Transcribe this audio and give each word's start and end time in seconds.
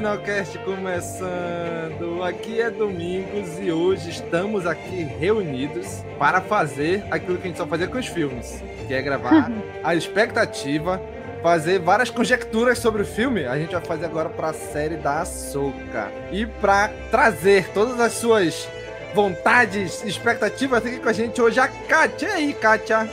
CaminoCast 0.00 0.58
começando. 0.60 2.22
Aqui 2.24 2.58
é 2.58 2.70
Domingos 2.70 3.58
e 3.60 3.70
hoje 3.70 4.08
estamos 4.08 4.66
aqui 4.66 5.02
reunidos 5.02 6.02
para 6.18 6.40
fazer 6.40 7.04
aquilo 7.10 7.36
que 7.36 7.44
a 7.44 7.46
gente 7.48 7.58
só 7.58 7.66
fazia 7.66 7.86
com 7.86 7.98
os 7.98 8.06
filmes, 8.06 8.64
que 8.88 8.94
é 8.94 9.02
gravar 9.02 9.52
a 9.84 9.94
expectativa, 9.94 11.02
fazer 11.42 11.80
várias 11.80 12.08
conjecturas 12.08 12.78
sobre 12.78 13.02
o 13.02 13.04
filme. 13.04 13.44
A 13.44 13.58
gente 13.58 13.72
vai 13.72 13.82
fazer 13.82 14.06
agora 14.06 14.30
para 14.30 14.48
a 14.48 14.54
série 14.54 14.96
da 14.96 15.20
Ahsoka. 15.20 16.10
E 16.32 16.46
para 16.46 16.88
trazer 17.10 17.68
todas 17.74 18.00
as 18.00 18.12
suas 18.12 18.66
vontades, 19.14 20.02
expectativas 20.02 20.84
aqui 20.84 20.98
com 20.98 21.10
a 21.10 21.12
gente 21.12 21.42
hoje 21.42 21.60
a 21.60 21.68
Kátia. 21.68 22.28
E 22.28 22.32
aí, 22.32 22.52
Kátia? 22.54 23.10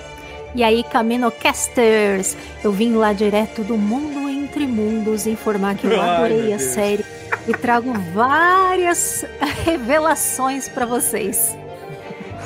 E 0.55 0.63
aí, 0.63 0.83
Caminocasters? 0.85 2.37
Eu 2.63 2.71
vim 2.71 2.93
lá 2.93 3.11
direto 3.11 3.61
do 3.61 3.75
mundo 3.75 4.26
entre 4.57 4.65
mundos 4.65 5.27
informar 5.27 5.75
que 5.75 5.85
eu 5.85 6.01
Ai, 6.01 6.09
adorei 6.09 6.47
meu 6.47 6.55
a 6.55 6.59
série 6.59 7.05
e 7.47 7.53
trago 7.53 7.93
várias 8.13 9.23
revelações 9.63 10.67
pra 10.67 10.85
vocês. 10.85 11.55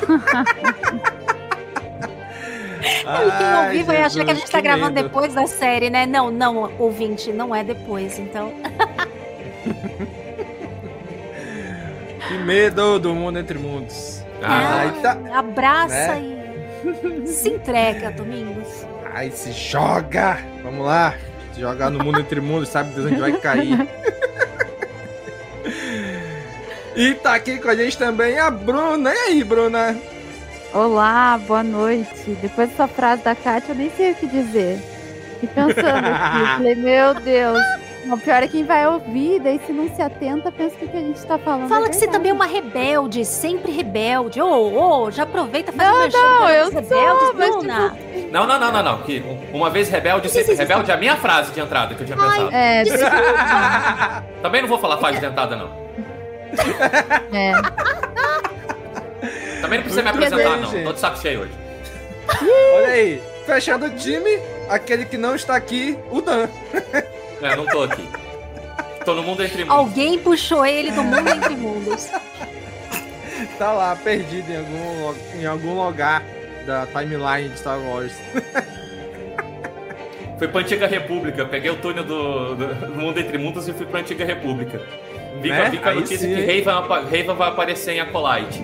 E 2.84 3.38
quem 3.38 3.64
ouvir 3.64 3.82
vai 3.84 4.02
achar 4.02 4.24
que 4.24 4.30
a 4.32 4.34
gente 4.34 4.50
tá 4.50 4.60
gravando 4.60 4.94
depois 4.94 5.32
da 5.32 5.46
série, 5.46 5.88
né? 5.88 6.04
Não, 6.04 6.32
não, 6.32 6.72
ouvinte, 6.78 7.32
não 7.32 7.54
é 7.54 7.62
depois, 7.62 8.18
então. 8.18 8.52
Que 12.26 12.38
medo 12.38 12.98
do 12.98 13.14
mundo 13.14 13.38
entre 13.38 13.56
mundos. 13.58 14.24
Ah, 14.42 14.92
tá. 15.00 15.16
abraça 15.32 16.14
né? 16.14 16.54
e 17.24 17.26
se 17.28 17.50
entrega, 17.50 18.10
Domingos. 18.10 18.84
Ai, 19.14 19.30
se 19.30 19.52
joga! 19.52 20.38
Vamos 20.62 20.84
lá. 20.84 21.14
Jogar 21.56 21.90
no 21.90 22.02
mundo 22.02 22.20
entre 22.20 22.40
mundos, 22.40 22.68
sabe 22.68 22.94
Deus 22.94 23.06
onde 23.06 23.20
vai 23.20 23.32
cair. 23.38 23.88
e 26.96 27.14
tá 27.14 27.34
aqui 27.34 27.58
com 27.58 27.68
a 27.68 27.74
gente 27.74 27.96
também 27.98 28.38
a 28.38 28.50
Bruna. 28.50 29.12
E 29.12 29.18
aí, 29.18 29.44
Bruna? 29.44 29.96
Olá, 30.72 31.38
boa 31.46 31.62
noite. 31.62 32.36
Depois 32.40 32.70
dessa 32.70 32.88
frase 32.88 33.22
da 33.22 33.34
Kátia, 33.34 33.72
eu 33.72 33.76
nem 33.76 33.90
sei 33.90 34.12
o 34.12 34.14
que 34.14 34.26
dizer. 34.26 34.80
E 35.42 35.46
pensando 35.46 36.06
aqui, 36.06 36.46
falei, 36.56 36.74
meu 36.74 37.14
Deus. 37.14 37.62
O 38.10 38.18
pior 38.18 38.42
é 38.42 38.48
quem 38.48 38.64
vai 38.64 38.86
ouvir, 38.86 39.40
daí 39.40 39.60
se 39.64 39.72
não 39.72 39.88
se 39.94 40.02
atenta, 40.02 40.50
pensa 40.50 40.76
que 40.76 40.84
o 40.84 40.88
que 40.88 40.96
a 40.96 41.00
gente 41.00 41.24
tá 41.24 41.38
falando. 41.38 41.68
Fala 41.68 41.86
é 41.86 41.88
que 41.88 41.96
você 41.96 42.08
também 42.08 42.30
é 42.30 42.34
uma 42.34 42.46
rebelde, 42.46 43.24
sempre 43.24 43.70
rebelde. 43.70 44.40
Ô, 44.40 45.04
ô, 45.04 45.10
já 45.10 45.22
aproveita 45.22 45.70
e 45.70 45.74
faz 45.74 45.88
Não, 45.88 46.06
um 46.06 46.08
não, 46.10 46.48
eu 46.48 46.64
os 46.66 46.72
sou, 46.72 46.80
rebeldes, 46.82 47.32
mas, 47.34 47.56
Bruna. 47.56 47.96
Não, 48.32 48.46
não, 48.46 48.58
não, 48.58 48.72
não, 48.72 48.82
não. 48.82 48.98
Que 49.02 49.22
uma 49.52 49.70
vez 49.70 49.88
rebelde, 49.88 50.28
sempre 50.28 50.54
rebelde 50.54 50.90
é 50.90 50.94
a 50.94 50.96
minha 50.96 51.16
frase 51.16 51.52
de 51.52 51.60
entrada 51.60 51.94
que 51.94 52.02
eu 52.02 52.06
tinha 52.06 52.18
pensado. 52.18 52.50
É, 52.52 52.82
Também 54.42 54.62
não 54.62 54.68
vou 54.68 54.78
falar 54.78 54.98
fase 54.98 55.20
de 55.20 55.26
entrada, 55.26 55.54
não. 55.54 55.70
é. 57.32 57.52
Também 59.60 59.78
não 59.78 59.84
precisa 59.84 60.02
me 60.02 60.08
apresentar, 60.08 60.36
bem, 60.36 60.60
não. 60.60 60.70
gente. 60.70 60.84
Tô 60.84 60.92
de 60.92 60.98
saco 61.00 61.18
cheio 61.18 61.42
hoje. 61.42 61.52
Olha 62.76 62.88
aí. 62.88 63.22
Fechando 63.46 63.86
o 63.86 63.90
time, 63.90 64.38
aquele 64.68 65.04
que 65.04 65.16
não 65.16 65.34
está 65.34 65.56
aqui, 65.56 65.98
o 66.10 66.20
Dan. 66.20 66.48
É, 67.42 67.56
não 67.56 67.66
tô 67.66 67.82
aqui. 67.82 68.08
Tô 69.04 69.14
no 69.14 69.22
mundo 69.22 69.42
entre 69.42 69.64
mundos. 69.64 69.76
Alguém 69.76 70.18
puxou 70.18 70.64
ele 70.64 70.90
do 70.92 71.02
mundo 71.02 71.28
entre 71.28 71.56
mundos. 71.56 72.08
Tá 73.58 73.72
lá, 73.72 73.96
perdido 73.96 74.50
em 74.52 74.56
algum, 74.56 75.14
em 75.40 75.46
algum 75.46 75.84
lugar 75.86 76.22
da 76.64 76.86
timeline 76.86 77.48
de 77.48 77.58
Star 77.58 77.78
Wars. 77.80 78.12
Fui 80.38 80.46
pra 80.46 80.60
Antiga 80.60 80.86
República. 80.86 81.44
Peguei 81.44 81.70
o 81.70 81.76
túnel 81.76 82.04
do, 82.04 82.54
do- 82.54 82.74
do 82.74 82.94
mundo 82.94 83.18
entre 83.18 83.36
mundos 83.38 83.66
e 83.68 83.72
fui 83.72 83.84
pra 83.86 83.98
Antiga 84.00 84.24
República. 84.24 84.80
Vi, 85.40 85.48
com 85.48 85.54
a- 85.54 85.68
Né? 85.68 85.76
com 85.76 85.88
a 85.88 85.94
notícia 85.94 86.18
sim, 86.18 86.34
que? 86.36 86.62
Raven, 86.62 87.04
Raven 87.04 87.34
vai 87.36 87.48
aparecer 87.48 87.94
em 87.94 88.00
Acolyte. 88.00 88.62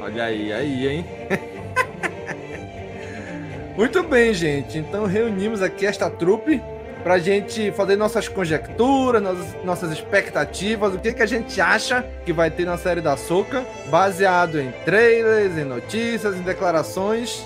Olha 0.00 0.24
aí, 0.24 0.52
aí, 0.52 0.88
hein? 0.88 1.04
Muito 3.76 4.02
bem, 4.02 4.34
gente. 4.34 4.76
Então 4.78 5.06
reunimos 5.06 5.62
aqui 5.62 5.86
esta 5.86 6.10
trupe 6.10 6.60
pra 7.06 7.20
gente 7.20 7.70
fazer 7.70 7.94
nossas 7.94 8.26
conjecturas, 8.26 9.22
nossas, 9.62 9.92
expectativas, 9.92 10.92
o 10.92 10.98
que, 10.98 11.12
que 11.12 11.22
a 11.22 11.26
gente 11.26 11.60
acha 11.60 12.04
que 12.24 12.32
vai 12.32 12.50
ter 12.50 12.64
na 12.64 12.76
série 12.76 13.00
da 13.00 13.16
Soca, 13.16 13.64
baseado 13.88 14.60
em 14.60 14.72
trailers, 14.84 15.56
em 15.56 15.62
notícias, 15.62 16.34
em 16.34 16.42
declarações 16.42 17.44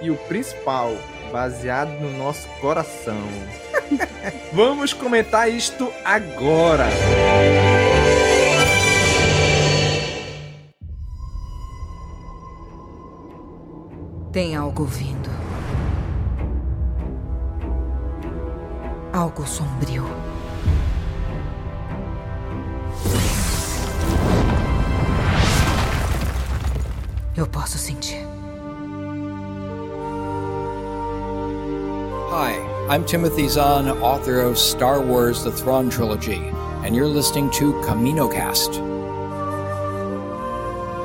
e 0.00 0.10
o 0.10 0.16
principal, 0.16 0.96
baseado 1.30 1.90
no 2.00 2.10
nosso 2.16 2.48
coração. 2.62 3.20
Vamos 4.50 4.94
comentar 4.94 5.46
isto 5.46 5.92
agora. 6.06 6.86
Tem 14.32 14.56
algo 14.56 14.86
vindo. 14.86 15.21
Algo 19.22 19.46
sombrio. 19.46 20.04
Eu 27.36 27.46
posso 27.46 27.78
sentir. 27.78 28.26
Hi, 32.32 32.58
I'm 32.90 33.04
Timothy 33.04 33.48
Zahn, 33.48 33.88
author 34.02 34.44
of 34.44 34.58
Star 34.58 35.00
Wars 35.00 35.44
The 35.44 35.52
Thrawn 35.52 35.88
Trilogy, 35.88 36.42
and 36.84 36.96
you're 36.96 37.06
listening 37.06 37.48
to 37.50 37.74
CaminoCast. 37.84 38.80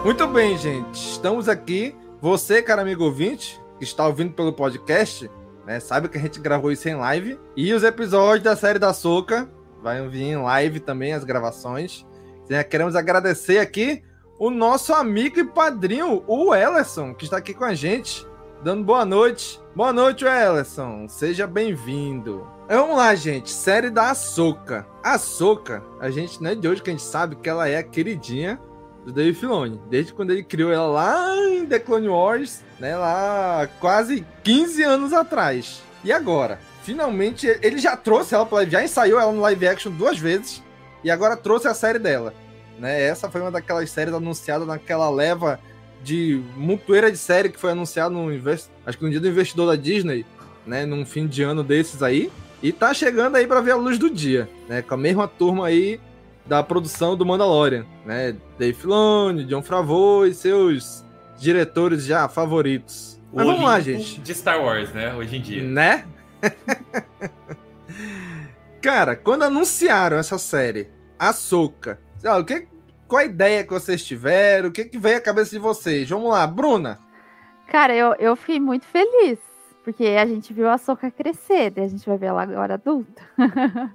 Muito 0.04 0.26
bem, 0.26 0.58
gente. 0.58 0.96
Estamos 0.96 1.48
aqui. 1.48 1.96
Você, 2.20 2.64
cara 2.64 2.82
amigo 2.82 3.04
ouvinte, 3.04 3.62
que 3.78 3.84
está 3.84 4.08
ouvindo 4.08 4.34
pelo 4.34 4.52
podcast, 4.52 5.30
né? 5.68 5.82
Sabe 5.82 6.08
que 6.08 6.18
a 6.18 6.22
gente 6.22 6.40
gravou 6.40 6.72
isso 6.72 6.88
em 6.88 6.96
live. 6.96 7.38
E 7.56 7.74
os 7.74 7.84
episódios 7.84 8.44
da 8.44 8.56
série 8.56 8.80
da 8.80 8.94
Soca 8.94 9.50
vão 9.84 10.10
vir 10.10 10.24
em 10.24 10.38
live 10.38 10.80
também, 10.80 11.14
as 11.14 11.26
gravações. 11.26 12.06
Né, 12.50 12.64
Queremos 12.64 12.96
agradecer 12.96 13.60
aqui 13.60 14.02
o 14.40 14.50
nosso 14.50 14.94
amigo 14.94 15.40
e 15.40 15.44
padrinho, 15.44 16.24
o 16.26 16.56
Ellerson, 16.56 17.14
que 17.14 17.26
está 17.26 17.38
aqui 17.38 17.54
com 17.54 17.66
a 17.66 17.74
gente. 17.74 18.26
dando 18.64 18.84
boa 18.84 19.04
noite. 19.04 19.60
Boa 19.76 19.92
noite, 19.92 20.26
Ellison. 20.26 21.08
Seja 21.08 21.46
bem-vindo. 21.46 22.48
Vamos 22.68 22.98
lá, 22.98 23.14
gente. 23.14 23.52
Série 23.52 23.90
da 23.90 24.12
Ahsoka. 24.12 24.88
A 25.04 25.14
Ahsoka, 25.14 25.84
a 26.00 26.10
gente 26.10 26.42
não 26.42 26.52
é 26.52 26.56
de 26.56 26.68
hoje 26.68 26.82
que 26.82 26.90
a 26.90 26.94
gente 26.94 27.04
sabe 27.04 27.36
que 27.36 27.50
ela 27.50 27.68
é 27.68 27.78
a 27.78 27.84
queridinha 27.84 28.60
do 29.06 29.12
Dave 29.12 29.34
Filoni. 29.38 29.80
Desde 29.90 30.14
quando 30.14 30.32
ele 30.32 30.44
criou 30.44 30.72
ela 30.72 30.88
lá 30.88 31.36
em 31.50 31.66
The 31.66 31.80
Clone 31.80 32.10
Wars, 32.10 32.64
né? 32.80 32.96
Lá 32.96 33.68
quase 33.80 34.26
15 34.44 34.84
anos 34.84 35.14
atrás. 35.14 35.82
E 36.04 36.12
agora? 36.12 36.60
Finalmente, 36.84 37.48
ele 37.62 37.80
já 37.80 37.98
trouxe 37.98 38.34
ela 38.34 38.46
para 38.46 38.66
já 38.66 38.84
ensaiou 38.84 39.20
ela 39.20 39.32
no 39.32 39.42
live 39.42 39.68
action 39.68 39.92
duas 39.92 40.18
vezes 40.18 40.64
e 41.04 41.12
agora 41.12 41.36
trouxe 41.36 41.68
a 41.68 41.74
série 41.74 42.00
dela. 42.00 42.34
Né? 42.80 43.04
Essa 43.04 43.30
foi 43.30 43.42
uma 43.42 43.52
daquelas 43.52 43.90
séries 43.90 44.14
anunciadas 44.14 44.68
naquela 44.68 45.10
leva 45.10 45.60
de 46.04 46.42
montoeira 46.56 47.12
de 47.12 47.18
série 47.18 47.50
que 47.50 47.60
foi 47.60 47.72
anunciada 47.72 48.10
no 48.10 48.30
acho 48.86 48.98
que 48.98 49.04
no 49.04 49.10
dia 49.10 49.20
do 49.20 49.28
investidor 49.28 49.68
da 49.68 49.76
Disney, 49.76 50.26
né, 50.66 50.86
num 50.86 51.06
fim 51.06 51.28
de 51.28 51.44
ano 51.44 51.64
desses 51.64 52.04
aí, 52.04 52.32
e 52.62 52.72
tá 52.72 52.94
chegando 52.94 53.36
aí 53.36 53.48
para 53.48 53.62
ver 53.62 53.72
a 53.72 53.76
luz 53.76 53.98
do 53.98 54.10
dia, 54.10 54.50
né, 54.70 54.82
com 54.82 54.94
a 54.94 54.98
mesma 54.98 55.28
turma 55.28 55.68
aí 55.68 56.00
da 56.46 56.64
produção 56.64 57.18
do 57.18 57.26
Mandalorian, 57.26 57.86
né, 58.06 58.36
Dave 58.58 58.74
Filoni, 58.74 59.44
John 59.46 59.62
Favreau 59.62 60.26
e 60.26 60.34
seus 60.34 61.04
diretores 61.38 62.06
já 62.06 62.28
favoritos. 62.28 63.20
Mas 63.34 63.46
vamos 63.46 63.64
lá, 63.64 63.80
gente. 63.80 64.20
De 64.20 64.34
Star 64.34 64.62
Wars, 64.62 64.92
né, 64.94 65.14
hoje 65.14 65.38
em 65.38 65.42
dia. 65.42 65.64
Né? 65.64 66.06
Cara, 68.82 69.16
quando 69.16 69.44
anunciaram 69.44 70.18
essa 70.18 70.38
série, 70.38 70.90
Ahsoka, 71.20 72.00
o 72.24 72.44
que, 72.44 72.68
qual 73.08 73.22
a 73.22 73.26
ideia 73.26 73.64
que 73.64 73.74
vocês 73.74 74.04
tiveram? 74.04 74.70
O 74.70 74.72
que, 74.72 74.86
que 74.86 74.98
veio 74.98 75.18
à 75.18 75.22
cabeça 75.22 75.52
de 75.52 75.60
vocês? 75.60 76.10
Vamos 76.10 76.30
lá, 76.30 76.46
Bruna. 76.46 77.00
Cara, 77.68 77.96
eu, 77.96 78.14
eu 78.16 78.36
fiquei 78.36 78.60
muito 78.60 78.86
feliz, 78.86 79.40
porque 79.84 80.06
a 80.06 80.26
gente 80.26 80.54
viu 80.54 80.70
a 80.70 80.78
Soca 80.78 81.12
crescer, 81.12 81.74
e 81.76 81.82
a 81.82 81.88
gente 81.88 82.08
vai 82.08 82.18
ver 82.18 82.28
ela 82.28 82.44
agora 82.44 82.76
adulta. 82.76 83.22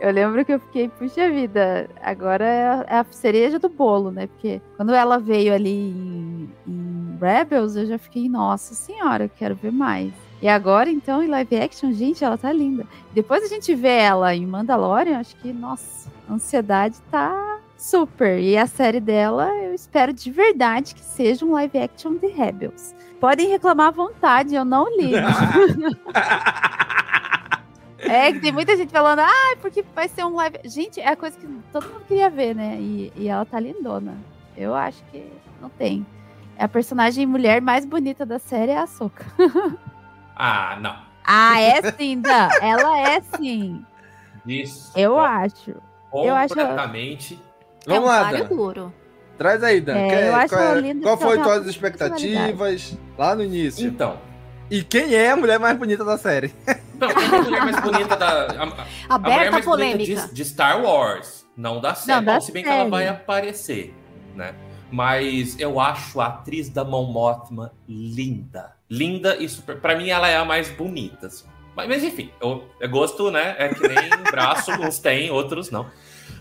eu 0.00 0.10
lembro 0.10 0.42
que 0.46 0.52
eu 0.52 0.58
fiquei, 0.58 0.88
puxa 0.88 1.30
vida, 1.30 1.88
agora 2.02 2.44
é, 2.44 2.94
é 2.94 2.98
a 2.98 3.04
cereja 3.10 3.58
do 3.58 3.68
bolo, 3.68 4.10
né? 4.10 4.26
Porque 4.28 4.60
quando 4.74 4.94
ela 4.94 5.18
veio 5.18 5.52
ali 5.52 5.90
em, 5.90 6.50
em 6.66 7.18
Rebels, 7.20 7.76
eu 7.76 7.86
já 7.86 7.98
fiquei, 7.98 8.26
nossa 8.26 8.74
senhora, 8.74 9.24
eu 9.24 9.30
quero 9.36 9.54
ver 9.54 9.70
mais. 9.70 10.10
E 10.40 10.48
agora, 10.48 10.88
então, 10.88 11.22
em 11.22 11.26
live 11.26 11.54
action, 11.54 11.92
gente, 11.92 12.24
ela 12.24 12.38
tá 12.38 12.50
linda. 12.50 12.86
Depois 13.12 13.44
a 13.44 13.46
gente 13.46 13.74
vê 13.74 13.98
ela 13.98 14.34
em 14.34 14.46
Mandalorian, 14.46 15.18
acho 15.18 15.36
que, 15.36 15.52
nossa, 15.52 16.10
a 16.26 16.32
ansiedade 16.32 16.96
tá 17.10 17.58
super. 17.76 18.40
E 18.40 18.56
a 18.56 18.66
série 18.66 19.00
dela, 19.00 19.54
eu 19.58 19.74
espero 19.74 20.14
de 20.14 20.30
verdade 20.30 20.94
que 20.94 21.02
seja 21.02 21.44
um 21.44 21.52
live 21.52 21.78
action 21.78 22.14
de 22.14 22.26
Rebels. 22.28 22.94
Podem 23.20 23.48
reclamar 23.48 23.88
à 23.88 23.90
vontade, 23.90 24.54
eu 24.54 24.64
não 24.64 24.86
ligo. 24.96 25.18
é, 28.00 28.32
que 28.32 28.40
tem 28.40 28.52
muita 28.52 28.76
gente 28.76 28.90
falando, 28.90 29.20
ah, 29.20 29.56
porque 29.60 29.84
vai 29.94 30.08
ser 30.08 30.24
um 30.24 30.34
live. 30.36 30.58
Gente, 30.64 31.00
é 31.00 31.08
a 31.08 31.16
coisa 31.16 31.36
que 31.36 31.46
todo 31.72 31.86
mundo 31.88 32.04
queria 32.06 32.30
ver, 32.30 32.54
né? 32.54 32.76
E, 32.80 33.12
e 33.16 33.28
ela 33.28 33.44
tá 33.44 33.58
lindona. 33.60 34.16
Eu 34.56 34.74
acho 34.74 35.02
que 35.10 35.24
não 35.60 35.68
tem. 35.68 36.06
É 36.56 36.64
a 36.64 36.68
personagem 36.68 37.26
mulher 37.26 37.60
mais 37.62 37.84
bonita 37.84 38.26
da 38.26 38.38
série 38.38 38.72
é 38.72 38.78
a 38.78 38.86
Soca. 38.86 39.24
Ah, 40.42 40.78
não. 40.80 40.96
Ah, 41.22 41.60
é 41.60 41.82
sim, 41.92 42.18
Dan. 42.18 42.48
Ela 42.62 42.98
é 43.10 43.20
sim. 43.36 43.84
Isso. 44.46 44.90
Eu 44.96 45.18
acho. 45.18 45.74
Eu 46.14 46.34
acho. 46.34 46.54
Completamente. 46.54 47.38
Vamos 47.86 48.02
é 48.02 48.06
um 48.06 48.06
lá, 48.06 48.32
Dan. 48.32 48.44
duro. 48.46 48.94
Traz 49.36 49.62
aí, 49.62 49.82
Dan. 49.82 49.96
É, 49.98 50.08
Quer- 50.08 50.26
eu 50.28 50.34
acho 50.36 50.48
qual 50.48 50.62
ela 50.62 50.78
é- 50.78 50.80
linda 50.80 51.02
qual 51.02 51.16
de 51.18 51.22
foi 51.22 51.38
tuas 51.42 51.66
expectativas 51.66 52.96
lá 53.18 53.34
no 53.34 53.42
início? 53.42 53.86
Então. 53.86 54.18
E 54.70 54.82
quem 54.82 55.14
é 55.14 55.30
a 55.30 55.36
mulher 55.36 55.58
mais 55.58 55.76
bonita 55.76 56.04
da 56.04 56.16
série? 56.16 56.54
Não, 57.00 57.08
a 57.38 57.42
mulher 57.42 57.62
mais 57.64 57.80
bonita 57.80 58.16
da. 58.16 58.28
A, 58.28 58.42
a- 58.44 58.46
a 58.46 58.64
mulher 58.66 58.86
Aberta 59.08 59.50
mais 59.52 59.64
bonita 59.64 59.64
polêmica. 59.64 60.26
de, 60.28 60.34
de 60.34 60.44
Star 60.44 60.82
Wars, 60.82 61.46
não 61.56 61.80
da 61.80 61.94
série. 61.94 62.24
Não, 62.24 62.34
Bom, 62.34 62.40
se 62.40 62.52
bem 62.52 62.62
que 62.62 62.68
ela 62.68 62.88
vai 62.88 63.08
aparecer, 63.08 63.94
né? 64.34 64.54
Mas 64.92 65.58
eu 65.60 65.78
acho 65.80 66.20
a 66.20 66.26
atriz 66.26 66.68
da 66.68 66.84
Mon 66.84 67.04
Mothma 67.12 67.72
linda. 67.88 68.72
Linda 68.90 69.36
e 69.36 69.48
super. 69.48 69.80
Pra 69.80 69.94
mim, 69.96 70.08
ela 70.08 70.28
é 70.28 70.36
a 70.36 70.44
mais 70.44 70.68
bonita. 70.70 71.28
assim. 71.28 71.46
Mas, 71.76 71.86
mas, 71.88 72.02
enfim, 72.04 72.30
eu, 72.40 72.68
é 72.80 72.88
gosto, 72.88 73.30
né? 73.30 73.54
É 73.58 73.68
que 73.68 73.86
nem 73.86 74.08
braço, 74.30 74.72
uns 74.72 74.98
tem, 74.98 75.30
outros 75.30 75.70
não. 75.70 75.86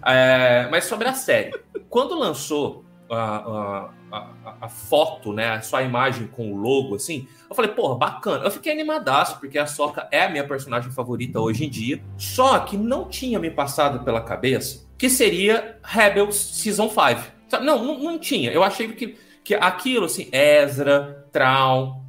É, 0.03 0.67
mas 0.71 0.85
sobre 0.85 1.07
a 1.07 1.13
série. 1.13 1.51
Quando 1.89 2.17
lançou 2.17 2.83
a, 3.09 3.15
a, 3.15 3.89
a, 4.11 4.55
a 4.61 4.69
foto, 4.69 5.33
né? 5.33 5.49
A 5.49 5.61
sua 5.61 5.81
imagem 5.83 6.27
com 6.27 6.51
o 6.51 6.57
logo, 6.57 6.95
assim, 6.95 7.27
eu 7.49 7.55
falei, 7.55 7.71
porra, 7.71 7.95
bacana. 7.95 8.45
Eu 8.45 8.51
fiquei 8.51 8.71
animadaço, 8.71 9.39
porque 9.39 9.57
a 9.57 9.65
Soca 9.65 10.07
é 10.11 10.25
a 10.25 10.29
minha 10.29 10.47
personagem 10.47 10.91
favorita 10.91 11.39
hoje 11.39 11.65
em 11.65 11.69
dia. 11.69 12.01
Só 12.17 12.59
que 12.59 12.77
não 12.77 13.07
tinha 13.07 13.39
me 13.39 13.49
passado 13.49 14.03
pela 14.03 14.21
cabeça 14.21 14.89
que 14.99 15.09
seria 15.09 15.77
Rebels 15.81 16.35
Season 16.35 16.89
5. 16.89 16.99
Sabe? 17.47 17.65
Não, 17.65 17.83
não, 17.83 17.97
não 17.97 18.19
tinha. 18.19 18.51
Eu 18.51 18.61
achei 18.61 18.89
que, 18.89 19.15
que 19.43 19.55
aquilo, 19.55 20.05
assim, 20.05 20.27
Ezra, 20.31 21.25
Traum, 21.31 22.03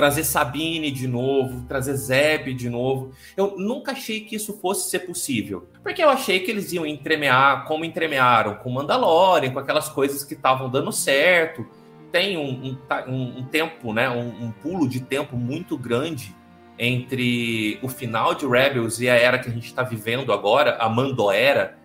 trazer 0.00 0.24
Sabine 0.24 0.90
de 0.90 1.06
novo, 1.06 1.66
trazer 1.68 1.92
Zeb 1.92 2.54
de 2.54 2.70
novo. 2.70 3.12
Eu 3.36 3.58
nunca 3.58 3.92
achei 3.92 4.20
que 4.20 4.34
isso 4.34 4.58
fosse 4.58 4.88
ser 4.88 5.00
possível. 5.00 5.68
Porque 5.82 6.02
eu 6.02 6.08
achei 6.08 6.40
que 6.40 6.50
eles 6.50 6.72
iam 6.72 6.86
entremear 6.86 7.66
como 7.66 7.84
entremearam 7.84 8.54
com 8.54 8.70
Mandalorian, 8.70 9.52
com 9.52 9.58
aquelas 9.58 9.90
coisas 9.90 10.24
que 10.24 10.32
estavam 10.32 10.70
dando 10.70 10.90
certo. 10.90 11.66
Tem 12.10 12.38
um, 12.38 12.78
um, 13.06 13.38
um- 13.40 13.44
tempo, 13.44 13.92
né? 13.92 14.08
Um, 14.08 14.46
um 14.46 14.50
pulo 14.50 14.88
de 14.88 15.00
tempo 15.00 15.36
muito 15.36 15.76
grande 15.76 16.34
entre 16.78 17.78
o 17.82 17.88
final 17.88 18.34
de 18.34 18.46
Rebels 18.46 19.00
e 19.02 19.10
a 19.10 19.14
era 19.14 19.38
que 19.38 19.50
a 19.50 19.52
gente 19.52 19.66
está 19.66 19.82
vivendo 19.82 20.32
agora, 20.32 20.78
a 20.78 20.88
Mandoera. 20.88 21.76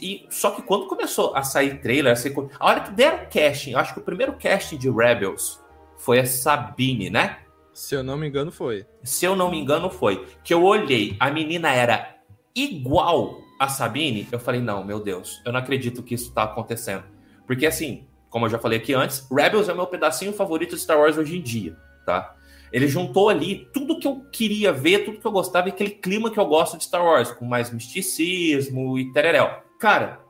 E, 0.00 0.26
só 0.30 0.52
que 0.52 0.62
quando 0.62 0.86
começou 0.86 1.34
a 1.34 1.42
sair 1.42 1.80
trailer, 1.80 2.12
a, 2.12 2.16
sair 2.16 2.32
a 2.60 2.66
hora 2.68 2.82
que 2.82 2.92
deram 2.92 3.26
casting, 3.28 3.74
acho 3.74 3.94
que 3.94 3.98
o 3.98 4.04
primeiro 4.04 4.34
casting 4.34 4.78
de 4.78 4.88
Rebels 4.88 5.60
foi 5.98 6.20
a 6.20 6.24
Sabine, 6.24 7.10
né? 7.10 7.38
Se 7.74 7.96
eu 7.96 8.04
não 8.04 8.16
me 8.16 8.28
engano, 8.28 8.52
foi. 8.52 8.86
Se 9.02 9.26
eu 9.26 9.34
não 9.34 9.50
me 9.50 9.58
engano, 9.58 9.90
foi. 9.90 10.24
Que 10.44 10.54
eu 10.54 10.62
olhei, 10.62 11.16
a 11.18 11.28
menina 11.30 11.72
era 11.72 12.16
igual 12.54 13.40
a 13.58 13.68
Sabine. 13.68 14.28
Eu 14.30 14.38
falei, 14.38 14.60
não, 14.60 14.84
meu 14.84 15.00
Deus, 15.00 15.42
eu 15.44 15.52
não 15.52 15.58
acredito 15.58 16.02
que 16.02 16.14
isso 16.14 16.32
tá 16.32 16.44
acontecendo. 16.44 17.02
Porque 17.46 17.66
assim, 17.66 18.06
como 18.30 18.46
eu 18.46 18.50
já 18.50 18.58
falei 18.58 18.78
aqui 18.78 18.94
antes, 18.94 19.26
Rebels 19.30 19.68
é 19.68 19.72
o 19.72 19.76
meu 19.76 19.88
pedacinho 19.88 20.32
favorito 20.32 20.76
de 20.76 20.82
Star 20.82 20.98
Wars 20.98 21.18
hoje 21.18 21.36
em 21.36 21.42
dia, 21.42 21.76
tá? 22.06 22.34
Ele 22.72 22.88
juntou 22.88 23.28
ali 23.28 23.68
tudo 23.72 23.98
que 23.98 24.06
eu 24.06 24.24
queria 24.32 24.72
ver, 24.72 25.04
tudo 25.04 25.20
que 25.20 25.26
eu 25.26 25.32
gostava 25.32 25.68
e 25.68 25.72
aquele 25.72 25.90
clima 25.90 26.30
que 26.30 26.38
eu 26.38 26.46
gosto 26.46 26.76
de 26.76 26.84
Star 26.84 27.04
Wars, 27.04 27.30
com 27.32 27.44
mais 27.44 27.72
misticismo 27.72 28.98
e 28.98 29.12
tereréu. 29.12 29.48
Cara, 29.78 30.20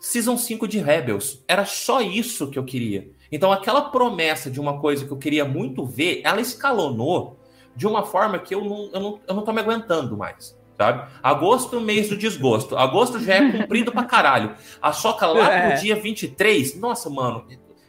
Season 0.00 0.36
5 0.36 0.68
de 0.68 0.78
Rebels, 0.78 1.42
era 1.48 1.64
só 1.64 2.00
isso 2.00 2.50
que 2.50 2.58
eu 2.58 2.64
queria. 2.64 3.10
Então 3.30 3.50
aquela 3.52 3.82
promessa 3.90 4.50
de 4.50 4.60
uma 4.60 4.78
coisa 4.80 5.04
que 5.04 5.10
eu 5.12 5.16
queria 5.16 5.44
muito 5.44 5.84
ver, 5.84 6.20
ela 6.24 6.40
escalonou 6.40 7.38
de 7.74 7.86
uma 7.86 8.02
forma 8.04 8.38
que 8.38 8.54
eu 8.54 8.64
não, 8.64 8.90
eu 8.92 9.00
não, 9.00 9.20
eu 9.28 9.34
não 9.34 9.42
tô 9.42 9.52
me 9.52 9.60
aguentando 9.60 10.16
mais. 10.16 10.56
Sabe? 10.78 11.10
Agosto, 11.22 11.80
mês 11.80 12.08
do 12.10 12.16
desgosto. 12.18 12.76
Agosto 12.76 13.18
já 13.18 13.34
é 13.36 13.50
cumprido 13.52 13.90
pra 13.92 14.04
caralho. 14.04 14.54
A 14.80 14.92
soca 14.92 15.26
lá 15.26 15.50
É. 15.52 15.74
no 15.74 15.80
dia 15.80 15.96
23, 15.96 16.78
nossa, 16.78 17.08
mano, 17.08 17.46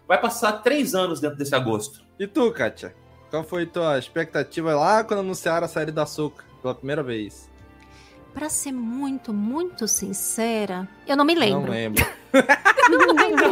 vai 0.07 0.19
passar 0.19 0.53
três 0.63 0.95
anos 0.95 1.19
dentro 1.19 1.37
desse 1.37 1.53
agosto. 1.53 2.01
E 2.17 2.25
tu, 2.25 2.49
Kátia? 2.51 2.95
Qual 3.29 3.43
foi 3.43 3.65
tua 3.65 3.99
expectativa 3.99 4.73
lá 4.73 5.03
quando 5.03 5.19
anunciaram 5.19 5.65
a 5.65 5.67
série 5.67 5.91
da 5.91 6.05
Soca 6.05 6.45
pela 6.61 6.73
primeira 6.73 7.03
vez? 7.03 7.49
Pra 8.33 8.47
ser 8.49 8.71
muito, 8.71 9.33
muito 9.33 9.85
sincera, 9.87 10.87
eu 11.05 11.17
não 11.17 11.25
me 11.25 11.35
lembro. 11.35 11.63
Não 11.63 11.69
lembro. 11.69 12.05
Não 12.89 13.15
lembro, 13.15 13.45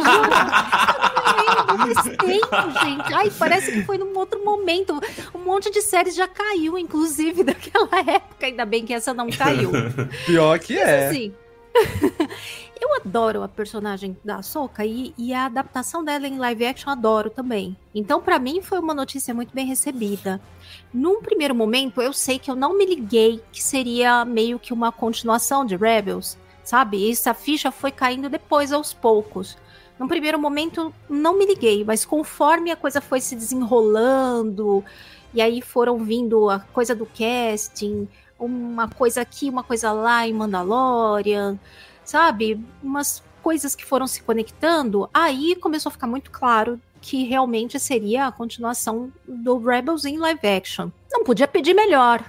tempo, 2.16 2.80
gente. 2.82 3.14
Ai, 3.14 3.30
parece 3.38 3.72
que 3.72 3.82
foi 3.82 3.98
num 3.98 4.16
outro 4.16 4.44
momento. 4.44 5.00
Um 5.34 5.38
monte 5.38 5.70
de 5.70 5.82
séries 5.82 6.14
já 6.14 6.28
caiu, 6.28 6.78
inclusive, 6.78 7.42
daquela 7.44 7.98
época. 8.00 8.46
Ainda 8.46 8.64
bem 8.64 8.84
que 8.84 8.94
essa 8.94 9.12
não 9.12 9.28
caiu. 9.30 9.70
Pior 10.26 10.58
que 10.58 10.78
é. 10.78 11.08
Assim, 11.08 11.34
eu 12.80 12.94
adoro 12.96 13.42
a 13.42 13.48
personagem 13.48 14.16
da 14.24 14.42
Soca 14.42 14.84
e, 14.84 15.14
e 15.16 15.32
a 15.32 15.46
adaptação 15.46 16.04
dela 16.04 16.26
em 16.26 16.38
live 16.38 16.66
action 16.66 16.90
eu 16.90 16.92
adoro 16.92 17.30
também. 17.30 17.76
Então, 17.94 18.20
pra 18.20 18.38
mim, 18.38 18.60
foi 18.62 18.78
uma 18.78 18.94
notícia 18.94 19.34
muito 19.34 19.54
bem 19.54 19.66
recebida. 19.66 20.40
Num 20.92 21.20
primeiro 21.20 21.54
momento, 21.54 22.00
eu 22.00 22.12
sei 22.12 22.38
que 22.38 22.50
eu 22.50 22.56
não 22.56 22.76
me 22.76 22.86
liguei 22.86 23.42
que 23.52 23.62
seria 23.62 24.24
meio 24.24 24.58
que 24.58 24.72
uma 24.72 24.90
continuação 24.90 25.64
de 25.64 25.76
Rebels, 25.76 26.38
sabe? 26.64 27.10
Essa 27.10 27.34
ficha 27.34 27.70
foi 27.70 27.90
caindo 27.90 28.28
depois 28.28 28.72
aos 28.72 28.92
poucos. 28.92 29.56
Num 29.98 30.08
primeiro 30.08 30.38
momento, 30.38 30.94
não 31.08 31.38
me 31.38 31.46
liguei, 31.46 31.84
mas 31.84 32.04
conforme 32.04 32.70
a 32.70 32.76
coisa 32.76 33.00
foi 33.00 33.20
se 33.20 33.34
desenrolando, 33.34 34.84
e 35.32 35.40
aí 35.40 35.62
foram 35.62 35.98
vindo 35.98 36.50
a 36.50 36.60
coisa 36.60 36.94
do 36.94 37.06
casting, 37.06 38.06
uma 38.38 38.88
coisa 38.88 39.22
aqui, 39.22 39.48
uma 39.48 39.62
coisa 39.62 39.92
lá 39.92 40.26
em 40.28 40.34
Mandalorian, 40.34 41.58
sabe? 42.04 42.62
Umas 42.82 43.22
coisas 43.42 43.74
que 43.74 43.84
foram 43.84 44.06
se 44.06 44.22
conectando, 44.22 45.08
aí 45.14 45.56
começou 45.56 45.88
a 45.88 45.92
ficar 45.92 46.06
muito 46.06 46.30
claro 46.30 46.80
que 47.00 47.24
realmente 47.24 47.78
seria 47.78 48.26
a 48.26 48.32
continuação 48.32 49.12
do 49.26 49.58
Rebels 49.58 50.04
em 50.04 50.18
live 50.18 50.46
action. 50.46 50.90
Não 51.10 51.24
podia 51.24 51.46
pedir 51.46 51.72
melhor. 51.72 52.24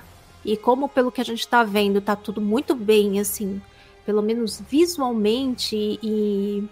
E 0.46 0.56
como 0.56 0.88
pelo 0.88 1.12
que 1.12 1.20
a 1.20 1.26
gente 1.26 1.48
tá 1.48 1.64
vendo, 1.64 2.00
tá 2.00 2.16
tudo 2.16 2.40
muito 2.40 2.76
bem, 2.76 3.20
assim, 3.20 3.62
pelo 4.06 4.22
menos 4.22 4.62
visualmente 4.70 6.00
e 6.02 6.64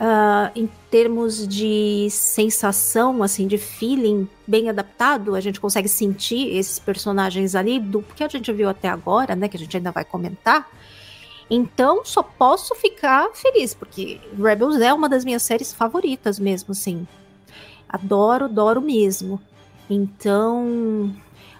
uh, 0.00 0.50
em 0.54 0.68
termos 0.90 1.46
de 1.46 2.08
sensação, 2.10 3.22
assim, 3.22 3.46
de 3.46 3.58
feeling 3.58 4.28
bem 4.46 4.68
adaptado, 4.68 5.34
a 5.34 5.40
gente 5.40 5.60
consegue 5.60 5.88
sentir 5.88 6.56
esses 6.56 6.78
personagens 6.78 7.54
ali 7.54 7.78
do 7.78 8.02
que 8.02 8.24
a 8.24 8.28
gente 8.28 8.52
viu 8.52 8.68
até 8.68 8.88
agora, 8.88 9.34
né? 9.36 9.48
Que 9.48 9.56
a 9.56 9.60
gente 9.60 9.76
ainda 9.76 9.90
vai 9.90 10.04
comentar. 10.04 10.68
Então, 11.50 12.04
só 12.04 12.22
posso 12.22 12.74
ficar 12.74 13.30
feliz, 13.34 13.74
porque 13.74 14.20
Rebels 14.38 14.80
é 14.80 14.92
uma 14.92 15.08
das 15.08 15.24
minhas 15.24 15.42
séries 15.42 15.72
favoritas 15.72 16.38
mesmo, 16.38 16.72
assim. 16.72 17.06
Adoro, 17.88 18.44
adoro 18.44 18.82
mesmo. 18.82 19.40
Então, 19.88 21.14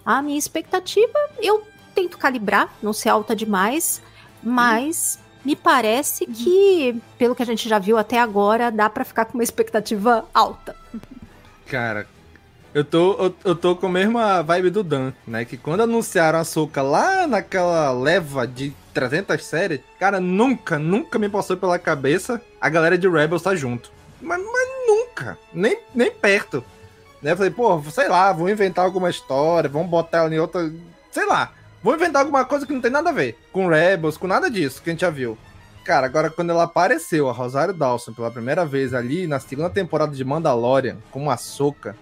a 0.05 0.21
minha 0.21 0.39
expectativa, 0.39 1.19
eu 1.41 1.63
tento 1.95 2.19
calibrar, 2.19 2.73
não 2.83 2.93
ser 2.93 3.09
alta 3.09 3.35
demais, 3.35 4.03
mas 4.43 5.19
me 5.49 5.57
parece 5.57 6.25
uhum. 6.25 6.33
que, 6.35 7.03
pelo 7.17 7.35
que 7.35 7.43
a 7.43 7.47
gente 7.47 7.67
já 7.67 7.79
viu 7.79 7.97
até 7.97 8.21
agora, 8.21 8.71
dá 8.71 8.91
para 8.91 9.03
ficar 9.03 9.25
com 9.25 9.39
uma 9.39 9.43
expectativa 9.43 10.27
alta. 10.35 10.77
Cara, 11.67 12.07
eu 12.75 12.85
tô, 12.85 13.15
eu, 13.15 13.35
eu, 13.43 13.57
tô 13.57 13.75
com 13.75 13.87
a 13.87 13.91
mesma 13.91 14.43
vibe 14.43 14.69
do 14.69 14.83
Dan, 14.83 15.11
né? 15.27 15.47
Que 15.47 15.57
quando 15.57 15.81
anunciaram 15.81 16.39
a 16.39 16.45
Soca 16.45 16.83
lá 16.83 17.27
naquela 17.27 17.91
leva 17.93 18.47
de 18.47 18.75
300 18.93 19.43
séries, 19.43 19.81
cara, 19.99 20.21
nunca, 20.21 20.79
nunca 20.79 21.19
me 21.19 21.31
passou 21.31 21.57
pela 21.57 21.79
cabeça 21.79 22.43
a 22.61 22.69
galera 22.69 22.99
de 22.99 23.09
Rebels 23.09 23.41
tá 23.41 23.57
junto. 23.57 23.91
Mas, 24.21 24.39
mas 24.39 24.69
nunca, 24.87 25.39
nem, 25.51 25.81
nem 25.95 26.11
perto. 26.11 26.63
Né? 27.23 27.33
Eu 27.33 27.37
falei, 27.39 27.51
pô, 27.51 27.83
sei 27.91 28.07
lá, 28.07 28.35
vou 28.35 28.51
inventar 28.51 28.85
alguma 28.85 29.09
história, 29.09 29.71
vamos 29.71 29.89
botar 29.89 30.19
ela 30.19 30.35
em 30.35 30.39
outra. 30.39 30.71
Sei 31.11 31.25
lá, 31.25 31.55
Vou 31.83 31.95
inventar 31.95 32.23
alguma 32.23 32.45
coisa 32.45 32.67
que 32.67 32.73
não 32.73 32.81
tem 32.81 32.91
nada 32.91 33.11
a 33.11 33.13
ver 33.13 33.39
com 33.53 33.69
Rebels, 33.69 34.17
com 34.17 34.27
nada 34.27 34.51
disso 34.51 34.83
que 34.83 34.91
a 34.91 34.93
gente 34.93 35.01
já 35.01 35.11
viu. 35.11 35.39
Cara, 35.85 36.07
agora 36.07 36.29
quando 36.29 36.51
ela 36.51 36.65
apareceu, 36.65 37.29
a 37.29 37.33
Rosário 37.33 37.73
Dawson, 37.73 38.13
pela 38.13 38.31
primeira 38.31 38.67
vez 38.67 38.93
ali 38.93 39.27
na 39.27 39.41
segunda 39.41 39.71
temporada 39.71 40.15
de 40.15 40.25
Mandalorian, 40.25 40.99
com 41.11 41.23
uma 41.23 41.37
soca, 41.37 41.97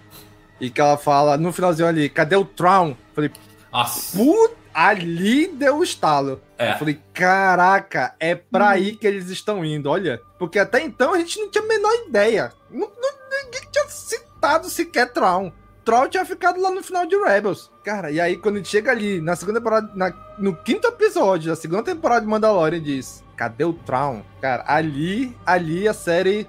e 0.59 0.69
que 0.69 0.81
ela 0.81 0.97
fala 0.97 1.37
no 1.37 1.53
finalzinho 1.53 1.87
ali, 1.87 2.09
cadê 2.09 2.35
o 2.35 2.43
Tron? 2.43 2.95
Falei, 3.13 3.31
Nossa. 3.71 4.17
Puta, 4.17 4.55
ali 4.73 5.47
deu 5.47 5.77
o 5.77 5.83
estalo. 5.83 6.41
É. 6.57 6.73
Eu 6.73 6.77
falei, 6.77 6.99
caraca, 7.13 8.13
é 8.19 8.35
pra 8.35 8.65
hum. 8.65 8.69
aí 8.69 8.95
que 8.95 9.07
eles 9.07 9.29
estão 9.29 9.63
indo, 9.63 9.89
olha. 9.89 10.19
Porque 10.37 10.59
até 10.59 10.81
então 10.81 11.13
a 11.13 11.17
gente 11.19 11.39
não 11.39 11.49
tinha 11.49 11.63
a 11.63 11.67
menor 11.67 11.93
ideia. 12.07 12.51
Não, 12.69 12.91
não, 12.99 13.43
ninguém 13.45 13.61
tinha 13.71 13.87
citado 13.87 14.69
sequer 14.69 15.13
Tron. 15.13 15.51
Troll 15.87 16.09
tinha 16.09 16.25
ficado 16.25 16.59
lá 16.59 16.69
no 16.69 16.83
final 16.83 17.05
de 17.05 17.15
Rebels. 17.15 17.71
Cara, 17.81 18.11
e 18.11 18.19
aí 18.19 18.35
quando 18.35 18.55
a 18.55 18.57
gente 18.57 18.67
chega 18.67 18.91
ali, 18.91 19.21
na 19.21 19.37
segunda 19.37 19.61
temporada, 19.61 19.89
na, 19.95 20.11
no 20.37 20.53
quinto 20.53 20.85
episódio 20.85 21.49
da 21.49 21.55
segunda 21.55 21.81
temporada 21.81 22.19
de 22.19 22.27
Mandalorian, 22.27 22.81
diz: 22.81 23.23
Cadê 23.37 23.63
o 23.63 23.71
Traum? 23.71 24.21
Cara, 24.41 24.65
ali, 24.67 25.33
ali 25.45 25.87
a 25.87 25.93
série. 25.93 26.45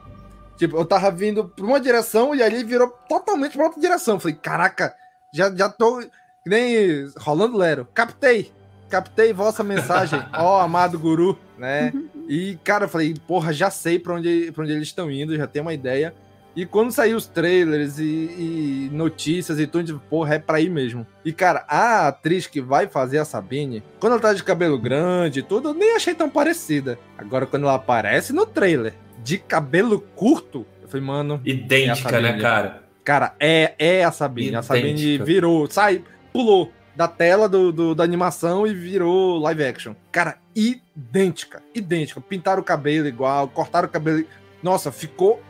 Tipo, 0.57 0.77
eu 0.77 0.85
tava 0.85 1.13
vindo 1.13 1.45
pra 1.45 1.65
uma 1.65 1.79
direção 1.79 2.35
e 2.35 2.43
ali 2.43 2.65
virou 2.65 2.89
totalmente 3.09 3.57
pra 3.57 3.67
outra 3.67 3.81
direção. 3.81 4.19
Falei, 4.19 4.37
caraca, 4.37 4.93
já, 5.33 5.55
já 5.55 5.69
tô. 5.69 6.03
Nem 6.45 7.09
rolando 7.17 7.57
Lero. 7.57 7.87
Captei! 7.95 8.51
Captei 8.91 9.33
vossa 9.33 9.63
mensagem, 9.63 10.21
ó, 10.35 10.61
amado 10.61 10.99
guru, 10.99 11.39
né? 11.57 11.93
E, 12.29 12.59
cara, 12.63 12.85
eu 12.85 12.89
falei, 12.91 13.15
porra, 13.27 13.55
já 13.55 13.71
sei 13.71 13.99
pra 13.99 14.15
onde, 14.15 14.53
pra 14.53 14.63
onde 14.63 14.73
eles 14.73 14.89
estão 14.89 15.11
indo, 15.11 15.35
já 15.35 15.47
tenho 15.47 15.65
uma 15.65 15.73
ideia. 15.73 16.15
E 16.59 16.67
quando 16.67 16.91
saiu 16.91 17.17
os 17.17 17.25
trailers 17.25 18.01
e, 18.01 18.03
e, 18.03 18.91
notícias 18.93 19.61
e 19.61 19.67
tudo, 19.69 20.03
porra, 20.11 20.35
é 20.35 20.39
pra 20.41 20.61
ir 20.61 20.69
mesmo. 20.69 21.07
E, 21.25 21.33
cara, 21.33 21.65
a 21.69 22.09
atriz 22.09 22.49
que 22.49 22.61
vai 22.61 22.89
fazer 22.89 23.19
a 23.19 23.25
Sabine, 23.25 23.81
quando 24.01 24.15
ela 24.15 24.21
tá 24.21 24.33
de 24.33 24.43
cabelo 24.43 24.77
grande 24.77 25.39
e 25.39 25.43
tudo, 25.45 25.69
eu 25.69 25.75
nem 25.75 25.95
achei 25.95 26.17
tão 26.17 26.29
parecida. 26.29 26.99
Agora, 27.17 27.47
quando 27.47 27.63
ela 27.63 27.77
aparece 27.77 28.33
no 28.33 28.45
trailer, 28.45 28.93
de 29.23 29.39
cabelo 29.39 30.01
curto, 30.17 30.67
eu 30.83 30.89
falei, 30.89 31.07
mano. 31.07 31.41
Idêntica, 31.45 32.17
é 32.17 32.21
né, 32.21 32.41
cara? 32.41 32.83
Cara, 33.05 33.37
é, 33.39 33.75
é 33.79 34.03
a 34.03 34.11
Sabine. 34.11 34.49
Idêntica. 34.49 34.59
A 34.59 34.77
Sabine 34.77 35.19
virou, 35.19 35.71
sai, 35.71 36.03
pulou 36.33 36.73
da 36.97 37.07
tela 37.07 37.49
do, 37.49 37.71
do, 37.71 37.95
da 37.95 38.03
animação 38.03 38.67
e 38.67 38.75
virou 38.75 39.39
live 39.39 39.63
action. 39.63 39.95
Cara, 40.11 40.39
idêntica, 40.57 41.63
idêntica. 41.73 42.21
Pintaram 42.21 42.61
o 42.61 42.65
cabelo 42.65 43.07
igual, 43.07 43.47
cortaram 43.47 43.87
o 43.87 43.91
cabelo. 43.93 44.25
Nossa, 44.61 44.91
ficou 44.91 45.41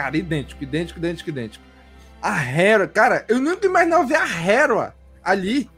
Cara, 0.00 0.16
idêntico, 0.16 0.64
idêntico, 0.64 0.98
idêntico, 0.98 1.28
idêntico. 1.28 1.64
A 2.22 2.42
Hera, 2.42 2.88
cara, 2.88 3.26
eu 3.28 3.38
nunca 3.38 3.66
imaginava 3.66 4.06
ver 4.06 4.16
a 4.16 4.26
Hera 4.26 4.94
ali. 5.22 5.68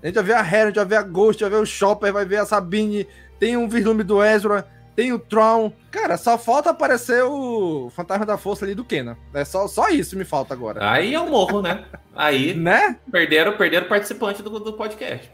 A 0.00 0.06
gente 0.06 0.14
vai 0.14 0.22
ver 0.22 0.34
a 0.34 0.46
Hera, 0.46 0.62
a 0.62 0.66
gente 0.66 0.76
vai 0.76 0.84
ver 0.84 0.96
a 0.96 1.02
Ghost, 1.02 1.42
vai 1.42 1.50
ver 1.50 1.56
o 1.56 1.66
Chopper, 1.66 2.12
vai 2.12 2.24
ver 2.24 2.36
a 2.36 2.46
Sabine, 2.46 3.08
tem 3.40 3.56
um 3.56 3.68
vislumbre 3.68 4.04
do 4.04 4.22
Ezra, 4.22 4.64
tem 4.94 5.12
o 5.12 5.18
Tron. 5.18 5.72
Cara, 5.90 6.16
só 6.16 6.38
falta 6.38 6.70
aparecer 6.70 7.24
o 7.24 7.90
Fantasma 7.90 8.24
da 8.24 8.38
Força 8.38 8.64
ali 8.64 8.76
do 8.76 8.84
Kenan. 8.84 9.16
É 9.32 9.44
só, 9.44 9.66
só 9.66 9.88
isso 9.88 10.16
me 10.16 10.24
falta 10.24 10.54
agora. 10.54 10.88
Aí 10.88 11.12
é 11.12 11.20
o 11.20 11.28
morro, 11.28 11.60
né? 11.60 11.84
Aí 12.14 12.54
né? 12.54 12.96
perderam, 13.10 13.56
perderam 13.56 13.88
participante 13.88 14.40
do, 14.40 14.60
do 14.60 14.74
podcast. 14.74 15.28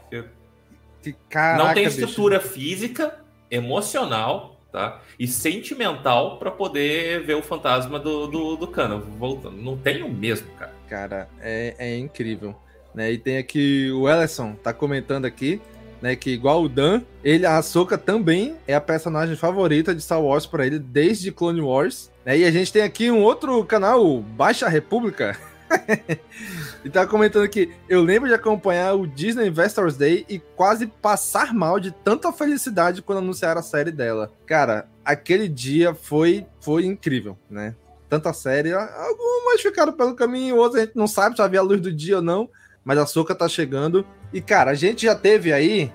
Que 1.03 1.13
caraca, 1.29 1.63
Não 1.63 1.73
tem 1.75 1.83
estrutura 1.83 2.39
bicho. 2.39 2.53
física, 2.53 3.19
emocional 3.51 4.60
tá? 4.71 5.01
E 5.19 5.27
sentimental 5.27 6.37
para 6.37 6.49
poder 6.49 7.23
ver 7.23 7.35
o 7.35 7.41
fantasma 7.41 7.99
do, 7.99 8.27
do, 8.27 8.55
do 8.55 8.71
voltando. 9.17 9.57
Não 9.57 9.77
tem 9.77 10.01
o 10.03 10.09
mesmo, 10.09 10.47
cara. 10.57 10.73
Cara, 10.87 11.29
é, 11.39 11.75
é 11.77 11.97
incrível. 11.97 12.55
Né? 12.93 13.11
E 13.11 13.17
tem 13.17 13.37
aqui 13.37 13.91
o 13.91 14.09
Ellison, 14.09 14.53
tá 14.53 14.73
comentando 14.73 15.25
aqui, 15.25 15.61
né? 16.01 16.15
Que 16.15 16.31
igual 16.31 16.63
o 16.63 16.69
Dan, 16.69 17.01
ele, 17.23 17.45
a 17.45 17.57
Ahsoka 17.57 17.97
também 17.97 18.55
é 18.67 18.73
a 18.73 18.81
personagem 18.81 19.35
favorita 19.35 19.93
de 19.93 20.01
Star 20.01 20.21
Wars 20.21 20.45
para 20.45 20.65
ele 20.65 20.79
desde 20.79 21.31
Clone 21.31 21.61
Wars. 21.61 22.11
Né? 22.25 22.39
E 22.39 22.45
a 22.45 22.51
gente 22.51 22.73
tem 22.73 22.81
aqui 22.81 23.11
um 23.11 23.21
outro 23.21 23.63
canal, 23.65 24.19
Baixa 24.19 24.67
República. 24.67 25.37
e 26.83 26.89
tá 26.89 27.05
comentando 27.05 27.43
aqui, 27.43 27.71
eu 27.87 28.01
lembro 28.01 28.27
de 28.27 28.33
acompanhar 28.33 28.95
o 28.95 29.05
Disney 29.05 29.47
Investors 29.47 29.97
Day 29.97 30.25
e 30.27 30.39
quase 30.39 30.87
passar 30.87 31.53
mal 31.53 31.79
de 31.79 31.91
tanta 31.91 32.31
felicidade 32.31 33.01
quando 33.01 33.19
anunciaram 33.19 33.59
a 33.59 33.63
série 33.63 33.91
dela. 33.91 34.31
Cara, 34.45 34.87
aquele 35.05 35.47
dia 35.47 35.93
foi, 35.93 36.45
foi 36.59 36.85
incrível, 36.85 37.37
né? 37.49 37.75
Tanta 38.09 38.33
série, 38.33 38.73
algumas 38.73 39.61
ficaram 39.61 39.93
pelo 39.93 40.15
caminho, 40.15 40.57
outras 40.57 40.81
a 40.81 40.85
gente 40.85 40.97
não 40.97 41.07
sabe 41.07 41.35
se 41.35 41.41
havia 41.41 41.59
a 41.59 41.63
luz 41.63 41.79
do 41.79 41.93
dia 41.93 42.17
ou 42.17 42.21
não, 42.21 42.49
mas 42.83 42.97
a 42.97 43.05
Soca 43.05 43.35
tá 43.35 43.47
chegando. 43.47 44.05
E, 44.33 44.41
cara, 44.41 44.71
a 44.71 44.75
gente 44.75 45.03
já 45.05 45.15
teve 45.15 45.53
aí 45.53 45.91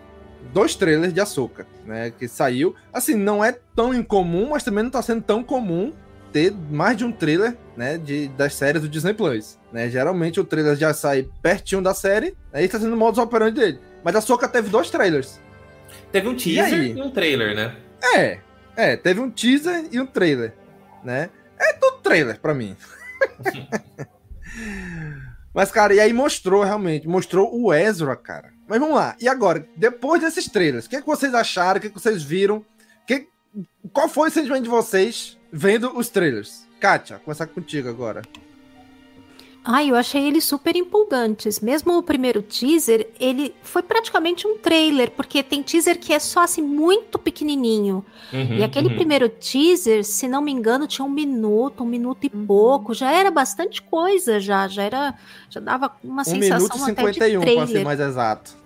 dois 0.53 0.75
trailers 0.75 1.13
de 1.13 1.21
Açúcar, 1.21 1.67
né? 1.85 2.11
Que 2.11 2.29
saiu. 2.29 2.75
Assim, 2.93 3.15
não 3.15 3.45
é 3.45 3.59
tão 3.75 3.93
incomum, 3.93 4.51
mas 4.51 4.63
também 4.63 4.85
não 4.85 4.91
tá 4.91 5.03
sendo 5.03 5.23
tão 5.23 5.43
comum 5.43 5.93
ter 6.37 6.53
mais 6.71 6.99
de 6.99 7.03
um 7.03 7.11
trailer, 7.11 7.57
né, 7.75 7.97
de, 7.97 8.29
das 8.29 8.55
séries 8.55 8.83
do 8.83 8.89
Disney 8.91 9.15
Plus, 9.15 9.59
né? 9.73 9.89
Geralmente 9.89 10.39
o 10.39 10.45
trailer 10.45 10.77
já 10.77 10.93
sai 10.93 11.27
pertinho 11.41 11.81
da 11.81 11.95
série, 11.95 12.37
aí 12.53 12.69
tá 12.69 12.79
sendo 12.79 12.93
o 12.93 12.97
modus 12.97 13.19
operandi 13.19 13.59
dele. 13.59 13.81
Mas 14.05 14.15
a 14.17 14.21
Soca 14.21 14.47
teve 14.47 14.69
dois 14.69 14.91
trailers. 14.91 15.41
Teve 16.13 16.29
um 16.29 16.37
teaser 16.37 16.79
e, 16.79 16.93
e, 16.93 17.01
um 17.01 17.11
trailer, 17.11 17.57
né? 17.57 17.75
É, 18.15 18.39
é, 18.77 18.97
teve 18.99 19.19
um 19.19 19.31
teaser 19.31 19.87
e 19.91 19.99
um 19.99 20.05
trailer, 20.05 20.53
né? 21.03 21.31
É 21.59 21.73
tudo 21.73 22.03
trailer 22.03 22.39
para 22.39 22.53
mim. 22.53 22.77
Mas, 25.55 25.73
cara, 25.73 25.95
e 25.95 26.01
aí 26.01 26.13
mostrou 26.13 26.63
realmente, 26.63 27.09
mostrou 27.09 27.49
o 27.51 27.73
Ezra, 27.73 28.15
cara. 28.15 28.53
Mas 28.69 28.79
vamos 28.79 28.95
lá, 28.95 29.17
e 29.19 29.27
agora, 29.27 29.67
depois 29.75 30.21
desses 30.21 30.51
trailers, 30.51 30.85
o 30.85 30.91
que, 30.91 30.97
é 30.97 31.01
que 31.01 31.07
vocês 31.07 31.33
acharam, 31.33 31.79
o 31.79 31.81
que, 31.81 31.87
é 31.87 31.91
que 31.91 31.99
vocês 31.99 32.23
viram? 32.23 32.63
Que, 33.07 33.27
qual 33.91 34.07
foi 34.07 34.29
o 34.29 34.31
sentimento 34.31 34.65
de 34.65 34.69
vocês 34.69 35.36
vendo 35.53 35.97
os 35.97 36.09
trailers. 36.09 36.67
Kátia, 36.81 37.19
começar 37.19 37.47
contigo 37.47 37.89
agora. 37.89 38.23
Ai, 39.69 39.91
eu 39.91 39.97
achei 39.97 40.25
eles 40.25 40.45
super 40.45 40.77
empolgantes. 40.77 41.59
Mesmo 41.59 41.99
o 41.99 42.03
primeiro 42.03 42.41
teaser, 42.41 43.09
ele 43.19 43.53
foi 43.63 43.83
praticamente 43.83 44.47
um 44.47 44.57
trailer, 44.57 45.11
porque 45.11 45.43
tem 45.43 45.61
teaser 45.61 45.99
que 45.99 46.13
é 46.13 46.21
só 46.21 46.45
assim, 46.45 46.63
muito 46.63 47.19
pequenininho. 47.19 48.05
Uhum, 48.33 48.59
e 48.59 48.63
aquele 48.63 48.87
uhum. 48.91 48.95
primeiro 48.95 49.29
teaser, 49.29 50.05
se 50.05 50.29
não 50.29 50.41
me 50.41 50.53
engano, 50.53 50.87
tinha 50.87 51.05
um 51.05 51.11
minuto, 51.11 51.83
um 51.83 51.87
minuto 51.87 52.23
e 52.23 52.31
uhum. 52.33 52.47
pouco. 52.47 52.95
Já 52.95 53.11
era 53.11 53.29
bastante 53.29 53.83
coisa, 53.83 54.39
já. 54.39 54.69
Já 54.69 54.85
era. 54.85 55.15
Já 55.51 55.59
dava 55.59 55.91
uma 56.05 56.23
um 56.23 56.25
sensação 56.25 56.59
minuto 56.59 56.77
e 56.77 56.85
51, 56.85 57.09
até 57.09 57.31
de 57.31 57.39
trailer. 57.41 57.57
pra 57.57 57.67
ser 57.67 57.85
mais 57.85 57.99
exato. 57.99 58.57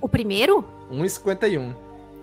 O 0.00 0.08
primeiro? 0.08 0.64
1,51. 0.90 1.74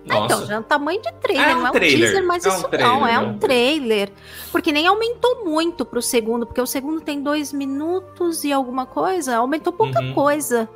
Ah, 0.08 0.18
então, 0.18 0.44
já 0.46 0.54
é 0.54 0.58
um 0.58 0.62
tamanho 0.62 1.00
de 1.00 1.12
trailer, 1.12 1.48
é 1.48 1.54
um 1.54 1.58
não 1.58 1.66
é 1.66 1.70
um 1.70 1.72
trailer. 1.72 1.98
teaser, 1.98 2.26
mas 2.26 2.44
é 2.44 2.48
isso 2.48 2.66
um 2.66 2.70
trailer, 2.70 2.88
não, 2.88 3.06
é 3.06 3.18
um 3.18 3.38
trailer. 3.38 4.12
Porque 4.50 4.72
nem 4.72 4.86
aumentou 4.86 5.44
muito 5.44 5.84
pro 5.84 6.02
segundo, 6.02 6.44
porque 6.44 6.60
o 6.60 6.66
segundo 6.66 7.00
tem 7.00 7.22
dois 7.22 7.52
minutos 7.52 8.44
e 8.44 8.52
alguma 8.52 8.84
coisa, 8.84 9.36
aumentou 9.36 9.72
pouca 9.72 10.00
uhum. 10.00 10.12
coisa. 10.12 10.68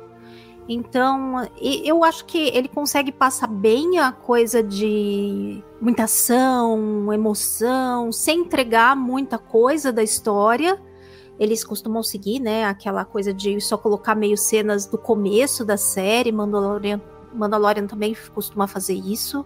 Então, 0.69 1.47
eu 1.61 2.03
acho 2.03 2.25
que 2.25 2.49
ele 2.49 2.67
consegue 2.67 3.11
passar 3.11 3.47
bem 3.47 3.99
a 3.99 4.11
coisa 4.11 4.61
de 4.61 5.63
muita 5.79 6.03
ação, 6.03 7.11
emoção, 7.13 8.11
sem 8.11 8.41
entregar 8.41 8.95
muita 8.95 9.37
coisa 9.37 9.93
da 9.93 10.03
história, 10.03 10.77
eles 11.39 11.63
costumam 11.63 12.01
seguir, 12.01 12.39
né, 12.39 12.65
aquela 12.65 13.05
coisa 13.05 13.33
de 13.33 13.61
só 13.61 13.77
colocar 13.77 14.15
meio 14.15 14.35
cenas 14.35 14.85
do 14.85 14.97
começo 14.97 15.63
da 15.63 15.77
série. 15.77 16.31
Mandalorian, 16.31 16.99
Mandalorian 17.33 17.87
também 17.87 18.15
costuma 18.33 18.67
fazer 18.67 18.95
isso. 18.95 19.45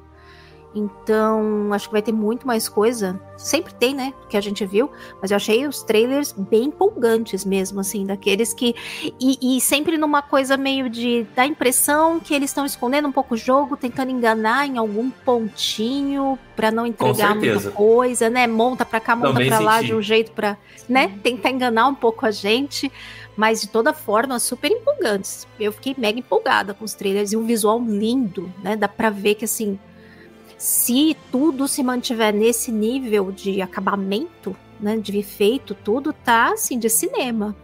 Então, 0.73 1.73
acho 1.73 1.87
que 1.87 1.91
vai 1.91 2.01
ter 2.01 2.13
muito 2.13 2.47
mais 2.47 2.69
coisa. 2.69 3.19
Sempre 3.35 3.73
tem, 3.73 3.93
né? 3.93 4.13
Que 4.29 4.37
a 4.37 4.41
gente 4.41 4.65
viu. 4.65 4.89
Mas 5.21 5.31
eu 5.31 5.37
achei 5.37 5.67
os 5.67 5.83
trailers 5.83 6.31
bem 6.31 6.65
empolgantes 6.65 7.43
mesmo, 7.43 7.81
assim, 7.81 8.05
daqueles 8.05 8.53
que. 8.53 8.73
E, 9.19 9.57
e 9.57 9.59
sempre 9.59 9.97
numa 9.97 10.21
coisa 10.21 10.55
meio 10.55 10.89
de. 10.89 11.25
dar 11.35 11.45
impressão 11.45 12.19
que 12.21 12.33
eles 12.33 12.51
estão 12.51 12.65
escondendo 12.65 13.07
um 13.07 13.11
pouco 13.11 13.33
o 13.33 13.37
jogo, 13.37 13.75
tentando 13.75 14.11
enganar 14.11 14.65
em 14.65 14.77
algum 14.77 15.09
pontinho 15.09 16.39
para 16.55 16.71
não 16.71 16.85
entregar 16.85 17.35
muita 17.35 17.71
coisa, 17.71 18.29
né? 18.29 18.47
Monta 18.47 18.85
pra 18.85 18.99
cá, 19.01 19.15
monta 19.15 19.33
Também 19.33 19.49
pra 19.49 19.59
lá 19.59 19.81
de 19.81 19.93
um 19.93 20.01
jeito 20.01 20.31
pra, 20.31 20.57
né? 20.87 21.19
Tentar 21.21 21.49
enganar 21.49 21.87
um 21.87 21.95
pouco 21.95 22.25
a 22.25 22.31
gente. 22.31 22.89
Mas 23.35 23.61
de 23.61 23.69
toda 23.69 23.93
forma, 23.93 24.39
super 24.39 24.69
empolgantes. 24.71 25.47
Eu 25.59 25.71
fiquei 25.71 25.95
mega 25.97 26.19
empolgada 26.19 26.73
com 26.73 26.83
os 26.83 26.93
trailers 26.93 27.31
e 27.31 27.37
um 27.37 27.45
visual 27.45 27.81
lindo, 27.81 28.51
né? 28.63 28.75
Dá 28.75 28.87
pra 28.87 29.09
ver 29.09 29.35
que 29.35 29.45
assim 29.45 29.79
se 30.61 31.17
tudo 31.31 31.67
se 31.67 31.81
mantiver 31.81 32.31
nesse 32.31 32.71
nível 32.71 33.31
de 33.31 33.63
acabamento, 33.63 34.55
né, 34.79 34.95
de 34.95 35.17
efeito, 35.17 35.73
tudo 35.73 36.13
tá 36.13 36.53
assim 36.53 36.77
de 36.77 36.87
cinema. 36.87 37.55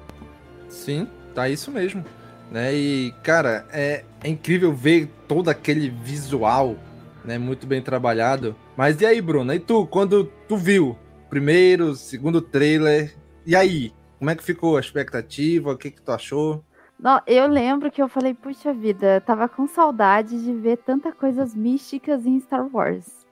Sim, 0.67 1.07
tá 1.35 1.47
isso 1.47 1.69
mesmo, 1.69 2.03
né? 2.51 2.73
E 2.73 3.13
cara, 3.21 3.67
é, 3.71 4.03
é 4.23 4.27
incrível 4.27 4.73
ver 4.73 5.11
todo 5.27 5.47
aquele 5.47 5.91
visual, 5.91 6.75
né, 7.23 7.37
muito 7.37 7.67
bem 7.67 7.83
trabalhado. 7.83 8.55
Mas 8.75 8.99
e 8.99 9.05
aí, 9.05 9.21
Bruno? 9.21 9.53
E 9.53 9.59
tu, 9.59 9.85
quando 9.85 10.31
tu 10.47 10.57
viu 10.57 10.97
primeiro, 11.29 11.95
segundo 11.95 12.41
trailer, 12.41 13.15
e 13.45 13.55
aí, 13.55 13.91
como 14.17 14.29
é 14.29 14.35
que 14.35 14.43
ficou 14.43 14.77
a 14.77 14.79
expectativa? 14.79 15.71
O 15.71 15.77
que 15.77 15.91
que 15.91 16.01
tu 16.01 16.11
achou? 16.11 16.63
Não, 16.99 17.21
eu 17.27 17.47
lembro 17.47 17.91
que 17.91 18.01
eu 18.01 18.07
falei, 18.07 18.33
puxa 18.33 18.73
vida, 18.73 19.21
tava 19.21 19.47
com 19.47 19.67
saudade 19.67 20.43
de 20.43 20.53
ver 20.53 20.77
tanta 20.77 21.11
coisas 21.11 21.53
místicas 21.53 22.25
em 22.25 22.39
Star 22.39 22.67
Wars. 22.73 23.27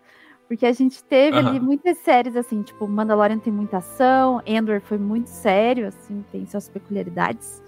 Porque 0.47 0.67
a 0.67 0.71
gente 0.71 1.03
teve 1.03 1.39
uhum. 1.39 1.47
ali 1.47 1.59
muitas 1.59 1.97
séries, 1.99 2.35
assim, 2.35 2.61
tipo, 2.61 2.87
Mandalorian 2.87 3.39
tem 3.39 3.51
muita 3.51 3.77
ação, 3.77 4.41
Endor 4.45 4.79
foi 4.81 4.99
muito 4.99 5.27
sério, 5.27 5.87
assim, 5.87 6.23
tem 6.31 6.45
suas 6.45 6.69
peculiaridades. 6.69 7.63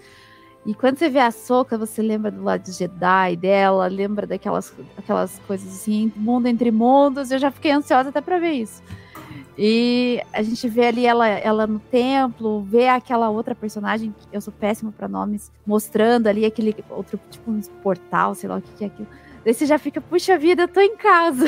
E 0.64 0.74
quando 0.74 0.98
você 0.98 1.08
vê 1.08 1.18
a 1.18 1.32
Soca, 1.32 1.76
você 1.76 2.00
lembra 2.02 2.30
do 2.30 2.42
lado 2.44 2.62
de 2.62 2.72
Jedi 2.72 3.36
dela, 3.36 3.88
lembra 3.88 4.26
daquelas 4.26 4.72
aquelas 4.96 5.40
coisas 5.40 5.66
assim, 5.66 6.12
mundo 6.14 6.46
entre 6.46 6.70
mundos, 6.70 7.30
eu 7.30 7.38
já 7.38 7.50
fiquei 7.50 7.72
ansiosa 7.72 8.10
até 8.10 8.20
pra 8.20 8.38
ver 8.38 8.52
isso. 8.52 8.82
E 9.60 10.22
a 10.32 10.40
gente 10.40 10.68
vê 10.68 10.86
ali 10.86 11.04
ela, 11.04 11.26
ela 11.28 11.66
no 11.66 11.80
templo, 11.80 12.62
vê 12.62 12.86
aquela 12.86 13.28
outra 13.28 13.56
personagem, 13.56 14.14
que 14.16 14.36
eu 14.36 14.40
sou 14.40 14.52
péssima 14.52 14.92
para 14.92 15.08
nomes, 15.08 15.50
mostrando 15.66 16.28
ali 16.28 16.44
aquele 16.44 16.76
outro, 16.88 17.18
tipo 17.28 17.50
um 17.50 17.60
portal, 17.82 18.36
sei 18.36 18.48
lá 18.48 18.58
o 18.58 18.62
que, 18.62 18.72
que 18.74 18.84
é 18.84 18.86
aquilo. 18.86 19.08
Daí 19.48 19.54
você 19.54 19.64
já 19.64 19.78
fica, 19.78 19.98
puxa 19.98 20.36
vida, 20.36 20.64
eu 20.64 20.68
tô 20.68 20.78
em 20.78 20.94
casa. 20.94 21.46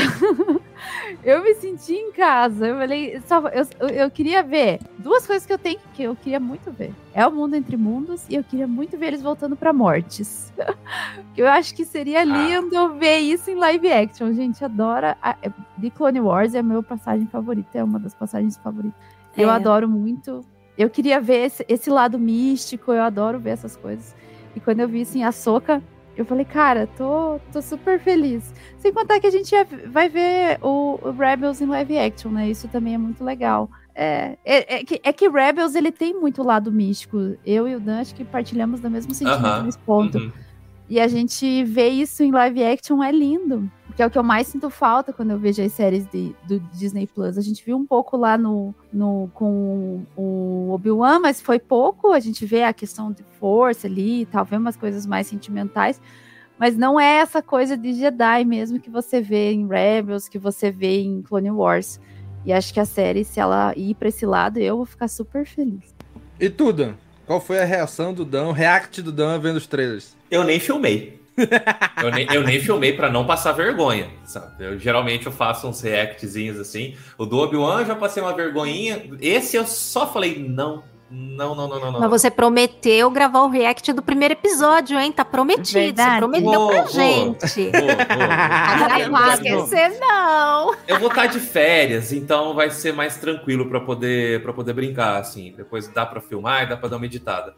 eu 1.23 1.43
me 1.43 1.53
senti 1.57 1.93
em 1.93 2.11
casa. 2.13 2.69
Eu 2.69 2.79
falei, 2.79 3.21
só, 3.27 3.47
eu, 3.49 3.89
eu 3.91 4.11
queria 4.11 4.43
ver 4.43 4.81
duas 4.97 5.27
coisas 5.27 5.45
que 5.45 5.53
eu 5.53 5.59
tenho 5.59 5.79
que 5.93 6.05
eu 6.05 6.17
queria 6.17 6.41
muito 6.41 6.73
ver. 6.73 6.95
É 7.13 7.27
o 7.27 7.31
mundo 7.31 7.57
entre 7.57 7.77
mundos 7.77 8.25
e 8.27 8.37
eu 8.37 8.43
queria 8.43 8.67
muito 8.67 8.97
ver 8.97 9.09
eles 9.09 9.21
voltando 9.21 9.55
para 9.55 9.71
mortes. 9.71 10.51
eu 11.37 11.47
acho 11.47 11.75
que 11.75 11.85
seria 11.85 12.21
ah. 12.21 12.25
lindo 12.25 12.79
ah. 12.79 12.89
ver 12.89 13.19
isso 13.19 13.51
em 13.51 13.55
live 13.55 13.93
action. 13.93 14.33
Gente, 14.33 14.65
adora. 14.65 15.19
A, 15.21 15.35
The 15.35 15.91
Clone 15.95 16.23
Wars 16.23 16.55
é 16.55 16.61
a 16.61 16.63
minha 16.63 16.83
passagem 16.83 17.27
favorita, 17.27 17.77
é 17.77 17.85
uma 17.85 17.99
das 17.99 18.15
passagens 18.15 18.57
favoritas. 18.57 18.99
É. 19.37 19.45
Eu 19.45 19.51
adoro 19.51 19.87
muito. 19.87 20.41
Eu 20.79 20.89
queria 20.89 21.21
ver 21.21 21.45
esse, 21.45 21.67
esse, 21.69 21.91
lado 21.91 22.19
místico, 22.19 22.95
eu 22.95 23.03
adoro 23.03 23.39
ver 23.39 23.51
essas 23.51 23.77
coisas. 23.77 24.17
E 24.57 24.61
quando 24.61 24.81
eu 24.81 24.89
vi 24.89 25.03
assim, 25.03 25.23
a 25.23 25.33
Soca 25.33 25.83
eu 26.17 26.25
falei, 26.25 26.45
cara, 26.45 26.87
tô, 26.97 27.41
tô 27.53 27.63
super 27.63 27.99
feliz. 28.01 28.53
Sem 28.79 28.93
contar 28.93 29.21
que 29.21 29.27
a 29.27 29.31
gente 29.31 29.55
vai 29.87 30.09
ver 30.09 30.59
o, 30.63 30.99
o 31.03 31.11
Rebels 31.13 31.61
em 31.61 31.67
live 31.67 31.99
action, 31.99 32.31
né? 32.31 32.49
Isso 32.49 32.69
também 32.69 32.95
é 32.95 32.99
muito 32.99 33.25
legal. 33.25 33.71
É, 33.95 34.37
é, 34.45 34.77
é, 34.77 34.85
que, 34.85 35.01
é 35.03 35.13
que 35.13 35.29
Rebels 35.29 35.75
ele 35.75 35.93
tem 35.93 36.15
muito 36.15 36.43
lado 36.43 36.71
místico. 36.73 37.37
Eu 37.45 37.69
e 37.69 37.75
o 37.75 37.81
Dan 37.81 38.01
acho 38.01 38.15
que 38.15 38.25
partilhamos 38.25 38.81
do 38.81 38.91
mesmo 38.91 39.15
sentimento 39.15 39.45
uh 39.45 39.61
-huh. 39.61 39.63
nesse 39.65 39.79
ponto. 39.79 40.19
Uh 40.19 40.21
uhum. 40.23 40.29
-huh. 40.29 40.50
E 40.91 40.99
a 40.99 41.07
gente 41.07 41.63
vê 41.63 41.89
isso 41.89 42.25
em 42.25 42.33
live 42.33 42.65
action 42.65 43.01
é 43.01 43.13
lindo. 43.13 43.71
Que 43.95 44.03
é 44.03 44.07
o 44.07 44.11
que 44.11 44.19
eu 44.19 44.25
mais 44.25 44.49
sinto 44.49 44.69
falta 44.69 45.13
quando 45.13 45.31
eu 45.31 45.39
vejo 45.39 45.63
as 45.63 45.73
séries 45.73 46.05
de, 46.07 46.35
do 46.49 46.59
Disney 46.73 47.07
Plus. 47.07 47.39
A 47.39 47.41
gente 47.41 47.65
viu 47.65 47.77
um 47.77 47.87
pouco 47.87 48.17
lá 48.17 48.37
no, 48.37 48.75
no 48.93 49.31
com 49.33 50.05
o 50.17 50.73
Obi-Wan, 50.73 51.21
mas 51.21 51.41
foi 51.41 51.61
pouco. 51.61 52.13
A 52.13 52.19
gente 52.19 52.45
vê 52.45 52.65
a 52.65 52.73
questão 52.73 53.13
de 53.13 53.23
força 53.39 53.87
ali 53.87 54.23
e 54.23 54.27
tal, 54.27 54.45
vê 54.45 54.57
umas 54.57 54.77
coisas 54.77 55.07
mais 55.07 55.29
sentimentais. 55.29 56.01
Mas 56.59 56.77
não 56.77 56.99
é 56.99 57.19
essa 57.19 57.41
coisa 57.41 57.77
de 57.77 57.95
Jedi 57.95 58.45
mesmo 58.45 58.81
que 58.81 58.91
você 58.91 59.21
vê 59.21 59.53
em 59.53 59.69
Rebels, 59.69 60.29
que 60.29 60.41
você 60.41 60.73
vê 60.73 61.03
em 61.03 61.23
Clone 61.23 61.53
Wars. 61.53 62.01
E 62.45 62.53
acho 62.53 62.75
que 62.75 62.81
a 62.81 62.85
série, 62.85 63.23
se 63.23 63.39
ela 63.39 63.73
ir 63.77 63.95
pra 63.95 64.09
esse 64.09 64.27
lado, 64.27 64.59
eu 64.59 64.79
vou 64.79 64.87
ficar 64.87 65.07
super 65.07 65.47
feliz. 65.47 65.95
E 66.41 66.51
tudo? 66.51 66.97
Qual 67.27 67.41
foi 67.41 67.61
a 67.61 67.65
reação 67.65 68.13
do 68.13 68.25
Dan, 68.25 68.49
o 68.49 68.53
react 68.53 69.01
do 69.03 69.13
Dan 69.13 69.39
vendo 69.39 69.57
os 69.57 69.69
trailers? 69.69 70.19
Eu 70.31 70.45
nem 70.45 70.61
filmei. 70.61 71.21
eu, 72.03 72.11
nem, 72.11 72.27
eu 72.33 72.43
nem 72.43 72.61
filmei 72.61 72.93
para 72.93 73.11
não 73.11 73.27
passar 73.27 73.53
vergonha, 73.53 74.11
sabe? 74.25 74.65
Eu, 74.65 74.79
geralmente 74.79 75.27
eu 75.27 75.33
faço 75.33 75.67
uns 75.67 75.81
reactzinhos 75.81 76.59
assim. 76.59 76.97
O 77.17 77.25
do 77.25 77.39
Obi-Wan 77.39 77.85
já 77.85 77.95
passei 77.95 78.23
uma 78.23 78.35
vergonhinha. 78.35 79.11
Esse 79.21 79.57
eu 79.57 79.67
só 79.67 80.07
falei, 80.07 80.39
não, 80.39 80.83
não, 81.11 81.57
não, 81.57 81.67
não, 81.67 81.81
não, 81.81 81.93
não. 81.93 82.01
Mas 82.01 82.11
você 82.11 82.31
prometeu 82.31 83.11
gravar 83.11 83.43
o 83.43 83.49
react 83.49 83.93
do 83.93 84.01
primeiro 84.01 84.33
episódio, 84.33 84.97
hein? 84.97 85.11
Tá 85.11 85.25
prometido. 85.25 85.73
Verdade. 85.73 86.13
Você 86.13 86.19
prometeu 86.19 86.53
vou, 86.53 86.69
pra 86.69 86.83
vou, 86.83 86.93
gente. 86.93 87.71
Vou, 87.71 87.81
vou. 87.81 89.09
não 89.09 89.13
vai 89.13 89.35
esquecer, 89.35 89.99
não. 89.99 90.75
Eu 90.87 91.01
vou 91.01 91.09
estar 91.09 91.23
tá 91.23 91.27
de 91.27 91.41
férias, 91.41 92.13
então 92.13 92.55
vai 92.55 92.71
ser 92.71 92.93
mais 92.93 93.17
tranquilo 93.17 93.69
para 93.69 93.81
poder 93.81 94.41
para 94.43 94.53
poder 94.53 94.73
brincar, 94.73 95.19
assim. 95.19 95.53
Depois 95.57 95.89
dá 95.89 96.07
para 96.07 96.21
filmar 96.21 96.63
e 96.63 96.67
dá 96.67 96.77
para 96.77 96.91
dar 96.91 96.97
uma 96.97 97.07
editada. 97.07 97.57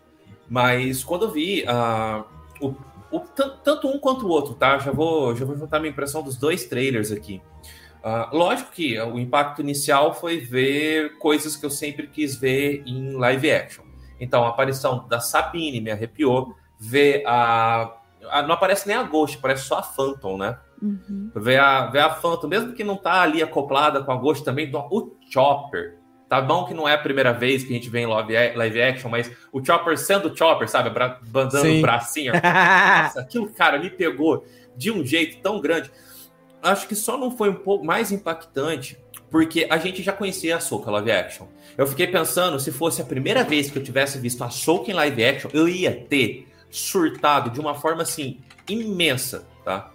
Mas 0.49 1.05
quando 1.05 1.27
eu 1.27 1.31
vi 1.31 1.65
uh, 1.65 2.25
o, 2.67 2.77
o, 3.11 3.21
tanto 3.21 3.89
um 3.89 3.99
quanto 3.99 4.27
o 4.27 4.31
outro, 4.31 4.55
tá? 4.55 4.79
Já 4.79 4.91
vou, 4.91 5.35
já 5.35 5.45
vou 5.45 5.57
juntar 5.57 5.79
minha 5.79 5.91
impressão 5.91 6.23
dos 6.23 6.37
dois 6.37 6.65
trailers 6.65 7.11
aqui. 7.11 7.43
Uh, 8.03 8.37
lógico 8.37 8.73
que 8.73 9.01
o 9.01 9.19
impacto 9.19 9.61
inicial 9.61 10.13
foi 10.13 10.41
ver 10.41 11.19
coisas 11.19 11.55
que 11.55 11.65
eu 11.65 11.71
sempre 11.71 12.09
quis 12.09 12.35
ver 12.37 12.83
em 12.85 13.13
live 13.13 13.51
action. 13.51 13.85
Então, 14.19 14.45
a 14.45 14.49
aparição 14.49 15.07
da 15.09 15.21
Sabine 15.21 15.81
me 15.81 15.91
arrepiou. 15.91 16.55
Ver 16.79 17.23
a. 17.27 17.93
a 18.29 18.43
não 18.43 18.55
aparece 18.55 18.89
nem 18.89 18.97
a 18.97 19.03
Ghost, 19.05 19.39
parece 19.39 19.65
só 19.65 19.79
a 19.79 19.83
Phantom, 19.83 20.37
né? 20.37 20.59
Uhum. 20.81 21.31
Ver, 21.35 21.59
a, 21.61 21.87
ver 21.87 22.01
a 22.01 22.11
Phantom, 22.11 22.49
mesmo 22.49 22.73
que 22.73 22.83
não 22.83 22.97
tá 22.97 23.23
ali 23.23 23.41
acoplada 23.41 24.03
com 24.03 24.11
a 24.11 24.17
Ghost 24.17 24.45
também, 24.45 24.71
o 24.75 25.17
Chopper. 25.31 26.02
Tá 26.33 26.41
bom 26.41 26.65
que 26.65 26.73
não 26.73 26.89
é 26.89 26.95
a 26.95 26.99
primeira 26.99 27.31
vez 27.31 27.63
que 27.63 27.73
a 27.73 27.75
gente 27.75 27.91
vê 27.91 28.01
em 28.01 28.07
live, 28.07 28.83
action, 28.83 29.11
mas 29.11 29.31
o 29.53 29.63
Chopper 29.63 29.99
sendo 29.99 30.35
Chopper, 30.35 30.67
sabe? 30.67 30.91
Bandando 31.27 31.71
o 31.71 31.81
bracinho. 31.83 32.33
Nossa, 32.33 33.21
aquilo, 33.21 33.51
cara, 33.51 33.79
me 33.79 33.91
pegou 33.91 34.47
de 34.75 34.91
um 34.91 35.05
jeito 35.05 35.43
tão 35.43 35.61
grande 35.61 35.91
acho 36.63 36.87
que 36.87 36.95
só 36.95 37.19
não 37.19 37.37
foi 37.37 37.51
um 37.51 37.57
pouco 37.57 37.85
mais 37.85 38.13
impactante 38.13 38.97
porque 39.31 39.67
a 39.69 39.77
gente 39.79 40.03
já 40.03 40.13
conhecia 40.13 40.57
a 40.57 40.61
Soca 40.61 40.91
live 40.91 41.11
action. 41.11 41.47
Eu 41.77 41.87
fiquei 41.87 42.07
pensando, 42.07 42.61
se 42.61 42.71
fosse 42.71 43.03
a 43.03 43.05
primeira 43.05 43.43
vez 43.43 43.71
que 43.71 43.79
eu 43.79 43.83
tivesse 43.83 44.19
visto 44.19 44.45
a 44.45 44.51
Soca 44.51 44.91
em 44.91 44.95
live 44.95 45.25
action, 45.25 45.51
eu 45.53 45.69
ia 45.69 45.91
ter 45.91 46.47
surtado 46.71 47.51
de 47.51 47.59
uma 47.59 47.75
forma 47.75 48.03
assim 48.03 48.41
imensa, 48.69 49.47
tá? 49.65 49.91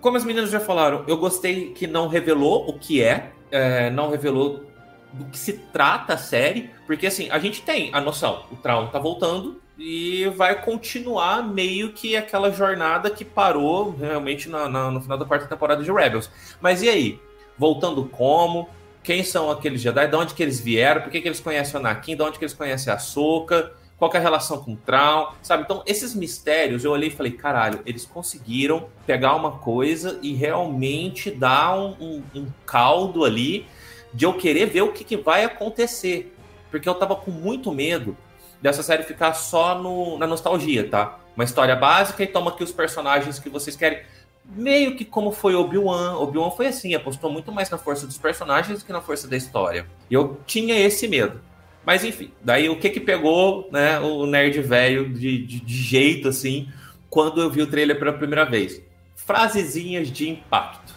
Como 0.00 0.16
as 0.16 0.24
meninas 0.24 0.50
já 0.50 0.60
falaram, 0.60 1.04
eu 1.06 1.16
gostei 1.18 1.72
que 1.72 1.86
não 1.86 2.08
revelou 2.08 2.68
o 2.68 2.78
que 2.78 3.02
é, 3.02 3.32
é 3.50 3.90
não 3.90 4.10
revelou 4.10 4.69
do 5.12 5.24
que 5.26 5.38
se 5.38 5.54
trata 5.72 6.14
a 6.14 6.18
série, 6.18 6.70
porque 6.86 7.06
assim, 7.06 7.30
a 7.30 7.38
gente 7.38 7.62
tem 7.62 7.90
a 7.92 8.00
noção, 8.00 8.44
o 8.50 8.56
Traum 8.56 8.88
tá 8.88 8.98
voltando, 8.98 9.60
e 9.80 10.26
vai 10.36 10.62
continuar 10.62 11.42
meio 11.42 11.92
que 11.92 12.14
aquela 12.14 12.52
jornada 12.52 13.08
que 13.10 13.24
parou 13.24 13.96
realmente 13.96 14.48
na, 14.48 14.68
na, 14.68 14.90
no 14.90 15.00
final 15.00 15.16
da 15.16 15.24
quarta 15.24 15.46
temporada 15.46 15.82
de 15.82 15.90
Rebels. 15.90 16.30
Mas 16.60 16.82
e 16.82 16.88
aí? 16.88 17.20
Voltando 17.56 18.04
como? 18.04 18.68
Quem 19.02 19.24
são 19.24 19.50
aqueles 19.50 19.80
Jedi? 19.80 20.06
De 20.06 20.14
onde 20.14 20.34
que 20.34 20.42
eles 20.42 20.60
vieram? 20.60 21.00
Por 21.00 21.10
que, 21.10 21.22
que 21.22 21.28
eles 21.28 21.40
conhecem 21.40 21.76
o 21.76 21.78
Anakin? 21.78 22.14
De 22.14 22.22
onde 22.22 22.38
que 22.38 22.44
eles 22.44 22.52
conhecem 22.52 22.92
a 22.92 22.98
Soka? 22.98 23.72
Qual 23.96 24.10
é 24.12 24.18
a 24.18 24.20
relação 24.20 24.62
com 24.62 24.74
o 24.74 24.76
Traum? 24.76 25.28
Sabe? 25.42 25.62
Então, 25.62 25.82
esses 25.86 26.14
mistérios, 26.14 26.84
eu 26.84 26.90
olhei 26.90 27.08
e 27.08 27.12
falei, 27.12 27.32
caralho, 27.32 27.80
eles 27.86 28.04
conseguiram 28.04 28.88
pegar 29.06 29.34
uma 29.34 29.52
coisa 29.52 30.18
e 30.22 30.34
realmente 30.34 31.30
dar 31.30 31.78
um, 31.78 31.96
um, 32.00 32.22
um 32.34 32.46
caldo 32.66 33.24
ali 33.24 33.66
de 34.12 34.24
eu 34.24 34.34
querer 34.34 34.66
ver 34.66 34.82
o 34.82 34.92
que, 34.92 35.04
que 35.04 35.16
vai 35.16 35.44
acontecer. 35.44 36.34
Porque 36.70 36.88
eu 36.88 36.94
tava 36.94 37.16
com 37.16 37.30
muito 37.30 37.72
medo 37.72 38.16
dessa 38.60 38.82
série 38.82 39.02
ficar 39.02 39.34
só 39.34 39.78
no, 39.80 40.18
na 40.18 40.26
nostalgia, 40.26 40.88
tá? 40.88 41.18
Uma 41.34 41.44
história 41.44 41.74
básica 41.74 42.22
e 42.22 42.26
toma 42.26 42.50
aqui 42.50 42.62
os 42.62 42.72
personagens 42.72 43.38
que 43.38 43.48
vocês 43.48 43.76
querem. 43.76 44.02
Meio 44.44 44.96
que 44.96 45.04
como 45.04 45.32
foi 45.32 45.54
Obi-Wan. 45.54 46.16
Obi-Wan 46.18 46.50
foi 46.50 46.66
assim, 46.66 46.94
apostou 46.94 47.30
muito 47.30 47.52
mais 47.52 47.70
na 47.70 47.78
força 47.78 48.06
dos 48.06 48.18
personagens 48.18 48.80
do 48.80 48.84
que 48.84 48.92
na 48.92 49.00
força 49.00 49.26
da 49.28 49.36
história. 49.36 49.86
E 50.10 50.14
eu 50.14 50.40
tinha 50.46 50.78
esse 50.78 51.08
medo. 51.08 51.40
Mas 51.84 52.04
enfim, 52.04 52.30
daí 52.42 52.68
o 52.68 52.78
que 52.78 52.90
que 52.90 53.00
pegou 53.00 53.68
né, 53.72 53.98
o 54.00 54.26
nerd 54.26 54.60
velho 54.60 55.08
de, 55.12 55.44
de, 55.46 55.60
de 55.60 55.74
jeito 55.74 56.28
assim, 56.28 56.68
quando 57.08 57.40
eu 57.40 57.50
vi 57.50 57.62
o 57.62 57.66
trailer 57.66 57.98
pela 57.98 58.12
primeira 58.12 58.44
vez? 58.44 58.82
Frasezinhas 59.16 60.10
de 60.10 60.28
impacto. 60.28 60.89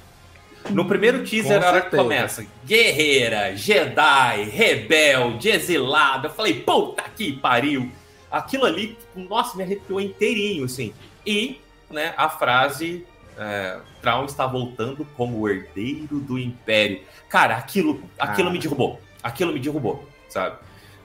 No 0.69 0.85
primeiro 0.85 1.23
teaser, 1.23 1.59
Com 1.59 1.65
a 1.65 1.69
hora 1.69 1.81
que 1.81 1.95
começa, 1.95 2.45
guerreira, 2.65 3.55
Jedi, 3.55 4.43
rebelde, 4.49 5.49
exilada. 5.49 6.27
Eu 6.27 6.31
falei, 6.33 6.61
puta 6.61 7.03
que 7.15 7.33
pariu. 7.33 7.91
Aquilo 8.31 8.65
ali, 8.65 8.97
nossa, 9.15 9.55
me 9.57 9.63
arrepiou 9.63 9.99
inteirinho, 10.01 10.65
assim. 10.65 10.93
E, 11.25 11.59
né, 11.91 12.13
a 12.17 12.29
frase, 12.29 13.05
é, 13.37 13.77
Traum 14.01 14.25
está 14.25 14.47
voltando 14.47 15.05
como 15.15 15.37
o 15.39 15.49
herdeiro 15.49 16.19
do 16.19 16.39
Império. 16.39 17.01
Cara, 17.29 17.55
aquilo, 17.57 18.01
aquilo 18.17 18.49
Ah. 18.49 18.51
me 18.51 18.59
derrubou. 18.59 18.99
Aquilo 19.21 19.53
me 19.53 19.59
derrubou, 19.59 20.07
sabe? 20.29 20.57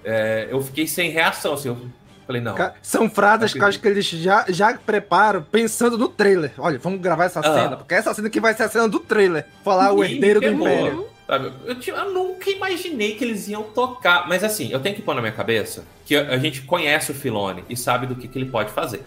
É, 0.04 0.48
eu 0.50 0.62
fiquei 0.62 0.86
sem 0.86 1.10
reação, 1.10 1.52
assim. 1.54 1.68
Eu 1.68 1.76
falei, 2.28 2.40
não. 2.40 2.54
Ca- 2.54 2.74
São 2.80 3.10
frases 3.10 3.52
que 3.52 3.58
eu 3.60 3.66
acho 3.66 3.80
que 3.80 3.88
eles 3.88 4.06
já, 4.06 4.44
já 4.48 4.72
preparam 4.74 5.42
pensando 5.42 5.98
no 5.98 6.06
trailer. 6.08 6.52
Olha, 6.58 6.78
vamos 6.78 7.00
gravar 7.00 7.24
essa 7.24 7.40
Ah. 7.40 7.42
cena, 7.54 7.76
porque 7.76 7.94
essa 7.94 8.14
cena 8.14 8.30
que 8.30 8.38
vai 8.40 8.54
ser 8.54 8.62
a 8.62 8.68
cena 8.68 8.88
do 8.88 9.00
trailer. 9.00 9.44
Falar 9.64 9.92
o 9.92 10.04
herdeiro 10.04 10.40
do 10.40 10.46
Império. 10.46 11.08
Eu, 11.28 11.76
eu 11.94 12.12
nunca 12.12 12.48
imaginei 12.48 13.14
que 13.16 13.24
eles 13.24 13.48
iam 13.48 13.62
tocar. 13.64 14.28
Mas 14.28 14.42
assim, 14.44 14.70
eu 14.70 14.78
tenho 14.80 14.94
que 14.94 15.02
pôr 15.02 15.14
na 15.14 15.20
minha 15.20 15.32
cabeça 15.32 15.84
que 16.06 16.16
a, 16.16 16.28
a 16.30 16.38
gente 16.38 16.62
conhece 16.62 17.10
o 17.10 17.14
Filone 17.14 17.64
e 17.68 17.76
sabe 17.76 18.06
do 18.06 18.14
que, 18.14 18.28
que 18.28 18.38
ele 18.38 18.48
pode 18.50 18.70
fazer. 18.70 19.02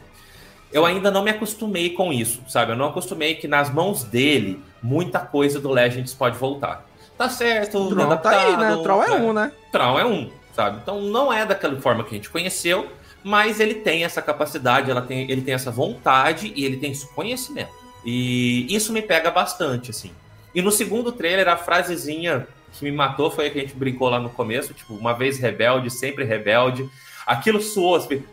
Eu 0.72 0.86
ainda 0.86 1.10
não 1.12 1.24
me 1.24 1.32
acostumei 1.32 1.90
com 1.92 2.14
isso, 2.14 2.42
sabe? 2.48 2.72
Eu 2.72 2.76
não 2.76 2.88
acostumei 2.88 3.36
que 3.36 3.48
nas 3.48 3.70
mãos 3.74 4.04
dele 4.04 4.64
muita 4.82 5.20
coisa 5.20 5.60
do 5.60 5.70
Legends 5.72 6.14
pode 6.14 6.38
voltar. 6.38 6.86
Tá 7.18 7.28
certo, 7.30 7.78
O 7.78 7.90
Troll 7.90 8.18
tá 8.18 8.30
aí, 8.30 8.58
né? 8.58 8.74
O 8.76 8.82
Troll 8.84 9.04
é 9.04 9.12
um, 9.12 9.34
né? 9.34 9.52
Troll 9.72 10.00
é 10.00 10.06
um, 10.06 10.30
sabe? 10.56 10.80
Então 10.82 11.02
não 11.02 11.32
é 11.32 11.46
daquela 11.46 11.80
forma 11.82 12.04
que 12.04 12.12
a 12.12 12.14
gente 12.18 12.30
conheceu, 12.30 12.88
mas 13.24 13.60
ele 13.60 13.76
tem 13.76 14.04
essa 14.04 14.22
capacidade, 14.22 14.90
ela 14.90 15.02
tem, 15.02 15.30
ele 15.30 15.42
tem 15.42 15.54
essa 15.54 15.72
vontade 15.72 16.52
e 16.56 16.66
ele 16.66 16.78
tem 16.78 16.92
esse 16.92 17.08
conhecimento. 17.14 17.72
E 18.06 18.74
isso 18.74 18.92
me 18.92 19.02
pega 19.02 19.30
bastante, 19.30 19.92
assim. 19.92 20.12
E 20.54 20.62
no 20.62 20.72
segundo 20.72 21.12
trailer, 21.12 21.48
a 21.48 21.56
frasezinha 21.56 22.48
que 22.72 22.84
me 22.84 22.92
matou 22.92 23.30
foi 23.30 23.48
a 23.48 23.50
que 23.50 23.60
a 23.60 23.62
gente 23.62 23.76
brincou 23.76 24.10
lá 24.10 24.20
no 24.20 24.30
começo, 24.30 24.74
tipo, 24.74 24.94
uma 24.96 25.14
vez 25.14 25.38
rebelde, 25.38 25.90
sempre 25.90 26.24
rebelde. 26.24 26.90
Aquilo 27.26 27.62
soou, 27.62 27.96
assim, 27.96 28.24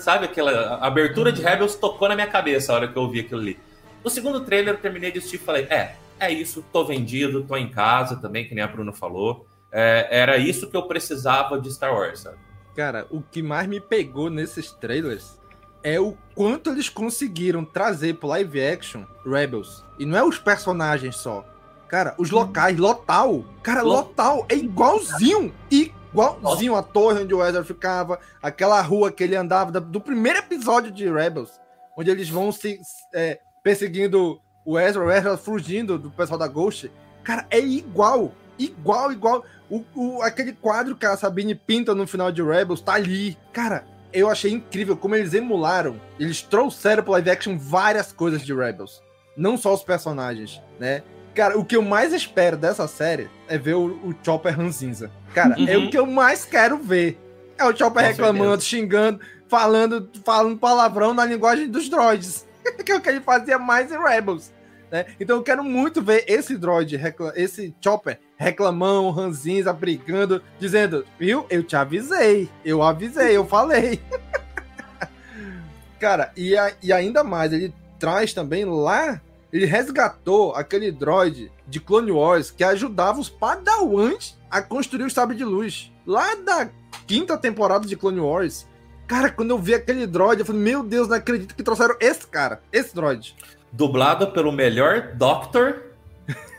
sabe? 0.00 0.26
Aquela 0.26 0.76
abertura 0.76 1.32
de 1.32 1.40
Rebels 1.40 1.74
tocou 1.74 2.08
na 2.08 2.14
minha 2.14 2.26
cabeça 2.26 2.72
a 2.72 2.76
hora 2.76 2.88
que 2.88 2.96
eu 2.96 3.02
ouvi 3.02 3.20
aquilo 3.20 3.40
ali. 3.40 3.58
No 4.04 4.10
segundo 4.10 4.40
trailer, 4.40 4.74
eu 4.74 4.78
terminei 4.78 5.10
de 5.10 5.18
assistir 5.18 5.36
e 5.36 5.40
falei, 5.40 5.64
é, 5.70 5.94
é 6.20 6.30
isso, 6.30 6.64
tô 6.72 6.84
vendido, 6.84 7.44
tô 7.44 7.56
em 7.56 7.68
casa 7.68 8.16
também, 8.16 8.46
que 8.46 8.54
nem 8.54 8.62
a 8.62 8.68
Bruna 8.68 8.92
falou. 8.92 9.46
É, 9.72 10.08
era 10.10 10.36
isso 10.36 10.68
que 10.68 10.76
eu 10.76 10.82
precisava 10.82 11.60
de 11.60 11.72
Star 11.72 11.94
Wars, 11.94 12.20
sabe? 12.20 12.36
Cara, 12.78 13.08
o 13.10 13.20
que 13.20 13.42
mais 13.42 13.66
me 13.66 13.80
pegou 13.80 14.30
nesses 14.30 14.70
trailers 14.70 15.36
é 15.82 15.98
o 15.98 16.16
quanto 16.32 16.70
eles 16.70 16.88
conseguiram 16.88 17.64
trazer 17.64 18.14
pro 18.14 18.28
live 18.28 18.64
action 18.64 19.02
Rebels. 19.26 19.84
E 19.98 20.06
não 20.06 20.16
é 20.16 20.22
os 20.22 20.38
personagens 20.38 21.16
só. 21.16 21.44
Cara, 21.88 22.14
os 22.16 22.30
locais, 22.30 22.78
Lotal. 22.78 23.44
Cara, 23.64 23.82
Lo- 23.82 23.88
Lotal 23.94 24.46
é 24.48 24.54
igualzinho. 24.54 25.52
Igualzinho 25.68 26.76
a 26.76 26.82
torre 26.84 27.24
onde 27.24 27.34
o 27.34 27.44
Ezra 27.44 27.64
ficava. 27.64 28.20
Aquela 28.40 28.80
rua 28.80 29.10
que 29.10 29.24
ele 29.24 29.34
andava 29.34 29.72
da- 29.72 29.80
do 29.80 30.00
primeiro 30.00 30.38
episódio 30.38 30.92
de 30.92 31.10
Rebels. 31.10 31.50
Onde 31.96 32.12
eles 32.12 32.28
vão 32.28 32.52
se 32.52 32.78
é, 33.12 33.40
perseguindo 33.60 34.40
o 34.64 34.78
Ezra, 34.78 35.04
o 35.04 35.10
Ezra 35.10 35.36
fugindo 35.36 35.98
do 35.98 36.12
pessoal 36.12 36.38
da 36.38 36.46
Ghost. 36.46 36.92
Cara, 37.24 37.44
é 37.50 37.58
igual. 37.58 38.30
Igual, 38.56 39.10
igual. 39.10 39.44
O, 39.70 39.84
o- 39.94 40.22
aquele 40.22 40.52
quadro 40.52 40.96
que 40.96 41.04
a 41.06 41.16
Sabine 41.16 41.54
pinta 41.54 41.94
no 41.94 42.06
final 42.06 42.32
de 42.32 42.42
Rebels 42.42 42.80
tá 42.80 42.94
ali. 42.94 43.36
Cara, 43.52 43.84
eu 44.12 44.28
achei 44.30 44.50
incrível 44.52 44.96
como 44.96 45.14
eles 45.14 45.34
emularam. 45.34 46.00
Eles 46.18 46.40
trouxeram 46.42 47.02
pro 47.02 47.12
live 47.12 47.30
action 47.30 47.58
várias 47.58 48.10
coisas 48.12 48.42
de 48.44 48.54
Rebels. 48.54 49.02
Não 49.36 49.56
só 49.56 49.74
os 49.74 49.82
personagens, 49.82 50.60
né? 50.80 51.02
Cara, 51.34 51.56
o 51.58 51.64
que 51.64 51.76
eu 51.76 51.82
mais 51.82 52.12
espero 52.12 52.56
dessa 52.56 52.88
série 52.88 53.28
é 53.46 53.56
ver 53.56 53.74
o, 53.74 53.84
o 54.08 54.14
Chopper 54.24 54.56
ranzinza. 54.56 55.10
Cara, 55.34 55.54
é 55.58 55.76
Uhum. 55.76 55.86
o 55.86 55.90
que 55.90 55.98
eu 55.98 56.06
mais 56.06 56.44
quero 56.44 56.78
ver. 56.78 57.16
É 57.56 57.64
o 57.64 57.76
Chopper 57.76 58.02
Com 58.02 58.08
reclamando, 58.08 58.62
xingando, 58.62 59.20
falando, 59.46 60.08
falando 60.24 60.58
palavrão 60.58 61.12
na 61.14 61.24
linguagem 61.24 61.68
dos 61.68 61.88
droids. 61.88 62.46
que 62.84 62.90
é 62.90 62.96
o 62.96 63.00
que 63.00 63.08
ele 63.08 63.20
fazia 63.20 63.58
mais 63.58 63.92
em 63.92 63.98
Rebels. 64.02 64.52
Né? 64.90 65.04
Então 65.20 65.36
eu 65.36 65.42
quero 65.42 65.62
muito 65.62 66.00
ver 66.02 66.24
esse 66.26 66.56
droid, 66.56 66.98
esse 67.36 67.74
Chopper, 67.80 68.18
reclamão, 68.38 69.10
ranzinza, 69.10 69.72
brigando, 69.72 70.40
dizendo, 70.58 71.04
viu? 71.18 71.44
Eu 71.50 71.62
te 71.62 71.74
avisei, 71.76 72.48
eu 72.64 72.82
avisei, 72.82 73.36
eu 73.36 73.44
falei. 73.44 74.00
Cara, 75.98 76.30
e, 76.36 76.56
a- 76.56 76.72
e 76.82 76.92
ainda 76.92 77.24
mais, 77.24 77.52
ele 77.52 77.74
traz 77.98 78.32
também 78.32 78.64
lá, 78.64 79.20
ele 79.52 79.66
resgatou 79.66 80.54
aquele 80.54 80.92
droid 80.92 81.50
de 81.66 81.80
Clone 81.80 82.12
Wars 82.12 82.50
que 82.52 82.62
ajudava 82.62 83.18
os 83.18 83.28
padawans 83.28 84.38
a 84.50 84.62
construir 84.62 85.04
o 85.04 85.10
sabre 85.10 85.36
de 85.36 85.44
luz. 85.44 85.90
Lá 86.06 86.34
da 86.36 86.68
quinta 87.06 87.36
temporada 87.36 87.86
de 87.86 87.96
Clone 87.96 88.20
Wars. 88.20 88.66
Cara, 89.08 89.30
quando 89.30 89.50
eu 89.50 89.58
vi 89.58 89.74
aquele 89.74 90.06
droid, 90.06 90.40
eu 90.40 90.46
falei, 90.46 90.60
meu 90.62 90.82
Deus, 90.82 91.08
não 91.08 91.16
acredito 91.16 91.54
que 91.54 91.62
trouxeram 91.62 91.96
esse 91.98 92.26
cara, 92.26 92.60
esse 92.72 92.94
droid. 92.94 93.34
Dublado 93.72 94.28
pelo 94.30 94.52
melhor 94.52 95.14
Doctor. 95.16 95.82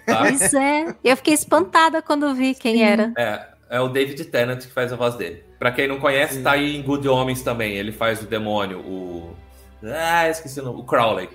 Tá? 0.09 0.19
Pois 0.21 0.53
é. 0.53 0.95
Eu 1.03 1.17
fiquei 1.17 1.33
espantada 1.33 2.01
quando 2.01 2.33
vi 2.33 2.55
quem 2.55 2.83
era. 2.83 3.13
É, 3.17 3.47
é 3.69 3.79
o 3.79 3.87
David 3.87 4.23
Tennant 4.25 4.61
que 4.61 4.71
faz 4.71 4.91
a 4.91 4.95
voz 4.95 5.15
dele. 5.15 5.43
Pra 5.57 5.71
quem 5.71 5.87
não 5.87 5.99
conhece, 5.99 6.41
tá 6.41 6.51
aí 6.51 6.75
em 6.77 6.81
Good 6.81 7.07
Homens 7.07 7.41
também. 7.41 7.73
Ele 7.73 7.91
faz 7.91 8.21
o 8.21 8.25
demônio, 8.25 8.79
o. 8.79 9.35
Ah, 9.83 10.27
esqueci 10.29 10.59
o 10.59 10.63
nome. 10.63 10.79
O 10.79 10.83
Crowley. 10.83 11.29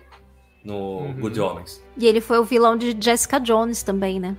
No 0.65 1.15
Good 1.21 1.39
Homens. 1.41 1.83
E 1.97 2.07
ele 2.07 2.21
foi 2.21 2.39
o 2.39 2.45
vilão 2.45 2.77
de 2.77 2.97
Jessica 2.99 3.39
Jones 3.39 3.83
também, 3.83 4.19
né? 4.19 4.35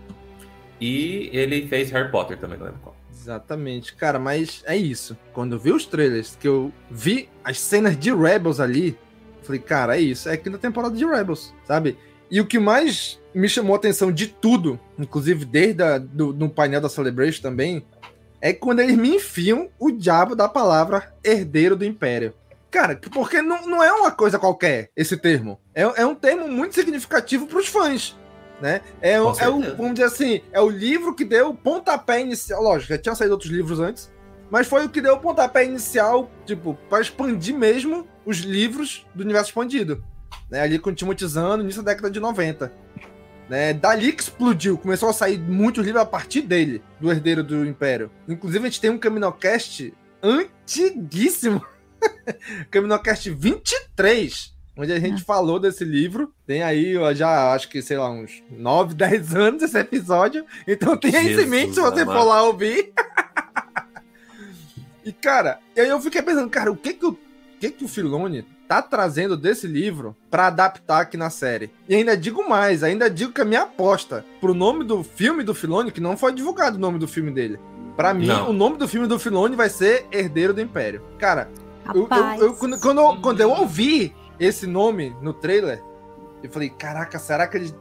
E 0.81 1.29
ele 1.31 1.67
fez 1.67 1.91
Harry 1.91 2.11
Potter 2.11 2.37
também, 2.37 2.57
não 2.57 2.65
lembro 2.65 2.81
qual. 2.81 2.95
Exatamente, 3.11 3.95
cara, 3.95 4.19
mas 4.19 4.63
é 4.67 4.75
isso. 4.75 5.17
Quando 5.33 5.53
eu 5.53 5.59
vi 5.59 5.71
os 5.71 5.85
trailers, 5.85 6.35
que 6.35 6.47
eu 6.47 6.71
vi 6.91 7.29
as 7.43 7.59
cenas 7.59 7.97
de 7.97 8.13
Rebels 8.13 8.59
ali, 8.59 8.97
falei, 9.41 9.61
cara, 9.61 9.97
é 9.97 10.01
isso, 10.01 10.29
é 10.29 10.33
aqui 10.33 10.49
na 10.49 10.57
temporada 10.57 10.95
de 10.95 11.05
Rebels, 11.05 11.53
sabe? 11.65 11.97
E 12.29 12.41
o 12.41 12.45
que 12.45 12.59
mais 12.59 13.19
me 13.35 13.49
chamou 13.49 13.73
a 13.73 13.77
atenção 13.77 14.11
de 14.11 14.27
tudo, 14.27 14.79
inclusive 14.97 15.45
desde 15.45 15.83
a, 15.83 15.97
do, 15.97 16.33
no 16.33 16.49
painel 16.49 16.81
da 16.81 16.89
Celebration 16.89 17.41
também, 17.41 17.85
é 18.41 18.53
quando 18.53 18.79
eles 18.79 18.95
me 18.95 19.15
enfiam 19.15 19.69
o 19.79 19.91
diabo 19.91 20.35
da 20.35 20.47
palavra 20.47 21.13
herdeiro 21.23 21.75
do 21.75 21.85
Império. 21.85 22.33
Cara, 22.71 22.99
porque 23.11 23.41
não, 23.41 23.65
não 23.67 23.83
é 23.83 23.91
uma 23.91 24.11
coisa 24.11 24.37
qualquer 24.37 24.89
esse 24.95 25.15
termo. 25.17 25.59
É, 25.73 25.81
é 25.83 26.05
um 26.05 26.13
termo 26.15 26.47
muito 26.47 26.75
significativo 26.75 27.47
para 27.47 27.59
os 27.59 27.67
fãs. 27.67 28.15
Né? 28.61 28.81
É, 29.01 29.19
o- 29.21 29.31
é 29.39 29.49
o, 29.49 29.61
vamos 29.75 29.93
dizer 29.93 30.05
assim, 30.05 30.41
é 30.51 30.61
o 30.61 30.69
livro 30.69 31.13
que 31.15 31.25
deu 31.25 31.49
o 31.49 31.55
pontapé 31.55 32.21
inicial. 32.21 32.61
Lógico, 32.61 32.93
já 32.93 32.97
tinha 32.97 33.15
saído 33.15 33.33
outros 33.33 33.51
livros 33.51 33.79
antes, 33.79 34.11
mas 34.49 34.67
foi 34.67 34.85
o 34.85 34.89
que 34.89 35.01
deu 35.01 35.15
o 35.15 35.19
pontapé 35.19 35.65
inicial, 35.65 36.29
tipo, 36.45 36.77
para 36.89 37.01
expandir 37.01 37.55
mesmo 37.57 38.07
os 38.25 38.37
livros 38.39 39.05
do 39.15 39.23
universo 39.23 39.49
expandido. 39.49 40.03
Né? 40.49 40.61
Ali 40.61 40.77
com 40.79 40.89
o 40.89 40.93
Timothy 40.93 41.27
Zahn, 41.27 41.61
início 41.61 41.81
da 41.81 41.91
década 41.91 42.11
de 42.11 42.19
90. 42.19 42.71
Né? 43.49 43.73
Dali 43.73 44.11
que 44.11 44.23
explodiu, 44.23 44.77
começou 44.77 45.09
a 45.09 45.13
sair 45.13 45.37
muitos 45.37 45.85
livros 45.85 46.01
a 46.01 46.05
partir 46.05 46.41
dele, 46.41 46.81
do 46.99 47.11
Herdeiro 47.11 47.43
do 47.43 47.65
Império. 47.65 48.09
Inclusive, 48.27 48.65
a 48.65 48.69
gente 48.69 48.81
tem 48.81 48.89
um 48.89 48.97
Caminocast 48.97 49.93
antiguíssimo. 50.21 51.63
Caminocast 52.71 53.29
23, 53.29 54.53
onde 54.77 54.91
a 54.91 54.99
gente 54.99 55.23
falou 55.23 55.59
desse 55.59 55.83
livro. 55.85 56.33
Tem 56.45 56.63
aí, 56.63 56.97
ó, 56.97 57.13
já 57.13 57.53
acho 57.53 57.69
que, 57.69 57.81
sei 57.81 57.97
lá, 57.97 58.09
uns 58.09 58.43
9, 58.49 58.95
10 58.95 59.35
anos 59.35 59.63
esse 59.63 59.77
episódio. 59.77 60.45
Então 60.67 60.97
tenha 60.97 61.21
isso 61.21 61.41
em 61.41 61.47
mente 61.47 61.75
se 61.75 61.81
você 61.81 61.97
Jesus 61.97 62.05
for 62.05 62.11
amado. 62.11 62.27
lá 62.27 62.43
ouvir. 62.43 62.93
e, 65.05 65.13
cara, 65.13 65.59
aí 65.77 65.87
eu 65.87 66.01
fiquei 66.01 66.21
pensando, 66.21 66.49
cara, 66.49 66.71
o 66.71 66.77
que 66.77 66.93
que 66.93 67.05
o, 67.05 67.11
o 67.11 67.17
que 67.59 67.69
que 67.69 67.85
o 67.85 67.87
Filone 67.87 68.45
tá 68.67 68.81
trazendo 68.81 69.37
desse 69.37 69.67
livro 69.67 70.15
pra 70.29 70.47
adaptar 70.47 71.01
aqui 71.01 71.17
na 71.17 71.29
série? 71.29 71.71
E 71.87 71.95
ainda 71.95 72.15
digo 72.17 72.47
mais, 72.49 72.83
ainda 72.83 73.09
digo 73.09 73.31
que 73.31 73.41
a 73.41 73.45
minha 73.45 73.61
aposta 73.63 74.25
pro 74.41 74.53
nome 74.53 74.83
do 74.83 75.03
filme 75.03 75.43
do 75.43 75.53
Filone, 75.53 75.91
que 75.91 76.01
não 76.01 76.17
foi 76.17 76.33
divulgado 76.33 76.77
o 76.77 76.79
nome 76.79 76.97
do 76.99 77.07
filme 77.07 77.31
dele. 77.31 77.59
Pra 77.95 78.13
mim, 78.13 78.27
Não. 78.27 78.49
o 78.49 78.53
nome 78.53 78.77
do 78.77 78.87
filme 78.87 79.07
do 79.07 79.17
Filone 79.17 79.55
vai 79.55 79.69
ser 79.69 80.05
Herdeiro 80.11 80.53
do 80.53 80.59
Império. 80.61 81.01
Cara, 81.17 81.49
eu, 81.93 82.07
eu- 82.09 82.47
eu- 82.47 82.53
quando, 82.55 82.79
quando 82.79 82.99
eu, 83.01 83.21
quando 83.21 83.41
eu 83.41 83.49
ouvi 83.51 84.13
esse 84.39 84.67
nome 84.67 85.15
no 85.21 85.31
trailer, 85.33 85.81
eu 86.43 86.49
falei, 86.51 86.69
caraca, 86.69 87.17
será 87.17 87.47
que 87.47 87.55
eles. 87.57 87.75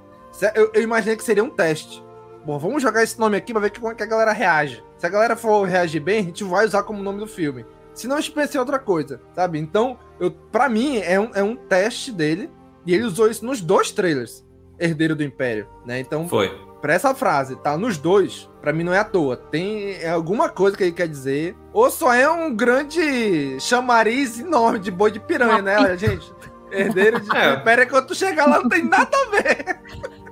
Eu, 0.54 0.70
eu 0.74 0.82
imaginei 0.82 1.16
que 1.16 1.24
seria 1.24 1.42
um 1.42 1.50
teste. 1.50 2.02
Bom, 2.46 2.58
vamos 2.58 2.82
jogar 2.82 3.02
esse 3.02 3.18
nome 3.18 3.36
aqui 3.36 3.52
pra 3.52 3.60
ver 3.62 3.70
como 3.70 3.90
é 3.90 3.94
que 3.94 4.02
a 4.02 4.06
galera 4.06 4.32
reage. 4.32 4.82
Se 4.98 5.06
a 5.06 5.08
galera 5.08 5.34
for 5.34 5.64
reagir 5.66 6.00
bem, 6.00 6.18
a 6.20 6.22
gente 6.22 6.44
vai 6.44 6.64
usar 6.66 6.82
como 6.82 7.02
nome 7.02 7.18
do 7.18 7.26
filme. 7.26 7.64
Se 7.94 8.08
não, 8.08 8.18
em 8.18 8.58
outra 8.58 8.78
coisa, 8.78 9.20
sabe? 9.34 9.58
Então, 9.58 9.98
eu, 10.18 10.30
pra 10.30 10.68
mim, 10.68 10.98
é 10.98 11.18
um, 11.18 11.30
é 11.34 11.42
um 11.42 11.54
teste 11.56 12.10
dele. 12.12 12.50
E 12.86 12.92
ele 12.94 13.04
usou 13.04 13.28
isso 13.30 13.44
nos 13.46 13.60
dois 13.60 13.90
trailers. 13.90 14.44
herdeiro 14.78 15.14
do 15.16 15.22
Império, 15.22 15.66
né? 15.86 16.00
Então, 16.00 16.28
Foi. 16.28 16.50
pra 16.82 16.92
essa 16.92 17.14
frase 17.14 17.56
tá 17.56 17.78
nos 17.78 17.96
dois, 17.96 18.50
pra 18.60 18.72
mim 18.72 18.82
não 18.82 18.92
é 18.92 18.98
à 18.98 19.04
toa. 19.04 19.36
Tem 19.36 19.94
é 19.94 20.10
alguma 20.10 20.48
coisa 20.48 20.76
que 20.76 20.82
ele 20.82 20.92
quer 20.92 21.08
dizer, 21.08 21.56
ou 21.72 21.90
só 21.90 22.12
é 22.12 22.28
um 22.28 22.54
grande 22.54 23.58
chamariz 23.60 24.38
enorme 24.38 24.80
de 24.80 24.90
boi 24.90 25.10
de 25.10 25.20
piranha, 25.20 25.62
né, 25.62 25.96
gente? 25.96 26.30
Herdeiro 26.70 27.20
de 27.20 27.28
É. 27.34 27.54
Império 27.54 27.82
é 27.82 27.86
quando 27.86 28.08
tu 28.08 28.14
chegar 28.14 28.46
lá 28.46 28.60
não 28.60 28.68
tem 28.68 28.84
nada 28.84 29.10
a 29.16 29.30
ver. 29.30 29.80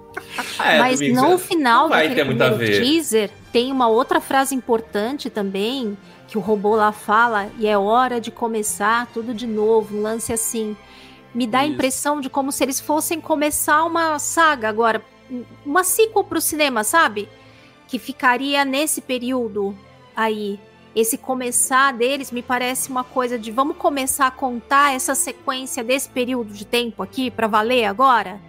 É, 0.64 0.78
Mas 0.78 1.00
no 1.00 1.36
final 1.36 1.88
não 1.88 1.96
daquele 1.96 2.24
primeiro 2.24 2.56
ver. 2.56 2.80
teaser, 2.80 3.30
tem 3.52 3.70
uma 3.70 3.88
outra 3.88 4.18
frase 4.20 4.54
importante 4.54 5.28
também, 5.28 5.96
que 6.32 6.38
o 6.38 6.40
robô 6.40 6.74
lá 6.74 6.92
fala, 6.92 7.50
e 7.58 7.66
é 7.66 7.76
hora 7.76 8.18
de 8.18 8.30
começar 8.30 9.06
tudo 9.12 9.34
de 9.34 9.46
novo, 9.46 9.98
um 9.98 10.00
lance 10.00 10.32
assim. 10.32 10.74
Me 11.34 11.46
dá 11.46 11.58
a 11.58 11.66
impressão 11.66 12.22
de 12.22 12.30
como 12.30 12.50
se 12.50 12.64
eles 12.64 12.80
fossem 12.80 13.20
começar 13.20 13.84
uma 13.84 14.18
saga 14.18 14.66
agora, 14.66 15.04
uma 15.62 15.84
sequel 15.84 16.24
pro 16.24 16.40
cinema, 16.40 16.84
sabe? 16.84 17.28
Que 17.86 17.98
ficaria 17.98 18.64
nesse 18.64 19.02
período 19.02 19.76
aí. 20.16 20.58
Esse 20.94 21.16
começar 21.16 21.92
deles 21.94 22.30
me 22.30 22.42
parece 22.42 22.90
uma 22.90 23.02
coisa 23.02 23.38
de 23.38 23.50
vamos 23.50 23.76
começar 23.78 24.26
a 24.26 24.30
contar 24.30 24.94
essa 24.94 25.14
sequência 25.14 25.82
desse 25.82 26.08
período 26.08 26.52
de 26.52 26.66
tempo 26.66 27.02
aqui 27.02 27.30
pra 27.30 27.46
valer 27.46 27.84
agora? 27.84 28.40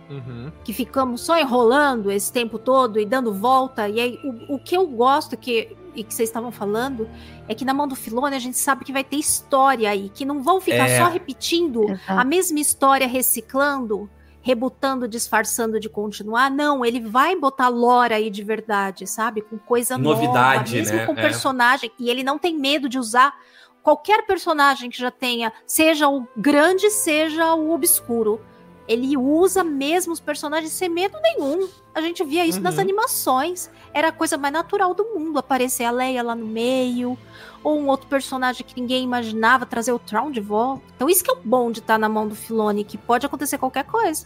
que 0.64 0.72
ficamos 0.74 1.22
só 1.22 1.40
enrolando 1.40 2.12
esse 2.12 2.32
tempo 2.32 2.60
todo 2.60 3.00
e 3.00 3.06
dando 3.06 3.34
volta. 3.34 3.90
E 3.90 4.00
aí, 4.00 4.20
o, 4.24 4.56
o 4.56 4.60
que 4.60 4.76
eu 4.78 4.86
gosto 4.86 5.36
que, 5.36 5.76
e 5.96 6.04
que 6.04 6.14
vocês 6.14 6.30
estavam 6.30 6.52
falando 6.52 7.10
é 7.48 7.56
que 7.56 7.66
na 7.66 7.74
mão 7.74 7.88
do 7.88 7.96
Filone 7.96 8.36
a 8.36 8.40
gente 8.40 8.58
sabe 8.58 8.86
que 8.86 8.94
vai 8.94 9.04
ter 9.04 9.16
história 9.18 9.90
aí, 9.90 10.10
que 10.10 10.24
não 10.26 10.44
vão 10.44 10.62
ficar 10.62 10.88
É. 10.90 10.98
só 11.00 11.10
repetindo 11.10 11.84
Exato. 11.90 12.20
a 12.20 12.24
mesma 12.24 12.60
história, 12.60 13.08
reciclando, 13.08 14.10
rebutando, 14.46 15.08
disfarçando 15.08 15.80
de 15.80 15.88
continuar. 15.90 16.52
Não, 16.52 16.84
ele 16.86 17.00
vai 17.00 17.34
botar 17.36 17.70
lore 17.70 18.14
aí 18.14 18.30
de 18.30 18.44
verdade, 18.44 19.08
sabe? 19.08 19.42
Com 19.42 19.58
coisa 19.58 19.98
Novidade, 19.98 20.74
nova, 20.74 20.84
mesmo 20.84 20.98
né? 20.98 21.06
com 21.06 21.14
É. 21.14 21.22
personagem. 21.22 21.90
E 21.98 22.10
ele 22.10 22.24
não 22.24 22.38
tem 22.38 22.56
medo 22.60 22.90
de 22.90 23.00
usar 23.00 23.34
qualquer 23.82 24.26
personagem 24.28 24.90
que 24.90 24.98
já 25.00 25.10
tenha, 25.10 25.52
seja 25.66 26.10
o 26.10 26.28
grande, 26.36 26.90
seja 26.90 27.56
o 27.56 27.72
obscuro. 27.74 28.42
Ele 28.86 29.16
usa 29.16 29.64
mesmo 29.64 30.12
os 30.12 30.20
personagens 30.20 30.74
sem 30.74 30.90
medo 30.90 31.18
nenhum. 31.22 31.70
A 31.96 32.02
gente 32.02 32.22
via 32.22 32.46
isso 32.46 32.60
nas 32.60 32.76
Uhum. 32.76 32.82
animações. 32.82 33.72
Era 33.94 34.10
a 34.10 34.12
coisa 34.12 34.38
mais 34.38 34.54
natural 34.54 34.94
do 34.94 35.06
mundo 35.16 35.40
aparecer 35.40 35.86
a 35.86 35.92
Leia 35.92 36.22
lá 36.22 36.36
no 36.36 36.46
meio, 36.46 37.18
ou 37.64 37.80
um 37.80 37.88
outro 37.88 38.08
personagem 38.08 38.66
que 38.66 38.80
ninguém 38.80 39.04
imaginava 39.04 39.66
trazer 39.66 39.92
o 39.92 40.00
Tron 40.00 40.30
de 40.32 40.40
volta. 40.42 40.82
Então 40.96 41.10
isso 41.10 41.24
que 41.24 41.32
é 41.32 41.34
o 41.34 41.40
bom 41.44 41.72
de 41.72 41.80
estar 41.80 41.98
na 41.98 42.10
mão 42.10 42.28
do 42.28 42.36
Filone, 42.36 42.84
que 42.84 42.98
pode 42.98 43.26
acontecer 43.26 43.58
qualquer 43.58 43.86
coisa. 43.86 44.26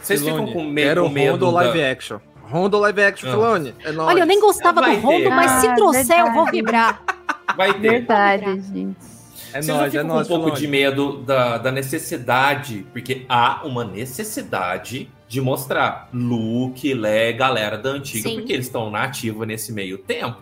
Vocês 0.00 0.20
ficam 0.22 0.46
com 0.52 0.64
medo, 0.64 0.86
Quero 0.88 1.02
com 1.04 1.08
medo 1.08 1.30
Rondo 1.32 1.46
da- 1.46 1.52
live 1.62 1.82
action. 1.84 2.18
Rondo 2.44 2.78
live 2.78 3.02
action, 3.02 3.28
Ah. 3.28 3.32
Filone. 3.32 3.74
É 3.82 3.92
nóis. 3.92 4.08
Olha, 4.10 4.20
eu 4.20 4.26
nem 4.26 4.40
gostava 4.40 4.80
Vai 4.80 4.96
do 4.96 5.02
Rondo, 5.06 5.22
ter. 5.24 5.30
mas 5.30 5.50
se 5.60 5.66
Ah, 5.68 5.74
trouxer 5.74 6.18
eu 6.20 6.26
vou 6.32 6.44
verdade. 6.44 6.50
vibrar. 6.56 7.02
Vai 7.56 7.72
ter. 7.74 7.90
Verdade, 7.90 8.44
gente. 8.60 8.96
É 9.54 9.60
Vocês 9.60 9.66
não 9.66 9.76
nóis, 9.78 9.94
é 9.94 10.00
com 10.02 10.08
nóis, 10.08 10.30
um 10.30 10.40
pouco 10.40 10.56
de 10.56 10.66
medo 10.66 11.18
da, 11.18 11.58
da 11.58 11.70
necessidade, 11.72 12.86
porque 12.92 13.26
há 13.28 13.60
uma 13.64 13.84
necessidade 13.84 15.10
de 15.28 15.40
mostrar 15.40 16.08
Luke, 16.12 16.92
Leia, 16.94 17.32
galera 17.32 17.76
da 17.76 17.90
antiga, 17.90 18.28
Sim. 18.28 18.36
porque 18.36 18.52
eles 18.52 18.66
estão 18.66 18.90
na 18.90 19.02
ativa 19.04 19.44
nesse 19.46 19.72
meio 19.72 19.98
tempo. 19.98 20.38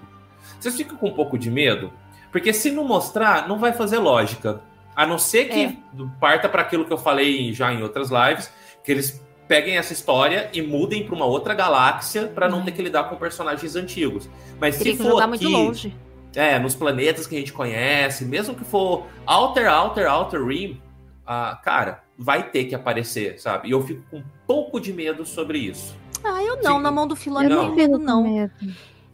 Vocês 0.61 0.77
ficam 0.77 0.96
com 0.96 1.09
um 1.09 1.14
pouco 1.14 1.38
de 1.38 1.51
medo? 1.51 1.92
Porque 2.31 2.53
se 2.53 2.70
não 2.70 2.85
mostrar, 2.85 3.49
não 3.49 3.59
vai 3.59 3.73
fazer 3.73 3.99
lógica. 3.99 4.61
A 4.94 5.07
não 5.07 5.18
ser 5.18 5.46
que 5.46 5.61
É. 5.61 5.77
parta 6.20 6.49
para 6.49 6.62
aquilo 6.62 6.85
que 6.85 6.92
eu 6.92 6.99
falei 6.99 7.53
já 7.53 7.73
em 7.73 7.83
outras 7.83 8.11
lives, 8.11 8.53
que 8.85 8.92
eles 8.92 9.25
peguem 9.49 9.77
essa 9.77 9.92
história 9.92 10.49
e 10.53 10.62
mudem 10.62 11.05
para 11.05 11.14
uma 11.14 11.25
outra 11.25 11.55
galáxia 11.55 12.27
para 12.29 12.49
não 12.49 12.59
Uhum. 12.59 12.64
ter 12.66 12.73
que 12.73 12.83
lidar 12.83 13.05
com 13.05 13.16
personagens 13.16 13.75
antigos. 13.75 14.29
Mas 14.61 14.79
Teria 14.79 14.94
se 14.96 15.03
for 15.03 15.18
aqui, 15.20 15.29
muito 15.29 15.49
longe. 15.49 15.96
é, 16.37 16.59
nos 16.61 16.77
planetas 16.77 17.27
que 17.27 17.35
a 17.35 17.38
gente 17.38 17.53
conhece, 17.53 18.25
mesmo 18.25 18.55
que 18.55 18.62
for 18.64 19.07
Outer, 19.27 19.68
Outer, 19.73 20.09
Outer 20.12 20.44
Rim, 20.46 20.81
ah, 21.27 21.59
cara, 21.64 22.03
vai 22.16 22.49
ter 22.51 22.64
que 22.66 22.75
aparecer, 22.75 23.40
sabe? 23.40 23.68
E 23.68 23.70
eu 23.73 23.83
fico 23.85 24.03
com 24.11 24.18
um 24.18 24.25
pouco 24.46 24.79
de 24.81 24.92
medo 24.92 25.25
sobre 25.27 25.59
isso. 25.59 25.96
Ah, 26.23 26.42
eu 26.42 26.62
não, 26.62 26.77
Sim. 26.77 26.83
na 26.83 26.90
mão 26.92 27.07
do 27.09 27.16
Filone 27.16 27.51
Eu 27.51 27.57
não 27.57 27.99
não. 27.99 28.51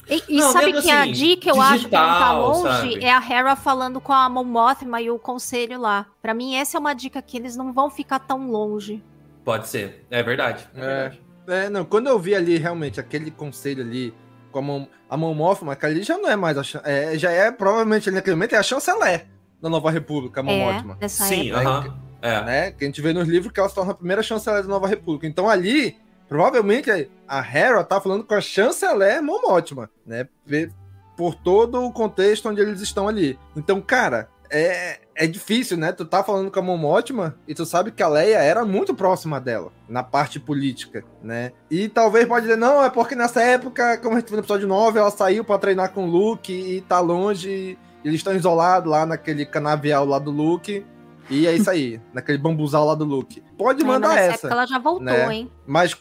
E, 0.09 0.23
e 0.29 0.39
Não, 0.39 0.53
sabe 0.53 0.73
que 0.81 0.91
a 0.91 1.03
assim, 1.03 1.13
dica 1.13 1.51
eu 1.51 1.61
acho 1.61 1.87
que 1.89 1.95
não 1.97 2.01
tá 2.01 2.07
digital, 2.13 2.49
longe 2.49 2.63
sabe? 2.93 3.05
é 3.05 3.13
a 3.13 3.21
Hera 3.29 3.57
falando 3.57 4.01
com 4.01 4.13
a 4.13 4.29
Mon 4.29 4.45
Mothma 4.45 5.01
e 5.01 5.11
o 5.11 5.19
conselho 5.19 5.81
lá. 5.81 6.07
Pra 6.23 6.33
mim, 6.33 6.55
essa 6.55 6.77
é 6.77 6.81
uma 6.81 6.95
dica 6.95 7.21
que 7.21 7.37
eles 7.37 7.57
não 7.57 7.73
vão 7.73 7.91
ficar 7.91 8.21
tão 8.21 8.49
longe. 8.51 9.03
Pode 9.45 9.67
ser. 9.69 10.07
É 10.11 10.23
verdade. 10.23 10.69
É, 10.75 10.81
É. 10.81 10.85
verdade. 11.09 11.21
É, 11.49 11.69
não, 11.71 11.85
quando 11.85 12.09
eu 12.09 12.19
vi 12.19 12.35
ali 12.35 12.57
realmente 12.57 12.99
aquele 12.99 13.31
conselho 13.31 13.83
ali 13.85 14.13
com 14.51 14.59
a 14.59 14.63
mão, 14.63 14.89
a 15.09 15.17
mão 15.17 15.33
Mothma, 15.35 15.73
aquela 15.75 15.93
ali 15.93 16.03
já 16.03 16.19
não 16.19 16.29
é 16.29 16.35
mais 16.35 16.57
a 16.59 16.63
é, 16.85 17.17
já 17.19 17.31
é 17.31 17.51
provavelmente 17.53 18.09
ali 18.09 18.17
naquele 18.17 18.35
momento 18.37 18.55
é 18.55 18.59
a 18.59 18.63
chanceler 18.65 19.27
da 19.63 19.69
Nova 19.69 19.91
República, 19.91 20.41
a 20.41 20.43
mão 20.43 20.53
é, 20.55 20.73
Mothma. 20.73 20.99
nessa 21.01 21.25
Sim, 21.25 21.51
época. 21.53 21.69
aham. 21.69 21.99
É. 22.23 22.43
Né? 22.45 22.71
Que 22.73 22.85
a 22.85 22.87
gente 22.89 23.01
vê 23.01 23.13
nos 23.13 23.29
livros 23.29 23.53
que 23.53 23.61
ela 23.61 23.69
se 23.69 23.75
torna 23.75 23.93
a 23.93 23.95
primeira 23.95 24.23
chanceler 24.23 24.63
da 24.63 24.69
Nova 24.69 24.89
República. 24.89 25.27
Então 25.27 25.49
ali, 25.49 25.97
provavelmente 26.29 26.91
a 27.27 27.41
Hera 27.41 27.85
tá 27.85 28.01
falando 28.01 28.25
com 28.25 28.35
a 28.35 28.41
chanceler 28.41 29.23
Mon 29.23 29.41
Mothma, 29.43 29.91
né? 30.05 30.29
Por 31.17 31.35
todo 31.35 31.83
o 31.83 31.93
contexto 31.93 32.49
onde 32.49 32.61
eles 32.61 32.81
estão 32.81 33.09
ali. 33.09 33.39
Então, 33.57 33.81
cara, 33.81 34.29
é, 34.51 34.99
é 35.15 35.27
difícil, 35.27 35.77
né? 35.77 35.93
Tu 35.93 36.05
tá 36.05 36.23
falando 36.23 36.51
com 36.51 36.59
a 36.59 36.63
Mon 36.63 36.77
Mothma 36.77 37.37
e 37.47 37.55
tu 37.55 37.65
sabe 37.65 37.91
que 37.91 38.03
a 38.03 38.09
Leia 38.09 38.39
era 38.39 38.65
muito 38.65 38.95
próxima 38.95 39.41
dela 39.41 39.73
na 39.89 40.03
parte 40.03 40.39
política, 40.39 41.05
né? 41.23 41.53
E 41.71 41.89
talvez 41.89 42.27
pode 42.27 42.47
dizer, 42.47 42.57
não, 42.57 42.85
é 42.85 42.91
porque 42.91 43.15
nessa 43.15 43.43
época, 43.43 43.99
como 43.99 44.17
a 44.17 44.21
gente 44.21 44.29
viu 44.29 44.37
no 44.37 44.43
episódio 44.43 44.69
9, 44.69 44.99
ela 44.99 45.11
saiu 45.11 45.45
pra 45.45 45.59
treinar 45.59 45.93
com 45.93 46.07
o 46.07 46.11
Luke 46.11 46.53
e 46.53 46.81
tá 46.83 47.01
longe, 47.01 47.79
eles 48.05 48.21
estão 48.21 48.35
isolados 48.35 48.91
lá 48.91 49.07
naquele 49.07 49.45
canavial 49.45 50.05
lá 50.05 50.19
do 50.19 50.31
Luke. 50.31 50.85
E 51.29 51.47
é 51.47 51.55
isso 51.55 51.69
aí, 51.71 52.01
naquele 52.15 52.39
bambuzal 52.39 52.87
lá 52.87 52.95
do 52.95 53.05
Luke. 53.05 53.43
Pode 53.59 53.83
mandar 53.85 54.19
essa. 54.19 54.49
ela 54.49 54.67
já 54.67 54.79
voltou, 54.79 55.05
né? 55.05 55.35
hein? 55.35 55.51
Mas, 55.67 55.97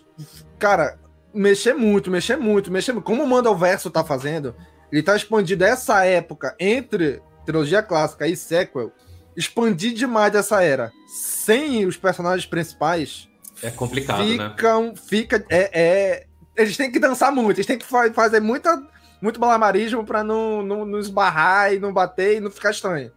cara, 0.59 0.99
mexer 1.33 1.73
muito, 1.73 2.09
mexer 2.11 2.35
muito, 2.37 2.71
mexer 2.71 2.93
muito. 2.93 3.05
Como 3.05 3.23
o 3.23 3.27
Manda 3.27 3.49
o 3.51 3.55
Verso 3.55 3.89
tá 3.89 4.03
fazendo, 4.03 4.55
ele 4.91 5.01
tá 5.03 5.15
expandindo 5.15 5.63
essa 5.63 6.03
época 6.05 6.55
entre 6.59 7.21
trilogia 7.45 7.81
clássica 7.83 8.27
e 8.27 8.35
sequel, 8.35 8.91
expandir 9.35 9.93
demais 9.93 10.33
essa 10.35 10.61
era. 10.63 10.91
Sem 11.07 11.85
os 11.85 11.97
personagens 11.97 12.45
principais, 12.45 13.27
É 13.61 13.69
complicado, 13.69 14.23
né? 14.23 14.49
ficam, 14.49 14.93
fica, 14.95 15.45
é, 15.49 15.69
é- 15.73 16.25
eles 16.57 16.77
têm 16.77 16.91
que 16.91 16.99
dançar 16.99 17.31
muito, 17.31 17.57
eles 17.57 17.65
têm 17.65 17.77
que 17.77 17.85
fa- 17.85 18.11
fazer 18.13 18.39
muita, 18.39 18.81
muito 19.21 19.39
balamarismo 19.39 20.05
pra 20.05 20.23
não, 20.23 20.61
não, 20.63 20.85
não 20.85 20.99
esbarrar 20.99 21.73
e 21.73 21.79
não 21.79 21.91
bater 21.93 22.37
e 22.37 22.39
não 22.39 22.49
ficar 22.49 22.71
estranho, 22.71 23.11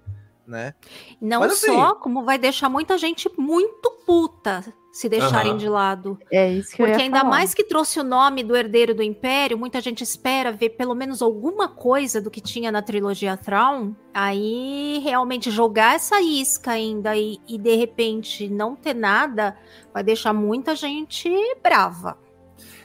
né? 0.49 0.75
Não 1.21 1.41
Mas, 1.41 1.53
assim- 1.53 1.67
só, 1.75 1.95
como 1.95 2.25
vai 2.25 2.39
deixar 2.39 2.69
muita 2.69 2.97
gente 2.99 3.31
muito 3.39 3.91
puta 4.07 4.65
se 4.91 5.09
deixarem 5.09 5.51
Aham. 5.53 5.59
de 5.59 5.69
lado. 5.69 6.19
É 6.33 6.51
isso 6.51 6.75
que 6.75 6.83
eu 6.83 6.87
Porque 6.87 6.99
ia 7.01 7.05
ainda 7.05 7.19
falar. 7.19 7.31
mais 7.31 7.55
que 7.55 7.63
trouxe 7.63 8.01
o 8.01 8.03
nome 8.03 8.43
do 8.43 8.57
herdeiro 8.57 8.95
do 8.95 9.03
Império, 9.03 9.57
muita 9.59 9.81
gente 9.81 10.03
espera 10.03 10.51
ver 10.51 10.71
pelo 10.71 10.95
menos 10.95 11.21
alguma 11.23 11.69
coisa 11.69 12.21
do 12.21 12.31
que 12.31 12.41
tinha 12.41 12.73
na 12.73 12.83
trilogia 12.83 13.37
Thrawn. 13.37 13.93
Aí 14.13 14.99
realmente 15.05 15.51
jogar 15.51 15.95
essa 15.95 16.21
isca 16.21 16.73
ainda 16.73 17.15
e, 17.17 17.39
e 17.47 17.57
de 17.59 17.77
repente 17.77 18.49
não 18.49 18.75
ter 18.75 18.95
nada 18.95 19.57
vai 19.93 20.03
deixar 20.03 20.33
muita 20.33 20.75
gente 20.75 21.31
brava. 21.63 22.19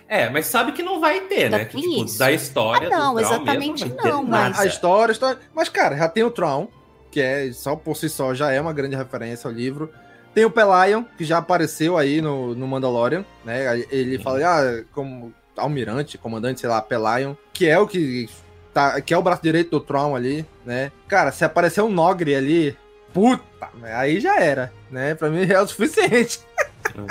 É, 0.07 0.29
mas 0.29 0.45
sabe 0.45 0.73
que 0.73 0.83
não 0.83 0.99
vai 0.99 1.21
ter, 1.21 1.49
né? 1.49 1.65
Que, 1.65 1.81
tipo, 1.81 2.17
da 2.19 2.31
história 2.31 2.87
Ah, 2.93 2.99
não, 2.99 3.19
exatamente 3.19 3.85
mesmo, 3.85 3.97
ter 3.99 4.09
não, 4.11 4.21
nada. 4.23 4.49
mas- 4.49 4.59
A 4.59 4.65
história, 4.67 5.11
a 5.11 5.13
história. 5.13 5.39
Mas, 5.55 5.69
cara, 5.69 5.97
já 5.97 6.07
tem 6.09 6.23
o 6.23 6.29
Tron, 6.29 6.67
que 7.13 7.21
é 7.21 7.51
só 7.53 7.75
por 7.75 7.95
si 7.95 8.09
só 8.09 8.33
já 8.33 8.51
é 8.51 8.59
uma 8.59 8.73
grande 8.73 8.95
referência 8.95 9.47
ao 9.47 9.53
livro. 9.53 9.91
Tem 10.33 10.45
o 10.45 10.49
Pelion, 10.49 11.03
que 11.15 11.23
já 11.23 11.37
apareceu 11.37 11.95
aí 11.95 12.19
no, 12.19 12.55
no 12.55 12.67
Mandalorian, 12.67 13.23
né? 13.45 13.85
Ele 13.91 14.17
fala, 14.17 14.39
ah, 14.43 14.83
como 14.91 15.31
almirante, 15.55 16.17
comandante, 16.17 16.61
sei 16.61 16.69
lá, 16.69 16.81
Pelion, 16.81 17.35
que 17.53 17.67
é 17.67 17.77
o 17.77 17.85
que 17.85 18.27
tá, 18.73 18.99
que 18.99 19.13
é 19.13 19.17
o 19.17 19.21
braço 19.21 19.43
direito 19.43 19.69
do 19.69 19.79
Tron 19.79 20.15
ali, 20.15 20.43
né? 20.65 20.91
Cara, 21.07 21.31
se 21.31 21.45
aparecer 21.45 21.81
um 21.81 21.91
Nogre 21.91 22.33
ali, 22.33 22.75
puta, 23.13 23.43
aí 23.83 24.19
já 24.19 24.39
era, 24.39 24.73
né? 24.89 25.13
Pra 25.13 25.29
mim 25.29 25.45
já 25.45 25.57
é 25.57 25.61
o 25.61 25.67
suficiente. 25.67 26.39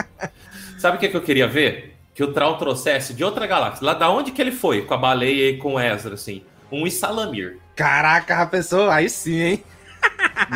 Sabe 0.80 0.96
o 0.96 1.00
que, 1.00 1.08
que 1.10 1.16
eu 1.16 1.22
queria 1.22 1.46
ver? 1.46 1.96
Que 2.12 2.24
o 2.24 2.32
Traum 2.32 2.58
trouxesse 2.58 3.14
de 3.14 3.22
outra 3.22 3.46
galáxia. 3.46 3.86
Lá 3.86 3.94
da 3.94 4.10
onde 4.10 4.32
que 4.32 4.42
ele 4.42 4.50
foi? 4.50 4.82
Com 4.82 4.94
a 4.94 4.98
baleia 4.98 5.50
e 5.50 5.58
com 5.58 5.74
o 5.74 5.80
Ezra, 5.80 6.14
assim. 6.14 6.42
Um 6.72 6.88
Isalamir. 6.88 7.58
Caraca, 7.76 8.42
a 8.42 8.46
pessoa, 8.46 8.92
aí 8.92 9.08
sim, 9.08 9.40
hein? 9.40 9.64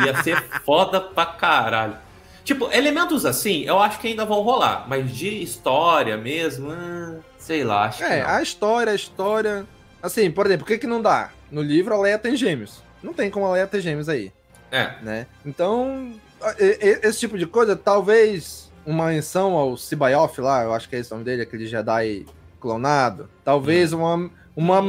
Ia 0.05 0.21
ser 0.23 0.41
foda 0.65 0.99
pra 1.01 1.25
caralho. 1.25 1.95
Tipo, 2.43 2.69
elementos 2.71 3.25
assim, 3.25 3.63
eu 3.63 3.77
acho 3.79 3.99
que 3.99 4.07
ainda 4.07 4.23
vão 4.25 4.41
rolar. 4.41 4.85
Mas 4.87 5.11
de 5.11 5.41
história 5.43 6.15
mesmo, 6.17 6.71
ah, 6.71 7.15
sei 7.37 7.63
lá, 7.63 7.85
acho 7.85 8.03
É, 8.03 8.21
a 8.21 8.41
história, 8.41 8.91
a 8.91 8.95
história. 8.95 9.65
Assim, 10.01 10.31
por 10.31 10.45
exemplo, 10.45 10.65
por 10.65 10.71
que, 10.71 10.77
que 10.77 10.87
não 10.87 11.01
dá? 11.01 11.31
No 11.51 11.61
livro 11.61 11.93
a 11.93 11.99
Leia 12.01 12.17
tem 12.17 12.35
gêmeos. 12.35 12.81
Não 13.03 13.13
tem 13.13 13.29
como 13.29 13.45
a 13.45 13.51
Leia 13.51 13.67
ter 13.67 13.81
gêmeos 13.81 14.07
aí, 14.07 14.31
É. 14.71 14.91
né? 15.01 15.27
Então, 15.45 16.13
esse 16.57 17.19
tipo 17.19 17.37
de 17.37 17.45
coisa, 17.45 17.75
talvez 17.75 18.71
uma 18.85 19.07
menção 19.07 19.53
ao 19.53 19.75
Sibaioth 19.75 20.37
lá, 20.39 20.63
eu 20.63 20.73
acho 20.73 20.87
que 20.87 20.95
é 20.95 20.99
esse 20.99 21.11
nome 21.11 21.23
dele, 21.25 21.41
aquele 21.41 21.65
Jedi 21.67 22.25
clonado. 22.61 23.29
Talvez 23.43 23.91
uma. 23.91 24.29
uma 24.55 24.81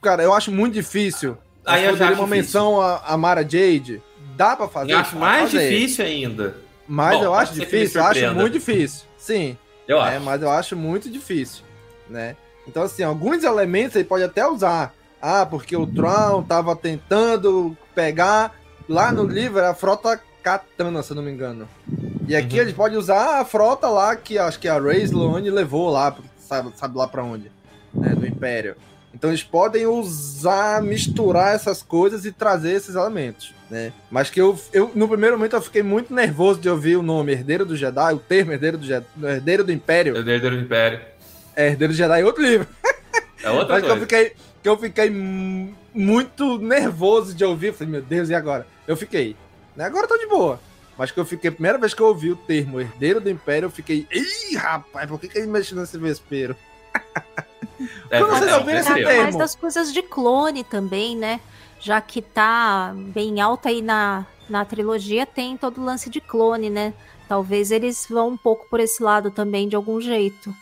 Cara, 0.00 0.22
eu 0.22 0.32
acho 0.32 0.50
muito 0.50 0.74
difícil. 0.74 1.36
Aí 1.64 1.84
eu 1.84 1.96
já 1.96 2.06
uma 2.06 2.10
difícil. 2.14 2.26
menção 2.28 2.80
a, 2.80 3.02
a 3.06 3.16
Mara 3.16 3.42
Jade. 3.42 4.02
Dá 4.36 4.54
pra 4.56 4.68
fazer? 4.68 4.92
Eu 4.92 4.98
acho 4.98 5.16
mais 5.16 5.50
fazer. 5.52 5.68
difícil 5.70 6.04
ainda. 6.04 6.56
Mas 6.86 7.18
Bom, 7.18 7.24
eu 7.24 7.34
acho 7.34 7.54
difícil, 7.54 8.00
eu 8.00 8.06
acho 8.06 8.34
muito 8.34 8.52
difícil. 8.52 9.04
Sim. 9.18 9.56
Eu 9.88 9.98
É, 9.98 10.16
acho. 10.16 10.24
mas 10.24 10.42
eu 10.42 10.50
acho 10.50 10.76
muito 10.76 11.10
difícil, 11.10 11.64
né? 12.08 12.36
Então, 12.68 12.82
assim, 12.82 13.02
alguns 13.02 13.42
elementos 13.44 13.94
ele 13.96 14.04
pode 14.04 14.24
até 14.24 14.46
usar. 14.46 14.92
Ah, 15.22 15.46
porque 15.46 15.76
o 15.76 15.86
Tron 15.86 16.42
tava 16.42 16.76
tentando 16.76 17.76
pegar 17.94 18.54
lá 18.88 19.10
no 19.12 19.24
livro 19.24 19.58
era 19.58 19.70
a 19.70 19.74
frota 19.74 20.20
Katana, 20.42 21.02
se 21.02 21.10
eu 21.12 21.16
não 21.16 21.22
me 21.22 21.30
engano. 21.32 21.68
E 22.28 22.36
aqui 22.36 22.56
Uhum. 22.56 22.62
eles 22.62 22.74
podem 22.74 22.98
usar 22.98 23.40
a 23.40 23.44
frota 23.44 23.88
lá 23.88 24.14
que 24.14 24.38
acho 24.38 24.58
que 24.60 24.68
a 24.68 24.78
Rey 24.78 25.02
Sloane 25.02 25.50
levou 25.50 25.90
lá, 25.90 26.14
sabe, 26.38 26.72
sabe 26.76 26.96
lá 26.98 27.08
pra 27.08 27.24
onde, 27.24 27.50
né, 27.94 28.10
do 28.10 28.26
Império. 28.26 28.76
Então 29.16 29.30
eles 29.30 29.42
podem 29.42 29.86
usar, 29.86 30.82
misturar 30.82 31.54
essas 31.54 31.82
coisas 31.82 32.26
e 32.26 32.32
trazer 32.32 32.72
esses 32.72 32.94
elementos, 32.94 33.54
né? 33.70 33.90
Mas 34.10 34.28
que 34.28 34.38
eu, 34.38 34.60
eu 34.74 34.90
no 34.94 35.08
primeiro 35.08 35.38
momento 35.38 35.56
eu 35.56 35.62
fiquei 35.62 35.82
muito 35.82 36.12
nervoso 36.12 36.60
de 36.60 36.68
ouvir 36.68 36.96
o 36.98 37.02
nome 37.02 37.32
Herdeiro 37.32 37.64
do 37.64 37.74
Jedi, 37.74 38.12
o 38.12 38.18
termo 38.18 38.52
Herdeiro 38.52 38.76
do 38.76 38.84
Jedi, 38.84 39.06
Herdeiro 39.22 39.64
do 39.64 39.72
Império. 39.72 40.14
Herdeiro 40.14 40.50
do 40.50 40.60
Império. 40.60 41.00
É, 41.56 41.68
Herdeiro 41.68 41.94
do 41.94 41.96
Jedi 41.96 42.20
é 42.20 42.24
outro 42.26 42.42
livro. 42.42 42.68
É 43.42 43.50
outra 43.50 43.74
Mas 43.76 43.84
que 43.84 43.88
eu 43.90 43.96
coisa. 43.96 44.00
fiquei, 44.06 44.32
que 44.62 44.68
eu 44.68 44.76
fiquei 44.78 45.08
mu- 45.08 45.74
muito 45.94 46.58
nervoso 46.58 47.34
de 47.34 47.42
ouvir. 47.42 47.72
Falei, 47.72 47.92
meu 47.92 48.02
Deus, 48.02 48.28
e 48.28 48.34
agora? 48.34 48.66
Eu 48.86 48.96
fiquei. 48.98 49.34
Né, 49.74 49.84
Agora 49.86 50.04
eu 50.04 50.08
tô 50.08 50.18
de 50.18 50.26
boa. 50.26 50.60
Mas 50.98 51.10
que 51.10 51.18
eu 51.18 51.24
fiquei, 51.24 51.48
a 51.48 51.52
primeira 51.52 51.78
vez 51.78 51.94
que 51.94 52.02
eu 52.02 52.06
ouvi 52.06 52.30
o 52.32 52.36
termo 52.36 52.80
Herdeiro 52.80 53.20
do 53.20 53.30
Império, 53.30 53.66
eu 53.66 53.70
fiquei, 53.70 54.06
ih, 54.12 54.56
rapaz, 54.56 55.08
por 55.08 55.18
que, 55.18 55.28
que 55.28 55.38
ele 55.38 55.46
mexeu 55.46 55.78
nesse 55.78 55.96
vespeiro? 55.96 56.54
É, 58.10 58.20
Como 58.20 58.32
vocês 58.32 58.50
é, 58.50 58.56
ouviram 58.56 58.78
esse 58.78 58.92
é, 58.92 58.94
termo? 58.94 59.22
mais 59.22 59.36
das 59.36 59.54
coisas 59.54 59.92
de 59.92 60.02
clone 60.02 60.64
também, 60.64 61.16
né? 61.16 61.40
Já 61.80 62.00
que 62.00 62.22
tá 62.22 62.92
bem 62.94 63.40
alta 63.40 63.68
aí 63.68 63.82
na, 63.82 64.26
na 64.48 64.64
trilogia, 64.64 65.26
tem 65.26 65.56
todo 65.56 65.80
o 65.80 65.84
lance 65.84 66.08
de 66.08 66.20
clone, 66.20 66.70
né? 66.70 66.94
Talvez 67.28 67.70
eles 67.70 68.06
vão 68.08 68.28
um 68.28 68.36
pouco 68.36 68.66
por 68.68 68.80
esse 68.80 69.02
lado 69.02 69.30
também, 69.30 69.68
de 69.68 69.76
algum 69.76 70.00
jeito. 70.00 70.54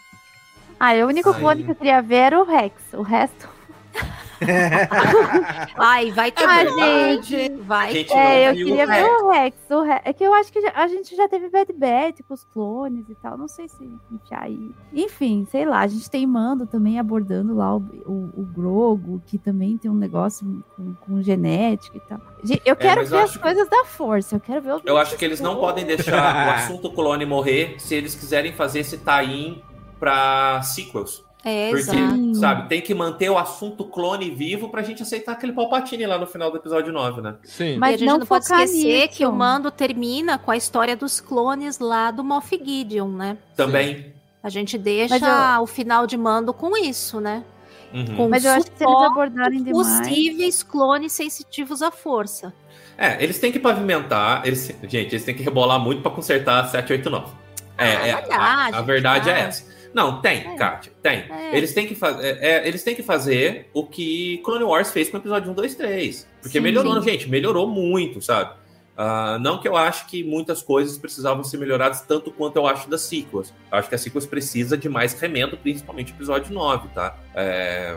Ah, 0.81 0.93
o 0.95 1.07
único 1.07 1.31
Aí. 1.31 1.41
clone 1.41 1.65
que 1.65 1.71
eu 1.71 1.75
queria 1.75 2.03
ver 2.03 2.17
era 2.17 2.41
o 2.41 2.45
Rex. 2.45 2.75
O 2.93 3.03
resto. 3.03 3.49
Ai, 5.77 6.11
vai 6.13 6.31
ter 6.33 6.45
Ah, 6.45 6.65
gente. 6.65 7.49
Vai 7.63 7.93
Gente. 7.93 8.13
É, 8.13 8.51
eu 8.51 8.55
queria 8.55 8.75
o 8.85 8.87
ver 8.87 8.87
Rex. 8.87 9.09
o 9.23 9.31
Rex. 9.31 9.57
O 9.71 9.83
Re- 9.83 10.01
É 10.05 10.13
que 10.13 10.25
eu 10.25 10.35
acho 10.35 10.53
que 10.53 10.61
já- 10.61 10.73
a 10.75 10.87
gente 10.89 11.15
já 11.17 11.29
teve 11.29 11.49
Bad 11.49 11.73
Bat 11.73 12.23
com 12.23 12.35
os 12.35 12.45
clones 12.45 13.09
e 13.09 13.15
tal. 13.15 13.39
Não 13.39 13.49
sei 13.49 13.69
se 13.69 13.83
enfiar 14.11 14.43
aí. 14.43 14.71
Enfim, 14.93 15.47
sei 15.51 15.65
lá. 15.65 15.81
A 15.81 15.87
gente 15.87 16.11
tem 16.11 16.27
Mando 16.27 16.67
também 16.67 16.99
abordando 16.99 17.55
lá 17.55 17.75
o, 17.77 17.79
o, 18.07 18.31
o 18.41 18.43
Grogo, 18.45 19.23
que 19.27 19.39
também 19.39 19.79
tem 19.79 19.91
um 19.91 19.95
negócio 19.95 20.63
com, 20.77 20.95
com 20.95 21.23
genética 21.23 21.97
e 21.97 22.01
tal. 22.01 22.21
Eu 22.65 22.77
quero 22.77 23.01
É, 23.01 23.05
mas 23.05 23.13
eu 23.13 23.19
ver 23.19 23.25
as 23.25 23.33
que- 23.33 23.39
coisas 23.39 23.69
da 23.69 23.85
força. 23.85 24.37
Eu 24.37 24.41
quero 24.41 24.61
ver 24.63 24.75
os 24.75 24.83
Eu 24.85 24.99
acho 24.99 25.17
que 25.17 25.25
eles 25.25 25.41
não 25.41 25.57
podem 25.57 25.85
deixar 25.87 26.47
o 26.47 26.51
assunto 26.51 26.91
clone 26.93 27.25
morrer 27.25 27.77
se 27.79 27.95
eles 27.95 28.15
quiserem 28.15 28.53
fazer 28.53 28.81
esse 28.81 28.99
tie-in 28.99 29.63
pra 29.99 30.61
sequels. 30.63 31.25
É, 31.45 31.69
Porque, 31.69 31.83
exato. 31.83 32.35
sabe, 32.37 32.69
tem 32.71 32.81
que 32.81 32.95
manter 32.95 33.29
o 33.29 33.37
assunto 33.37 33.85
clone 33.85 34.31
vivo 34.31 34.71
pra 34.71 34.83
gente 34.83 35.03
aceitar 35.03 35.33
aquele 35.33 35.53
Palpatine 35.53 36.07
lá 36.07 36.17
no 36.17 36.27
final 36.27 36.51
do 36.51 36.57
episódio 36.57 36.91
9, 36.93 37.21
né? 37.21 37.35
Sim. 37.45 37.77
Mas 37.77 37.95
a 37.95 37.97
gente 37.99 38.09
não 38.09 38.19
não, 38.19 38.27
pode 38.27 38.47
focar 38.47 38.63
esquecer 38.63 39.03
nisso. 39.03 39.09
que 39.19 39.27
o 39.27 39.33
Mando 39.33 39.71
termina 39.71 40.39
com 40.39 40.51
a 40.51 40.57
história 40.57 40.97
dos 40.97 41.21
clones 41.21 41.79
lá 41.79 42.11
do 42.11 42.25
Moff 42.25 42.59
Gideon, 42.65 43.09
né? 43.09 43.37
Também. 43.55 44.13
A 44.43 44.49
gente 44.49 44.79
deixa 44.79 45.17
eu- 45.57 45.63
o 45.63 45.67
final 45.67 46.07
de 46.07 46.17
Mando 46.17 46.53
com 46.55 46.77
isso, 46.77 47.21
né? 47.21 47.45
Uhum. 47.93 48.17
Com 48.17 48.29
Mas 48.29 48.45
eu 48.45 48.51
acho 48.53 48.71
que 48.71 48.79
se 48.79 48.85
eles 48.85 49.03
abordarem 49.03 49.63
demais. 49.63 50.01
possíveis 50.01 50.63
clones 50.63 51.13
sensitivos 51.13 51.81
à 51.83 51.91
força. 51.91 52.53
É, 52.97 53.23
eles 53.23 53.39
têm 53.39 53.53
que 53.53 53.59
pavimentar. 53.59 54.47
Eles, 54.47 54.73
gente, 54.85 55.15
eles 55.15 55.25
têm 55.25 55.35
que 55.35 55.43
rebolar 55.43 55.79
muito 55.79 56.01
pra 56.03 56.11
consertar 56.11 56.67
789. 56.71 57.33
É, 57.77 58.09
é, 58.09 58.13
vai 58.13 58.29
dar, 58.29 58.39
a, 58.41 58.65
a 58.67 58.73
gente, 58.73 58.85
verdade 58.87 59.31
é 59.31 59.41
essa. 59.41 59.74
Não, 59.95 60.21
tem, 60.21 60.57
Kátia, 60.57 60.93
tem. 61.01 61.25
É. 61.31 61.57
Eles, 61.57 61.73
têm 61.73 61.87
que 61.87 61.97
é, 62.21 62.39
é, 62.65 62.69
eles 62.69 62.83
têm 62.83 62.97
que 62.97 63.03
fazer 63.03 63.69
o 63.73 63.87
que 63.87 64.39
Clone 64.39 64.65
Wars 64.65 64.91
fez 64.91 65.09
com 65.09 65.17
o 65.17 65.21
episódio 65.21 65.51
1, 65.53 65.55
2, 65.55 65.75
3. 65.77 66.29
Porque 66.43 66.59
Sim, 66.59 66.61
melhorou, 66.61 67.01
sim. 67.01 67.11
gente, 67.11 67.31
melhorou 67.31 67.69
muito, 67.69 68.21
sabe? 68.21 68.55
Ah, 68.97 69.39
não 69.41 69.59
que 69.61 69.67
eu 69.67 69.77
acho 69.77 70.07
que 70.07 70.23
muitas 70.23 70.63
coisas 70.63 70.99
precisavam 70.99 71.43
ser 71.43 71.59
melhoradas 71.59 72.01
tanto 72.03 72.31
quanto 72.31 72.57
eu 72.57 72.67
acho 72.67 72.89
das 72.91 73.03
sequels. 73.03 73.53
Eu 73.71 73.79
acho 73.79 73.89
que 73.89 73.95
a 73.95 73.99
sequels 73.99 74.27
precisa 74.27 74.77
de 74.77 74.89
mais 74.89 75.15
remendo, 75.15 75.57
principalmente 75.57 76.13
o 76.13 76.15
episódio 76.17 76.53
9, 76.53 76.89
tá? 76.89 77.17
É, 77.35 77.97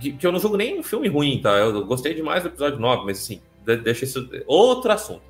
que, 0.00 0.12
que 0.12 0.26
eu 0.26 0.32
não 0.32 0.38
julgo 0.38 0.56
nem 0.56 0.78
um 0.78 0.82
filme 0.82 1.08
ruim, 1.08 1.40
tá? 1.42 1.50
Eu 1.52 1.84
gostei 1.86 2.14
demais 2.14 2.42
do 2.42 2.48
episódio 2.48 2.78
9, 2.78 3.04
mas 3.06 3.18
assim, 3.18 3.40
de- 3.64 3.76
deixa 3.76 4.04
isso. 4.04 4.28
Outro 4.46 4.92
assunto. 4.92 5.22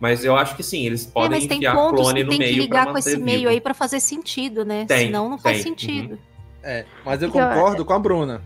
Mas 0.00 0.24
eu 0.24 0.36
acho 0.36 0.56
que 0.56 0.62
sim, 0.62 0.86
eles 0.86 1.06
É, 1.06 1.10
podem 1.10 1.38
mas 1.38 1.46
tem 1.48 1.58
enfiar 1.58 1.74
pontos 1.74 2.00
clone 2.00 2.18
que 2.20 2.24
no 2.24 2.30
tem 2.30 2.38
que 2.38 2.44
meio 2.44 2.56
pra 2.56 2.62
ligar 2.80 2.92
com 2.92 2.98
esse 2.98 3.16
meio 3.16 3.38
vivo. 3.40 3.50
aí 3.50 3.60
pra 3.60 3.74
fazer 3.74 4.00
sentido, 4.00 4.64
né? 4.64 4.84
Tem, 4.86 5.06
Senão 5.06 5.28
não 5.28 5.38
faz 5.38 5.56
tem, 5.58 5.64
sentido. 5.64 6.18
É, 6.62 6.84
mas 7.04 7.22
eu 7.22 7.28
eu- 7.28 7.32
concordo 7.32 7.84
com 7.84 7.92
a 7.92 7.98
Bruna. 7.98 8.42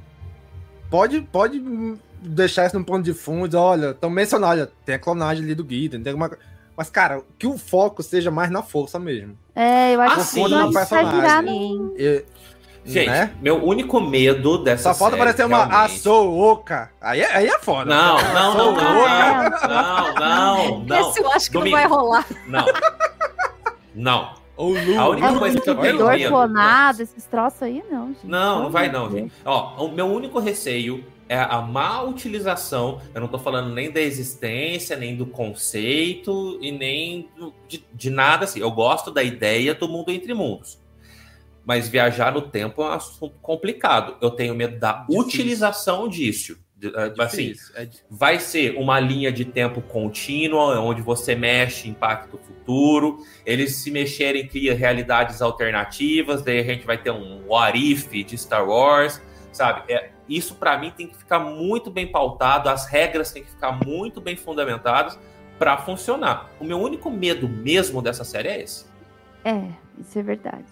Pode, 0.90 1.20
pode 1.20 1.62
deixar 2.22 2.66
isso 2.66 2.78
num 2.78 2.84
ponto 2.84 3.02
de 3.04 3.12
fundo, 3.12 3.46
dizer, 3.48 3.56
olha, 3.58 3.90
estão 3.90 4.08
mencionando, 4.08 4.52
olha, 4.52 4.72
tem 4.84 4.94
a 4.94 4.98
clonagem 4.98 5.44
ali 5.44 5.54
do 5.54 5.64
Guida, 5.64 5.98
tem 5.98 6.12
alguma 6.12 6.30
Mas, 6.76 6.90
cara, 6.90 7.22
que 7.38 7.46
o 7.46 7.56
foco 7.56 8.02
seja 8.02 8.30
mais 8.30 8.50
na 8.50 8.62
força 8.62 8.98
mesmo. 8.98 9.36
É, 9.54 9.94
eu 9.94 10.00
acho 10.02 10.12
Ah, 10.14 10.16
que 10.18 10.24
sim. 10.24 10.44
o 10.44 10.48
clone 10.48 10.72
vai 10.72 10.84
virar 10.86 11.42
no... 11.42 11.50
Sim. 11.50 11.92
Gente, 12.87 13.09
né? 13.11 13.33
meu 13.42 13.64
único 13.64 14.01
medo 14.01 14.59
dessa 14.59 14.92
Só 14.92 14.99
falta 14.99 15.16
série, 15.16 15.27
parecer 15.27 15.44
uma 15.44 15.64
realmente- 15.66 15.92
Ahsoka. 15.99 16.90
Aí 17.01 17.20
é, 17.20 17.37
aí 17.37 17.46
é 17.49 17.59
foda. 17.59 17.85
Não, 17.94 18.16
não, 18.16 18.55
não, 18.55 18.72
não, 18.75 19.51
não, 19.68 20.14
não, 20.14 20.85
não, 20.85 21.11
Esse 21.11 21.20
eu 21.20 21.31
acho 21.33 21.46
que 21.51 21.53
Domingo. 21.59 21.77
não 21.77 21.83
vai 21.83 21.90
rolar. 21.99 22.27
não, 22.46 22.66
não. 23.94 24.35
Ou 24.57 24.70
Lu. 24.72 24.99
A 24.99 25.09
única 25.11 25.27
É, 25.29 25.38
coisa 25.38 25.61
que 25.61 25.68
eu 25.68 25.75
tenho 25.75 25.99
Dor 25.99 26.12
medo. 26.12 26.31
clonado, 26.31 27.03
esses 27.03 27.25
troços 27.27 27.62
aí, 27.62 27.83
não, 27.90 28.07
gente. 28.09 28.27
Não, 28.27 28.62
não 28.64 28.70
vai 28.70 28.90
não, 28.90 29.11
gente. 29.11 29.33
Ó, 29.44 29.85
o 29.85 29.92
meu 29.92 30.07
único 30.07 30.38
receio 30.38 31.05
é 31.29 31.38
a 31.38 31.61
má 31.61 32.01
utilização. 32.03 32.99
Eu 33.14 33.20
não 33.20 33.29
tô 33.29 33.38
falando 33.38 33.75
nem 33.75 33.90
da 33.90 34.01
existência, 34.01 34.96
nem 34.96 35.14
do 35.14 35.27
conceito 35.27 36.59
e 36.62 36.72
nem 36.72 37.29
de, 37.68 37.85
de 37.92 38.09
nada 38.09 38.44
assim. 38.44 38.61
Eu 38.61 38.70
gosto 38.70 39.11
da 39.11 39.22
ideia 39.22 39.75
do 39.75 39.87
mundo 39.88 40.11
entre 40.11 40.33
mundos. 40.33 40.79
Mas 41.66 41.88
viajar 41.88 42.33
no 42.33 42.40
tempo 42.42 42.81
é 42.81 42.87
um 42.87 42.92
assunto 42.92 43.35
complicado. 43.42 44.16
Eu 44.22 44.31
tenho 44.31 44.55
medo 44.55 44.79
da 44.79 45.00
Difícil. 45.00 45.20
utilização 45.20 46.09
disso. 46.09 46.57
Eh, 46.81 47.14
Assim, 47.18 47.55
é 47.74 47.88
vai 48.09 48.38
ser 48.38 48.76
uma 48.76 49.00
linha 49.00 49.33
de 49.33 49.44
tempo 49.44 49.81
contínua, 49.83 50.79
onde 50.79 51.02
você 51.02 51.35
mexe, 51.35 51.88
impacta 51.88 52.37
o 52.37 52.38
futuro. 52.38 53.18
Eles 53.44 53.76
se 53.76 53.90
mexerem, 53.90 54.46
cria 54.46 54.74
realidades 54.74 55.42
alternativas. 55.42 56.40
Daí 56.42 56.61
a 56.61 56.62
gente 56.62 56.87
vai 56.87 56.98
ter 56.98 57.11
um 57.11 57.42
what 57.48 57.76
if 57.76 58.11
de 58.11 58.38
Star 58.38 58.64
Wars, 58.68 59.20
sabe? 59.52 59.92
É, 59.92 60.11
isso 60.29 60.55
para 60.55 60.79
mim 60.79 60.92
tem 60.96 61.09
que 61.09 61.16
ficar 61.16 61.40
muito 61.40 61.90
bem 61.90 62.07
pautado. 62.07 62.68
As 62.68 62.87
regras 62.87 63.33
têm 63.33 63.42
que 63.42 63.50
ficar 63.50 63.72
muito 63.85 64.20
bem 64.20 64.37
fundamentadas 64.37 65.18
para 65.59 65.76
funcionar. 65.79 66.50
O 66.61 66.64
meu 66.64 66.79
único 66.79 67.11
medo 67.11 67.48
mesmo 67.48 68.00
dessa 68.00 68.22
série 68.22 68.48
é 68.48 68.62
esse. 68.62 68.87
É, 69.44 69.68
isso 69.98 70.18
é 70.18 70.22
verdade. 70.22 70.64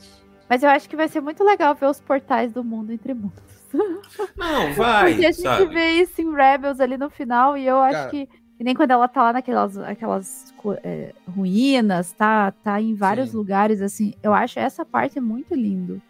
Mas 0.49 0.63
eu 0.63 0.69
acho 0.69 0.89
que 0.89 0.97
vai 0.97 1.09
ser 1.09 1.21
muito 1.21 1.43
legal 1.43 1.75
ver 1.75 1.87
os 1.87 2.01
portais 2.01 2.53
do 2.53 2.63
mundo 2.63 2.93
entre 2.93 3.15
mundos. 3.15 3.43
Não, 4.37 4.73
vai, 4.75 5.13
Porque 5.13 5.27
a 5.27 5.33
gente 5.33 5.43
sabe? 5.43 5.67
vê 5.67 5.91
isso 6.03 6.21
em 6.21 6.33
Rebels 6.33 6.81
ali 6.81 6.97
no 6.97 7.11
final, 7.11 7.57
e 7.57 7.67
eu 7.67 7.79
acho 7.81 7.99
Cara. 7.99 8.11
que, 8.11 8.27
que 8.57 8.63
nem 8.65 8.75
quando 8.75 8.93
ela 8.93 9.09
tá 9.09 9.23
lá 9.23 9.33
naquelas 9.33 9.77
aquelas, 9.79 10.55
é, 10.83 11.13
ruínas, 11.29 12.13
tá, 12.13 12.53
tá 12.53 12.81
em 12.81 12.95
vários 12.95 13.31
Sim. 13.31 13.37
lugares, 13.37 13.81
assim, 13.83 14.15
eu 14.23 14.33
acho 14.33 14.59
essa 14.59 14.85
parte 14.85 15.19
muito 15.21 15.55
lindo. 15.55 16.01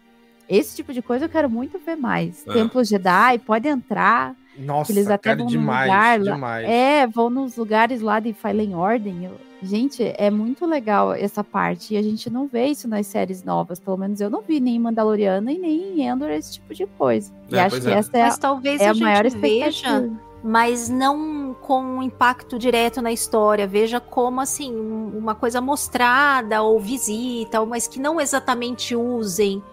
Esse 0.47 0.75
tipo 0.75 0.93
de 0.93 1.01
coisa 1.01 1.25
eu 1.25 1.29
quero 1.29 1.49
muito 1.49 1.79
ver 1.79 1.95
mais. 1.95 2.45
É. 2.47 2.53
Templo 2.53 2.83
Jedi, 2.83 3.39
pode 3.39 3.67
entrar. 3.67 4.35
Nossa, 4.57 4.91
eles 4.91 5.07
até 5.07 5.29
cara, 5.31 5.37
vão 5.39 5.47
demais, 5.47 5.87
lugar 5.89 6.19
demais. 6.19 6.69
É, 6.69 7.07
vão 7.07 7.29
nos 7.29 7.55
lugares 7.57 8.01
lá 8.01 8.19
de 8.19 8.33
Fallen 8.33 8.75
Order. 8.75 9.13
Eu- 9.23 9.45
Gente, 9.63 10.03
é 10.17 10.29
muito 10.29 10.65
legal 10.65 11.11
essa 11.13 11.43
parte. 11.43 11.95
E 11.95 11.97
a 11.97 12.01
gente 12.01 12.29
não 12.29 12.45
vê 12.45 12.67
isso 12.67 12.87
nas 12.87 13.07
séries 13.07 13.43
novas. 13.43 13.79
Pelo 13.79 13.97
menos 13.97 14.21
eu 14.21 14.29
não 14.29 14.41
vi 14.41 14.59
nem 14.59 14.75
em 14.75 14.79
Mandaloriana 14.79 15.51
e 15.51 15.57
nem 15.57 15.99
em 16.01 16.07
Endor 16.07 16.29
esse 16.29 16.53
tipo 16.53 16.73
de 16.73 16.85
coisa. 16.85 17.31
e 17.49 17.55
É, 17.55 17.61
acho 17.61 17.69
pois 17.71 17.83
que 17.83 17.89
é. 17.89 17.93
essa 17.95 18.17
é, 18.17 18.23
Mas 18.23 18.35
a- 18.35 18.37
talvez 18.37 18.79
é 18.81 18.87
a, 18.87 18.91
a 18.91 18.93
maior 18.93 19.23
gente 19.23 19.37
veja, 19.39 19.67
expectativa. 19.69 20.19
mas 20.43 20.87
não 20.89 21.55
com 21.61 21.81
um 21.81 22.03
impacto 22.03 22.59
direto 22.59 23.01
na 23.01 23.11
história. 23.11 23.65
Veja 23.65 23.99
como, 23.99 24.39
assim, 24.39 24.75
um- 24.75 25.17
uma 25.17 25.33
coisa 25.33 25.59
mostrada 25.61 26.61
ou 26.61 26.79
visita, 26.79 27.59
ou- 27.59 27.65
mas 27.65 27.87
que 27.87 27.99
não 27.99 28.21
exatamente 28.21 28.95
usem 28.95 29.63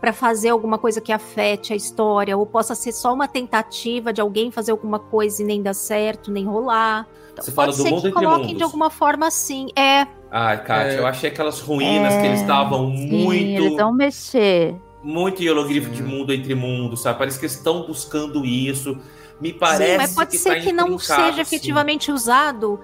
para 0.00 0.12
fazer 0.12 0.48
alguma 0.48 0.78
coisa 0.78 1.00
que 1.00 1.12
afete 1.12 1.72
a 1.72 1.76
história, 1.76 2.36
ou 2.36 2.46
possa 2.46 2.74
ser 2.74 2.92
só 2.92 3.12
uma 3.12 3.28
tentativa 3.28 4.12
de 4.12 4.20
alguém 4.20 4.50
fazer 4.50 4.70
alguma 4.72 4.98
coisa 4.98 5.42
e 5.42 5.44
nem 5.44 5.62
dar 5.62 5.74
certo, 5.74 6.30
nem 6.30 6.46
rolar. 6.46 7.06
Então, 7.32 7.44
Você 7.44 7.52
fala 7.52 7.66
pode 7.68 7.76
do 7.78 7.82
ser 7.84 7.90
mundo 7.90 8.02
que 8.02 8.08
entre 8.08 8.18
coloquem 8.24 8.44
mundos. 8.46 8.56
de 8.58 8.62
alguma 8.64 8.90
forma 8.90 9.26
assim. 9.26 9.68
É, 9.76 10.06
Ai, 10.30 10.62
Kátia, 10.64 10.92
É. 10.92 10.98
eu 11.00 11.06
achei 11.06 11.28
aquelas 11.28 11.60
ruínas 11.60 12.14
que 12.14 12.26
eles 12.26 12.40
estavam 12.40 12.90
Sim, 12.96 13.08
muito. 13.24 13.62
eles 13.62 13.76
vão 13.76 13.92
mexer. 13.92 14.74
Muito 15.02 15.42
hierogrifo 15.42 15.90
de 15.90 16.02
mundo 16.02 16.32
entre 16.32 16.54
mundos, 16.54 17.02
sabe? 17.02 17.18
Parece 17.18 17.38
que 17.38 17.46
eles 17.46 17.56
estão 17.56 17.86
buscando 17.86 18.44
isso. 18.44 18.96
Me 19.40 19.50
sim, 19.52 19.58
parece 19.58 19.96
mas 19.96 20.14
pode 20.14 20.30
que 20.32 20.38
ser 20.38 20.56
tá 20.56 20.60
que 20.60 20.72
não 20.72 20.98
seja 20.98 21.28
assim. 21.28 21.40
efetivamente 21.40 22.12
usado 22.12 22.78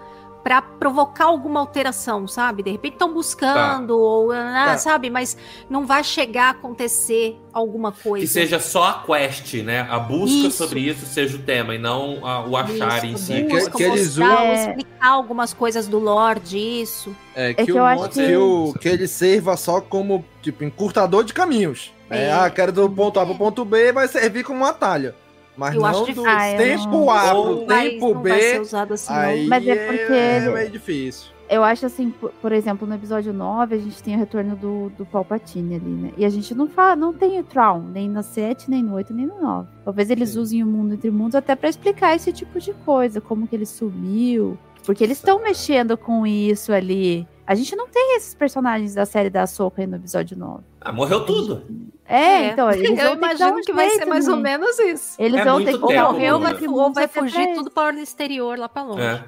para 0.47 0.63
provocar 0.63 1.25
alguma 1.25 1.59
alteração, 1.59 2.29
sabe? 2.29 2.63
De 2.63 2.71
repente 2.71 2.93
estão 2.93 3.13
buscando, 3.13 3.89
Tá. 3.89 3.95
ou 4.01 4.31
ah, 4.31 4.65
Tá. 4.69 4.79
sabe? 4.79 5.11
Mas 5.11 5.37
não 5.69 5.85
vai 5.85 6.05
chegar 6.05 6.45
a 6.47 6.51
acontecer 6.51 7.37
alguma 7.53 7.91
coisa. 7.91 8.25
Que 8.25 8.31
seja 8.33 8.61
só 8.61 8.85
a 8.85 9.03
quest, 9.05 9.55
né? 9.65 9.81
A 9.91 9.99
busca 9.99 10.47
Isso. 10.47 10.57
sobre 10.57 10.79
isso 10.89 11.05
seja 11.05 11.35
o 11.37 11.41
tema 11.41 11.75
e 11.75 11.79
não 11.79 12.25
a- 12.25 12.47
o 12.47 12.57
achar 12.57 13.05
em 13.05 13.17
si. 13.17 13.33
Que- 13.43 13.43
busca, 13.49 13.71
que 13.73 13.83
eles 13.83 14.11
usam- 14.13 14.53
explicar 14.55 15.09
algumas 15.09 15.53
coisas 15.53 15.89
do 15.89 15.99
lore 15.99 16.39
disso. 16.39 17.13
É, 17.35 17.53
que 17.53 17.65
que, 17.65 17.73
eu 17.73 17.79
o, 17.79 17.85
acho 17.85 18.03
mon- 18.03 18.09
que- 18.09 18.27
que 18.29 18.37
o- 18.37 18.75
que 18.81 18.89
ele 18.89 19.09
serva 19.09 19.57
só 19.57 19.81
como, 19.81 20.25
tipo, 20.43 20.63
encurtador 20.63 21.25
de 21.25 21.35
caminhos. 21.35 21.93
É, 22.09 22.27
É. 22.27 22.33
Ah, 22.33 22.49
quero 22.49 22.71
do 22.71 22.89
ponto 22.89 23.19
A 23.19 23.27
pro 23.27 23.35
ponto 23.35 23.65
B, 23.65 23.91
vai 23.91 24.07
servir 24.07 24.45
como 24.45 24.61
um 24.61 24.65
atalho. 24.65 25.13
Mas 25.57 25.75
Eu 25.75 25.85
acho 25.87 25.99
não 26.01 26.05
do 26.07 26.07
difícil. 26.13 26.31
Ah, 26.31 26.57
tempo 26.57 26.91
não- 26.91 27.11
A 27.11 27.33
Ou- 27.35 27.57
pro 27.59 27.67
tempo 27.67 28.15
não 28.15 28.23
vai 28.23 28.41
ser 28.41 28.53
B, 28.55 28.61
usado 28.61 28.95
assim, 28.95 29.13
aí. 29.13 29.47
Mas 29.47 29.67
é 29.67 29.75
porque 29.87 30.13
é 30.13 30.41
meio 30.53 30.71
difícil. 30.71 31.31
Eu 31.49 31.63
acho 31.63 31.87
assim, 31.87 32.11
por, 32.11 32.31
por 32.43 32.51
exemplo, 32.51 32.89
no 32.89 32.95
episódio 32.97 33.33
9, 33.33 33.77
a 33.77 33.79
gente 33.79 34.03
tem 34.03 34.17
o 34.17 34.19
retorno 34.19 34.57
do, 34.57 34.91
do 34.99 35.07
Palpatine 35.07 35.77
ali, 35.77 35.91
né? 35.91 36.13
E 36.17 36.25
a 36.25 36.29
gente 36.29 36.53
não 36.57 36.67
fala, 36.67 36.97
não 36.97 37.13
tem 37.13 37.39
o 37.39 37.45
Traum, 37.45 37.83
nem 37.83 38.09
no 38.09 38.21
7, 38.21 38.69
nem 38.69 38.83
no 38.83 38.95
8, 38.95 39.15
nem 39.15 39.27
no 39.27 39.41
9. 39.41 39.69
Talvez 39.85 40.11
eles 40.11 40.31
Sim. 40.31 40.41
usem 40.41 40.63
o 40.65 40.67
mundo 40.67 40.95
entre 40.95 41.09
mundos 41.09 41.37
até 41.37 41.55
pra 41.55 41.69
explicar 41.69 42.17
esse 42.17 42.33
tipo 42.33 42.59
de 42.59 42.73
coisa, 42.85 43.21
como 43.21 43.47
que 43.47 43.55
ele 43.55 43.65
sumiu. 43.65 44.59
Porque 44.85 45.05
eles 45.05 45.19
estão 45.19 45.41
mexendo 45.41 45.97
com 45.97 46.27
isso 46.27 46.73
ali. 46.73 47.27
A 47.47 47.55
gente 47.55 47.77
não 47.77 47.87
tem 47.87 48.17
esses 48.17 48.35
personagens 48.35 48.95
da 48.95 49.07
série 49.07 49.31
da 49.31 49.47
Soca 49.47 49.81
aí 49.81 49.87
no 49.87 49.97
episódio 49.97 50.37
9. 50.37 50.65
Ah, 50.81 50.93
morreu 50.93 51.25
tudo. 51.25 51.63
É, 52.05 52.49
então, 52.49 52.71
eles 52.71 52.91
eu 52.91 52.97
vão 52.97 53.05
dar 53.05 53.17
imagino 53.17 53.59
um 53.59 53.61
que 53.61 53.73
vai 53.73 53.91
ser 53.91 54.05
mais 54.05 54.27
ou 54.27 54.37
menos 54.37 54.79
isso. 54.81 55.15
Eles 55.19 55.41
É 55.41 55.45
vão 55.45 55.65
ter 55.65 55.79
que 55.79 55.85
Ou 55.85 55.93
morreu, 55.93 56.39
né? 56.39 56.45
vai, 56.45 56.59
jeito 56.59 56.75
ou 56.75 56.93
vai 56.93 57.07
fugir 57.07 57.55
tudo 57.55 57.71
para 57.71 57.95
o 57.95 57.99
exterior, 58.01 58.59
lá 58.59 58.69
pra 58.69 58.83
longe. 58.83 59.03
É. 59.03 59.25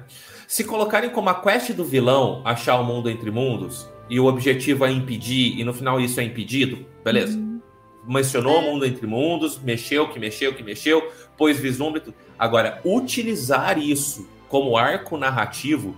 Se 0.47 0.63
colocarem 0.63 1.09
como 1.11 1.29
a 1.29 1.35
quest 1.41 1.71
do 1.71 1.85
vilão 1.85 2.41
achar 2.43 2.79
o 2.79 2.83
mundo 2.83 3.09
entre 3.09 3.31
mundos 3.31 3.87
e 4.09 4.19
o 4.19 4.25
objetivo 4.25 4.85
é 4.85 4.91
impedir, 4.91 5.57
e 5.57 5.63
no 5.63 5.73
final 5.73 6.01
isso 6.01 6.19
é 6.19 6.23
impedido, 6.23 6.85
beleza. 7.03 7.37
Uhum. 7.37 7.61
Mencionou 8.05 8.59
o 8.59 8.61
mundo 8.63 8.85
entre 8.85 9.05
mundos, 9.05 9.59
mexeu, 9.59 10.09
que 10.09 10.19
mexeu, 10.19 10.53
que 10.55 10.63
mexeu, 10.63 11.09
pôs 11.37 11.57
vislumbre 11.59 12.01
e 12.01 12.03
tudo. 12.05 12.15
Agora, 12.37 12.81
utilizar 12.83 13.77
isso 13.77 14.27
como 14.47 14.75
arco 14.75 15.15
narrativo, 15.15 15.95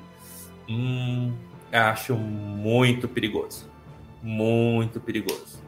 hum, 0.69 1.31
acho 1.79 2.15
muito 2.15 3.07
perigoso. 3.07 3.69
Muito 4.21 4.99
perigoso. 4.99 5.61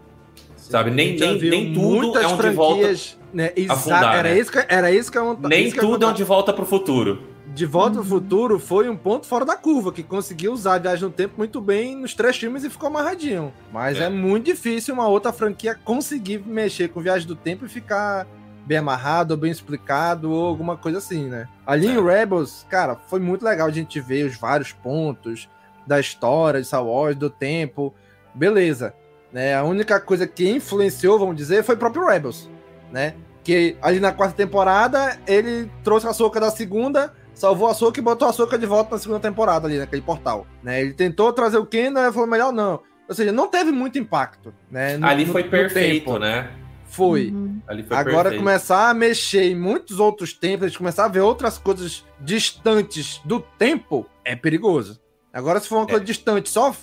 Sabe, 0.55 0.91
nem- 0.91 1.17
nem- 1.19 1.39
nem 1.39 1.73
tudo 1.73 2.17
é 2.17 2.27
um 2.27 2.37
de 2.37 2.49
volta 2.51 2.93
né, 3.33 3.51
afundar, 3.69 4.15
era, 4.15 4.29
né? 4.29 4.39
isso 4.39 4.51
que, 4.51 4.65
era 4.69 4.91
isso 4.91 5.11
que 5.11 5.17
eu 5.17 5.37
Nem 5.37 5.65
isso 5.67 5.75
eu 5.77 5.83
ia 5.83 5.89
tudo 5.89 6.03
é 6.03 6.07
um 6.07 6.09
contar. 6.09 6.13
de 6.13 6.23
volta 6.23 6.53
pro 6.53 6.65
futuro. 6.65 7.33
De 7.53 7.67
Volta 7.67 7.99
ao 7.99 8.03
Futuro 8.03 8.57
foi 8.57 8.89
um 8.89 8.95
ponto 8.97 9.27
fora 9.27 9.45
da 9.45 9.55
curva, 9.55 9.91
que 9.91 10.01
conseguiu 10.01 10.53
usar 10.53 10.73
a 10.75 10.79
viagem 10.79 11.03
no 11.03 11.11
tempo 11.11 11.35
muito 11.37 11.61
bem 11.61 11.95
nos 11.95 12.15
três 12.15 12.35
filmes 12.35 12.63
e 12.63 12.69
ficou 12.69 12.87
amarradinho. 12.87 13.53
Mas 13.71 13.99
é, 13.99 14.05
É. 14.05 14.09
muito 14.09 14.45
difícil 14.45 14.91
uma 14.95 15.07
outra 15.07 15.31
franquia 15.31 15.75
conseguir 15.75 16.39
mexer 16.43 16.87
com 16.87 16.99
viagem 16.99 17.27
do 17.27 17.35
tempo 17.35 17.63
e 17.63 17.69
ficar 17.69 18.25
bem 18.65 18.79
amarrado, 18.79 19.31
ou 19.31 19.37
bem 19.37 19.51
explicado, 19.51 20.31
ou 20.31 20.47
alguma 20.47 20.75
coisa 20.77 20.97
assim, 20.97 21.25
né? 21.25 21.47
Ali 21.67 21.85
em 21.87 22.03
Rebels, 22.03 22.65
cara, 22.69 22.95
foi 23.07 23.19
muito 23.19 23.45
legal 23.45 23.67
a 23.67 23.71
gente 23.71 23.99
ver 23.99 24.25
os 24.25 24.35
vários 24.35 24.71
pontos 24.71 25.47
da 25.87 25.99
história 25.99 26.59
de 26.61 26.67
Star 26.67 26.85
Wars, 26.85 27.15
do 27.15 27.29
tempo. 27.29 27.93
Beleza. 28.33 28.93
Né? 29.31 29.55
A 29.55 29.63
única 29.63 29.99
coisa 29.99 30.27
que 30.27 30.47
influenciou, 30.49 31.17
vamos 31.19 31.35
dizer, 31.35 31.63
foi 31.63 31.75
o 31.75 31.77
próprio 31.77 32.05
Rebels, 32.07 32.49
né? 32.91 33.15
Que 33.43 33.75
ali 33.81 33.99
na 33.99 34.11
quarta 34.13 34.35
temporada, 34.35 35.19
ele 35.27 35.69
trouxe 35.83 36.07
a 36.07 36.13
soca 36.13 36.39
da 36.39 36.49
segunda, 36.51 37.13
salvou 37.33 37.67
a 37.67 37.73
soca 37.73 37.99
e 37.99 38.03
botou 38.03 38.27
a 38.27 38.31
soca 38.33 38.57
de 38.57 38.65
volta 38.65 38.91
na 38.91 38.97
segunda 38.99 39.19
temporada 39.19 39.67
ali, 39.67 39.77
naquele 39.77 40.01
portal. 40.01 40.45
Né? 40.61 40.81
Ele 40.81 40.93
tentou 40.93 41.33
trazer 41.33 41.57
o 41.57 41.65
Kendall 41.65 42.09
e 42.09 42.13
falou, 42.13 42.27
melhor 42.27 42.53
não. 42.53 42.79
Ou 43.09 43.13
seja, 43.15 43.31
não 43.33 43.47
teve 43.49 43.71
muito 43.71 43.97
impacto. 43.99 44.53
Né? 44.71 44.97
no- 44.97 45.05
Ali 45.07 45.25
no- 45.25 45.33
foi 45.33 45.43
no 45.43 45.49
perfeito, 45.49 46.05
tempo. 46.05 46.19
né? 46.19 46.51
Foi. 46.85 47.31
Uhum. 47.31 47.59
Ali 47.67 47.81
foi 47.83 47.97
Agora 47.97 48.23
perfeito. 48.29 48.39
começar 48.39 48.89
a 48.89 48.93
mexer 48.93 49.43
em 49.43 49.55
muitos 49.55 49.99
outros 49.99 50.31
tempos, 50.31 50.65
a 50.65 50.67
gente 50.69 50.77
começar 50.77 51.05
a 51.05 51.07
ver 51.09 51.21
outras 51.21 51.57
coisas 51.57 52.05
distantes 52.21 53.19
do 53.25 53.39
tempo, 53.39 54.05
é 54.23 54.35
perigoso. 54.35 55.01
Agora, 55.33 55.59
se 55.59 55.67
for 55.67 55.77
uma 55.77 55.85
É. 55.85 55.89
coisa 55.89 56.05
distante, 56.05 56.49
só 56.49 56.73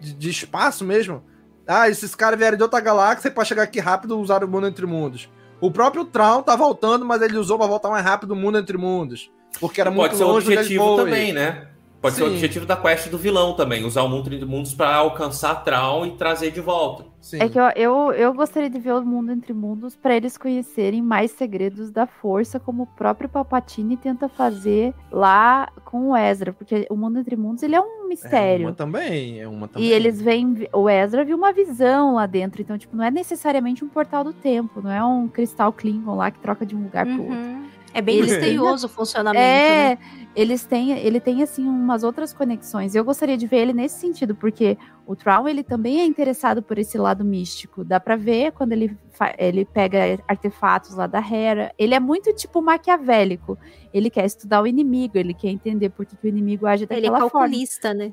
de, 0.00 0.30
espaço 0.30 0.84
mesmo, 0.84 1.22
ah, 1.66 1.88
esses 1.88 2.14
caras 2.14 2.38
vieram 2.38 2.56
de 2.56 2.62
outra 2.62 2.80
galáxia 2.80 3.30
para 3.30 3.44
chegar 3.44 3.64
aqui 3.64 3.78
rápido 3.78 4.18
usar 4.18 4.42
o 4.42 4.48
mundo 4.48 4.66
entre 4.66 4.86
mundos. 4.86 5.28
O 5.60 5.70
próprio 5.70 6.04
Traum 6.04 6.42
tá 6.42 6.56
voltando, 6.56 7.04
mas 7.04 7.20
ele 7.20 7.36
usou 7.36 7.58
para 7.58 7.66
voltar 7.66 7.90
mais 7.90 8.04
rápido 8.04 8.30
o 8.30 8.36
mundo 8.36 8.58
entre 8.58 8.78
mundos. 8.78 9.30
Porque 9.60 9.80
era 9.80 9.90
muito 9.90 10.02
Pode 10.04 10.16
ser 10.16 10.24
o 10.24 10.28
longe 10.28 10.46
onde 10.46 10.52
ele 10.52 10.60
objetivo 10.60 10.96
também, 10.96 11.32
né? 11.32 11.68
Pode 12.00 12.14
ser 12.14 12.22
o 12.22 12.28
Sim. 12.28 12.34
objetivo 12.34 12.64
da 12.64 12.76
quest 12.76 13.08
do 13.08 13.18
vilão 13.18 13.54
também, 13.54 13.84
usar 13.84 14.02
o 14.02 14.08
mundo 14.08 14.32
entre 14.32 14.46
mundos 14.46 14.72
pra 14.72 14.94
alcançar 14.94 15.64
Traum 15.64 16.06
e 16.06 16.12
trazer 16.12 16.52
de 16.52 16.60
volta. 16.60 17.04
Sim. 17.20 17.40
É 17.42 17.48
que 17.48 17.58
eu, 17.58 17.64
eu, 17.74 18.12
eu 18.12 18.32
gostaria 18.32 18.70
de 18.70 18.78
ver 18.78 18.92
o 18.94 19.04
mundo 19.04 19.32
entre 19.32 19.52
mundos 19.52 19.96
para 19.96 20.14
eles 20.14 20.38
conhecerem 20.38 21.02
mais 21.02 21.32
segredos 21.32 21.90
da 21.90 22.06
força, 22.06 22.60
como 22.60 22.84
o 22.84 22.86
próprio 22.86 23.28
Palpatine 23.28 23.96
tenta 23.96 24.28
fazer 24.28 24.94
lá 25.10 25.68
com 25.84 26.10
o 26.10 26.16
Ezra, 26.16 26.52
porque 26.52 26.86
o 26.88 26.94
mundo 26.96 27.18
entre 27.18 27.34
mundos 27.34 27.64
ele 27.64 27.74
é 27.74 27.80
um 27.80 28.04
É 28.04 28.08
mistério. 28.08 28.66
uma 28.68 28.72
também, 28.74 29.40
é 29.40 29.48
uma 29.48 29.66
também. 29.66 29.88
E 29.88 29.92
eles 29.92 30.22
veem. 30.22 30.68
O 30.72 30.88
Ezra 30.88 31.24
viu 31.24 31.36
uma 31.36 31.52
visão 31.52 32.14
lá 32.14 32.26
dentro. 32.26 32.62
Então, 32.62 32.78
tipo, 32.78 32.96
não 32.96 33.04
é 33.04 33.10
necessariamente 33.10 33.84
um 33.84 33.88
portal 33.88 34.22
do 34.22 34.32
tempo. 34.32 34.80
Não 34.80 34.90
é 34.90 35.04
um 35.04 35.26
cristal 35.26 35.72
Klingon 35.72 36.14
lá 36.14 36.30
que 36.30 36.38
troca 36.38 36.64
de 36.64 36.76
um 36.76 36.84
lugar 36.84 37.04
pro 37.04 37.22
outro. 37.22 37.36
Uhum. 37.36 37.64
É 37.92 38.02
bem 38.02 38.20
misterioso 38.22 38.86
o 38.86 38.88
funcionamento, 38.88 39.40
É, 39.42 39.90
né? 39.90 39.98
Eles 40.38 40.64
têm, 40.64 40.92
ele 40.92 41.18
tem 41.18 41.42
assim 41.42 41.64
umas 41.66 42.04
outras 42.04 42.32
conexões. 42.32 42.94
Eu 42.94 43.04
gostaria 43.04 43.36
de 43.36 43.44
ver 43.44 43.56
ele 43.56 43.72
nesse 43.72 43.98
sentido, 43.98 44.36
porque 44.36 44.78
o 45.04 45.16
Traum 45.16 45.48
ele 45.48 45.64
também 45.64 46.00
é 46.00 46.06
interessado 46.06 46.62
por 46.62 46.78
esse 46.78 46.96
lado 46.96 47.24
místico. 47.24 47.84
Dá 47.84 47.98
pra 47.98 48.14
ver 48.14 48.52
quando 48.52 48.70
ele 48.70 48.96
ele 49.36 49.64
pega 49.64 49.98
artefatos 50.28 50.94
lá 50.94 51.08
da 51.08 51.18
Hera. 51.18 51.74
Ele 51.76 51.92
é 51.92 51.98
muito 51.98 52.32
tipo 52.32 52.62
maquiavélico. 52.62 53.58
Ele 53.92 54.08
quer 54.08 54.26
estudar 54.26 54.62
o 54.62 54.66
inimigo, 54.68 55.18
ele 55.18 55.34
quer 55.34 55.48
entender 55.48 55.88
por 55.88 56.06
que, 56.06 56.14
que 56.14 56.26
o 56.26 56.28
inimigo 56.28 56.68
age 56.68 56.86
Ele 56.88 56.92
é 56.92 57.10
daquela 57.10 57.28
forma. 57.28 57.40
calculista, 57.40 57.92
né? 57.92 58.12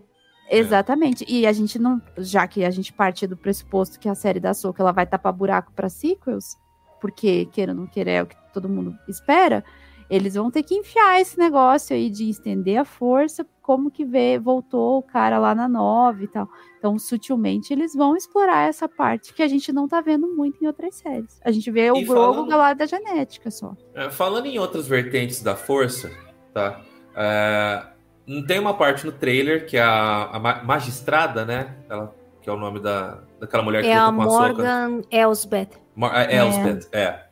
Exatamente. 0.49 1.23
E 1.27 1.45
a 1.45 1.53
gente 1.53 1.77
não, 1.77 2.01
já 2.17 2.47
que 2.47 2.65
a 2.65 2.71
gente 2.71 2.91
parte 2.91 3.27
do 3.27 3.37
pressuposto 3.37 3.99
que 3.99 4.09
a 4.09 4.15
série 4.15 4.39
da 4.39 4.55
Soca 4.55 4.81
ela 4.81 4.91
vai 4.91 5.05
tapar 5.05 5.31
buraco 5.31 5.71
para 5.73 5.89
sequels, 5.89 6.57
porque 6.99 7.45
queira 7.51 7.71
ou 7.71 7.77
não 7.77 7.85
queira 7.85 8.09
é 8.09 8.23
o 8.23 8.25
que 8.25 8.35
todo 8.51 8.67
mundo 8.67 8.97
espera, 9.07 9.63
eles 10.09 10.35
vão 10.35 10.51
ter 10.51 10.63
que 10.63 10.75
enfiar 10.75 11.19
esse 11.19 11.37
negócio 11.37 11.95
aí 11.95 12.09
de 12.09 12.29
estender 12.29 12.77
a 12.77 12.85
força, 12.85 13.45
como 13.61 13.89
que 13.89 14.05
vê, 14.05 14.37
voltou 14.37 14.99
o 14.99 15.03
cara 15.03 15.39
lá 15.39 15.55
na 15.55 15.67
9 15.67 16.25
e 16.25 16.27
tal. 16.27 16.47
Então, 16.77 16.99
sutilmente 16.99 17.73
eles 17.73 17.93
vão 17.95 18.15
explorar 18.15 18.67
essa 18.69 18.87
parte 18.87 19.33
que 19.33 19.41
a 19.41 19.47
gente 19.47 19.73
não 19.73 19.87
tá 19.87 20.01
vendo 20.01 20.27
muito 20.35 20.63
em 20.63 20.67
outras 20.67 20.95
séries. 20.95 21.39
A 21.43 21.51
gente 21.51 21.71
vê 21.71 21.89
o 21.91 21.97
E 21.97 22.03
Grogu 22.03 22.33
falando- 22.33 22.49
do 22.49 22.55
lado 22.57 22.77
da 22.77 22.85
genética 22.85 23.49
só. 23.49 23.73
É, 23.95 24.09
falando 24.11 24.45
em 24.45 24.59
outras 24.59 24.87
vertentes 24.87 25.41
da 25.41 25.55
força, 25.55 26.11
tá? 26.53 26.79
É, 27.15 27.83
não 28.27 28.45
tem 28.45 28.59
uma 28.59 28.73
parte 28.75 29.05
no 29.05 29.11
trailer 29.11 29.65
que 29.65 29.77
é 29.77 29.81
a, 29.81 30.25
a 30.33 30.39
ma- 30.39 30.63
magistrada, 30.63 31.43
né? 31.45 31.75
Ela, 31.89 32.13
que 32.41 32.49
é 32.49 32.53
o 32.53 32.57
nome 32.59 32.79
da, 32.79 33.23
daquela 33.39 33.63
mulher 33.63 33.81
que 33.81 33.87
É 33.89 33.97
a 33.97 34.11
com 34.11 34.21
a 34.21 34.29
soca. 34.29 34.47
Morgan 34.53 35.01
Elsbeth. 35.09 35.69
Mor- 35.95 36.11
é, 36.13 36.35
Elsbeth, 36.37 36.87
é. 36.91 37.24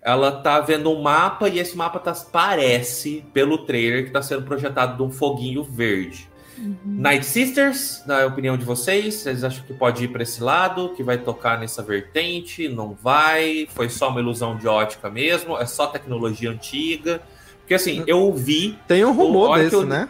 Ela 0.00 0.30
tá 0.32 0.60
vendo 0.60 0.90
um 0.90 1.02
mapa 1.02 1.48
e 1.48 1.58
esse 1.58 1.76
mapa 1.76 1.98
tá, 1.98 2.12
parece, 2.32 3.24
pelo 3.32 3.58
trailer, 3.58 4.04
que 4.04 4.10
tá 4.10 4.22
sendo 4.22 4.42
projetado 4.42 4.96
de 4.96 5.02
um 5.02 5.10
foguinho 5.10 5.62
verde. 5.62 6.28
Night 6.84 7.24
Sisters, 7.24 8.02
na 8.04 8.26
opinião 8.26 8.56
de 8.56 8.64
vocês, 8.64 9.14
vocês 9.14 9.44
acham 9.44 9.64
que 9.64 9.72
pode 9.72 10.02
ir 10.04 10.08
para 10.08 10.24
esse 10.24 10.42
lado, 10.42 10.92
que 10.96 11.04
vai 11.04 11.16
tocar 11.16 11.58
nessa 11.60 11.82
vertente? 11.82 12.68
Não 12.68 12.94
vai? 13.00 13.68
Foi 13.70 13.88
só 13.88 14.08
uma 14.08 14.18
ilusão 14.20 14.56
de 14.56 14.66
ótica 14.66 15.08
mesmo? 15.08 15.56
É 15.56 15.66
só 15.66 15.86
tecnologia 15.86 16.50
antiga? 16.50 17.22
Porque 17.60 17.74
assim, 17.74 18.02
eu 18.08 18.18
ouvi. 18.18 18.76
Tem 18.88 19.04
um 19.04 19.12
rumor 19.12 19.56
desse, 19.58 19.74
eu- 19.76 19.86
né? 19.86 20.08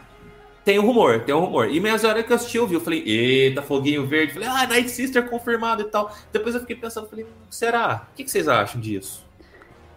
Tem 0.64 0.78
um 0.78 0.86
rumor, 0.86 1.20
tem 1.20 1.34
um 1.34 1.40
rumor. 1.40 1.68
E 1.70 1.80
mesmo 1.80 2.06
a 2.06 2.10
hora 2.10 2.22
que 2.22 2.30
eu 2.30 2.36
assisti, 2.36 2.56
eu 2.58 2.66
vi, 2.66 2.74
eu 2.74 2.80
falei, 2.80 3.02
eita, 3.04 3.60
foguinho 3.62 4.06
verde. 4.06 4.34
Falei, 4.34 4.48
ah, 4.48 4.66
Night 4.66 4.90
Sister 4.90 5.28
confirmado 5.28 5.82
e 5.82 5.86
tal. 5.86 6.14
Depois 6.32 6.54
eu 6.54 6.60
fiquei 6.62 6.76
pensando, 6.76 7.08
falei, 7.08 7.26
será? 7.50 8.06
O 8.12 8.16
que 8.16 8.24
que 8.24 8.30
vocês 8.30 8.48
acham 8.48 8.80
disso? 8.80 9.26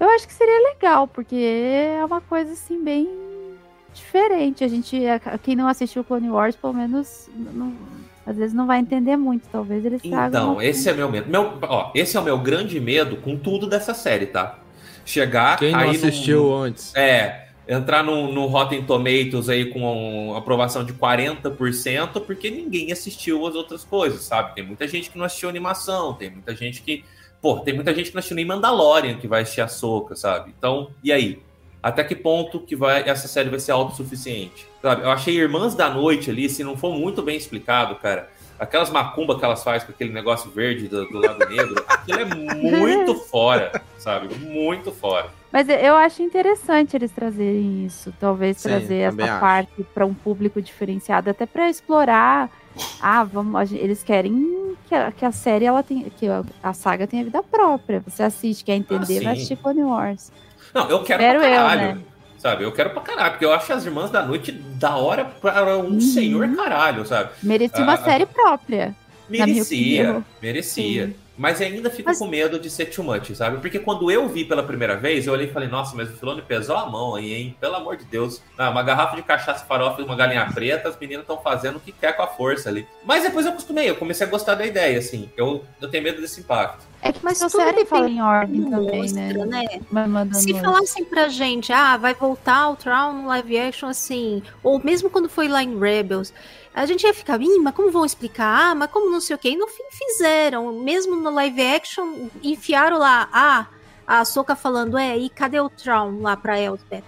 Eu 0.01 0.09
acho 0.09 0.27
que 0.27 0.33
seria 0.33 0.69
legal, 0.73 1.07
porque 1.07 1.35
é 1.35 2.03
uma 2.03 2.19
coisa 2.21 2.53
assim 2.53 2.83
bem 2.83 3.07
diferente. 3.93 4.63
A 4.63 4.67
gente, 4.67 4.97
a- 5.07 5.37
quem 5.37 5.55
não 5.55 5.67
assistiu 5.67 6.03
Clone 6.03 6.29
Wars, 6.29 6.55
pelo 6.55 6.73
menos 6.73 7.29
não 7.35 7.73
às 8.25 8.37
vezes 8.37 8.53
não 8.53 8.67
vai 8.67 8.79
entender 8.79 9.15
muito. 9.17 9.47
Talvez 9.51 9.83
eles 9.85 10.01
tragam. 10.01 10.27
Então, 10.53 10.61
esse 10.61 10.87
é 10.89 10.93
meu 10.93 11.09
medo. 11.09 11.29
Meu, 11.29 11.57
ó, 11.63 11.91
esse 11.95 12.15
é 12.15 12.19
o 12.19 12.23
meu 12.23 12.37
grande 12.37 12.79
medo 12.79 13.17
com 13.17 13.35
tudo 13.37 13.67
dessa 13.67 13.93
série, 13.93 14.27
tá? 14.27 14.59
Chegar 15.05 15.57
Quem 15.57 15.71
não 15.71 15.79
aí 15.79 15.85
num- 15.87 15.91
assistiu 15.93 16.53
antes? 16.53 16.95
É, 16.95 17.47
entrar 17.67 18.03
no, 18.03 18.31
no 18.31 18.45
Rotten 18.45 18.83
Tomatoes 18.83 19.49
aí 19.49 19.65
com 19.65 19.79
uma 20.29 20.37
aprovação 20.37 20.83
de 20.85 20.93
40%, 20.93 22.21
porque 22.21 22.49
ninguém 22.51 22.91
assistiu 22.91 23.45
as 23.47 23.55
outras 23.55 23.83
coisas, 23.83 24.21
sabe? 24.21 24.53
Tem 24.55 24.63
muita 24.65 24.87
gente 24.87 25.09
que 25.09 25.17
não 25.17 25.25
assistiu 25.25 25.49
animação, 25.49 26.13
tem 26.13 26.29
muita 26.29 26.55
gente 26.55 26.81
que. 26.83 27.03
Pô, 27.41 27.59
tem 27.59 27.73
muita 27.73 27.93
gente 27.93 28.09
que 28.09 28.15
não 28.15 28.19
assistiu 28.19 28.35
nem 28.35 28.45
Mandalorian 28.45 29.15
que 29.15 29.27
vai 29.27 29.41
assistir 29.41 29.61
a 29.61 29.67
Soca, 29.67 30.15
sabe? 30.15 30.53
Então, 30.57 30.91
e 31.03 31.11
aí? 31.11 31.41
Até 31.81 32.03
que 32.03 32.15
ponto 32.15 32.59
que 32.59 32.75
vai 32.75 33.09
essa 33.09 33.27
série 33.27 33.49
vai 33.49 33.59
ser 33.59 33.71
autossuficiente? 33.71 34.67
Sabe? 34.81 35.01
Eu 35.01 35.09
achei 35.09 35.35
Irmãs 35.35 35.73
da 35.73 35.89
Noite 35.89 36.29
ali, 36.29 36.47
se 36.47 36.63
não 36.63 36.77
for 36.77 36.93
muito 36.93 37.23
bem 37.23 37.35
explicado, 37.35 37.95
cara. 37.95 38.29
Aquelas 38.59 38.91
macumba 38.91 39.39
que 39.39 39.43
elas 39.43 39.63
fazem 39.63 39.87
com 39.87 39.91
aquele 39.91 40.13
negócio 40.13 40.51
verde 40.51 40.87
do, 40.87 41.07
do 41.07 41.17
lado 41.17 41.39
negro, 41.49 41.83
aquilo 41.89 42.19
é 42.19 42.25
muito 42.25 43.15
fora, 43.15 43.81
sabe? 43.97 44.35
Muito 44.35 44.91
fora. 44.91 45.31
Mas 45.51 45.67
eu 45.67 45.95
acho 45.95 46.21
interessante 46.21 46.95
eles 46.95 47.11
trazerem 47.11 47.83
isso. 47.87 48.13
Talvez 48.19 48.57
Sim, 48.57 48.69
trazer 48.69 48.97
essa 48.97 49.23
acho. 49.23 49.39
parte 49.39 49.83
para 49.91 50.05
um 50.05 50.13
público 50.13 50.61
diferenciado, 50.61 51.31
até 51.31 51.47
para 51.47 51.67
explorar. 51.67 52.51
Ah, 53.01 53.23
vamos, 53.23 53.71
eles 53.71 54.03
querem 54.03 54.75
que 54.87 54.95
a, 54.95 55.11
que 55.11 55.25
a 55.25 55.31
série 55.31 55.65
ela 55.65 55.81
tem, 55.83 56.09
que 56.17 56.27
a, 56.61 56.73
saga 56.73 57.07
tenha 57.07 57.23
vida 57.23 57.41
própria. 57.43 58.01
Você 58.07 58.23
assiste, 58.23 58.63
quer 58.63 58.75
entender, 58.75 59.05
sim. 59.19 59.23
vai 59.23 59.33
assistir 59.33 59.55
Clone 59.57 59.83
Wars. 59.83 60.31
Não, 60.73 60.89
eu 60.89 61.03
quero 61.03 61.21
Espero 61.21 61.39
pra 61.39 61.49
eu, 61.49 61.55
caralho. 61.55 61.95
né? 61.95 62.01
Sabe? 62.37 62.63
Eu 62.63 62.71
quero 62.71 62.89
pra 62.89 63.01
caralho, 63.01 63.31
porque 63.31 63.45
eu 63.45 63.53
acho 63.53 63.71
as 63.71 63.85
Irmãs 63.85 64.09
da 64.09 64.25
Noite 64.25 64.51
da 64.51 64.95
hora 64.95 65.25
para 65.25 65.77
um 65.77 65.99
senhor 65.99 66.47
caralho, 66.55 67.05
sabe? 67.05 67.29
Merecia 67.43 67.83
uma 67.83 67.93
Ah, 67.93 68.03
série 68.03 68.25
própria. 68.25 68.95
minha 69.29 69.45
Merecia, 69.45 70.01
opinião. 70.01 70.25
Mas 71.41 71.59
ainda 71.59 71.89
fico 71.89 72.15
com 72.15 72.27
medo 72.27 72.59
de 72.59 72.69
ser 72.69 72.85
too 72.85 73.03
much, 73.03 73.33
sabe? 73.33 73.57
Porque 73.57 73.79
quando 73.79 74.11
eu 74.11 74.29
vi 74.29 74.45
pela 74.45 74.61
primeira 74.61 74.95
vez, 74.95 75.25
eu 75.25 75.33
olhei 75.33 75.47
e 75.47 75.51
falei, 75.51 75.67
nossa, 75.67 75.95
mas 75.95 76.07
o 76.07 76.13
Filone 76.15 76.43
pesou 76.43 76.77
a 76.77 76.85
mão 76.85 77.15
aí, 77.15 77.33
hein? 77.33 77.57
Pelo 77.59 77.77
amor 77.77 77.97
de 77.97 78.05
Deus. 78.05 78.43
Ah, 78.55 78.69
uma 78.69 78.83
garrafa 78.83 79.15
de 79.15 79.23
cachaça 79.23 79.65
farofa 79.65 79.99
e 79.99 80.05
uma 80.05 80.15
galinha 80.15 80.45
preta, 80.53 80.87
as 80.87 80.99
meninas 80.99 81.23
estão 81.23 81.39
fazendo 81.39 81.77
o 81.77 81.79
que 81.79 81.91
quer 81.91 82.15
com 82.15 82.21
a 82.21 82.27
força 82.27 82.69
ali. 82.69 82.87
Mas 83.03 83.23
depois 83.23 83.47
eu 83.47 83.53
acostumei, 83.53 83.89
eu 83.89 83.95
comecei 83.95 84.27
a 84.27 84.29
gostar 84.29 84.53
da 84.53 84.67
ideia, 84.67 84.99
assim. 84.99 85.31
Eu, 85.35 85.65
eu 85.81 85.89
tenho 85.89 86.03
medo 86.03 86.21
desse 86.21 86.41
impacto. 86.41 86.85
É 87.01 87.11
que 87.11 87.19
Mas 87.23 87.41
mas 87.41 87.51
série 87.51 87.69
depende 87.71 87.89
fala 87.89 88.07
em 88.07 88.21
ordem 88.21 88.63
também, 88.69 88.99
monstro, 88.99 89.45
né? 89.45 89.63
né? 89.63 90.29
Se 90.33 90.51
noite. 90.51 90.63
falassem 90.63 91.03
pra 91.03 91.27
gente, 91.27 91.73
ah, 91.73 91.97
vai 91.97 92.13
voltar 92.13 92.69
o 92.69 92.75
Tron 92.75 93.13
no 93.13 93.27
live 93.27 93.57
action 93.57 93.89
assim, 93.89 94.43
ou 94.61 94.79
mesmo 94.83 95.09
quando 95.09 95.27
foi 95.27 95.47
lá 95.47 95.63
em 95.63 95.79
Rebels, 95.79 96.31
a 96.73 96.85
gente 96.85 97.03
ia 97.03 97.13
ficar, 97.13 97.41
Ih, 97.41 97.59
mas 97.59 97.75
como 97.75 97.91
vão 97.91 98.05
explicar? 98.05 98.71
Ah, 98.71 98.75
mas 98.75 98.89
como 98.89 99.11
não 99.11 99.19
sei 99.19 99.35
o 99.35 99.39
quê? 99.39 99.49
E 99.49 99.57
no 99.57 99.67
fim 99.67 99.83
fizeram, 99.91 100.71
mesmo 100.79 101.15
no 101.15 101.29
live 101.31 101.61
action, 101.61 102.29
enfiaram 102.41 102.97
lá, 102.97 103.29
ah, 103.31 103.67
a 104.07 104.23
Soca 104.25 104.55
falando, 104.55 104.97
é, 104.97 105.17
e 105.17 105.29
cadê 105.29 105.59
o 105.59 105.69
Tron 105.69 106.21
lá 106.21 106.35
pra 106.35 106.59
Elsbeth? 106.59 107.03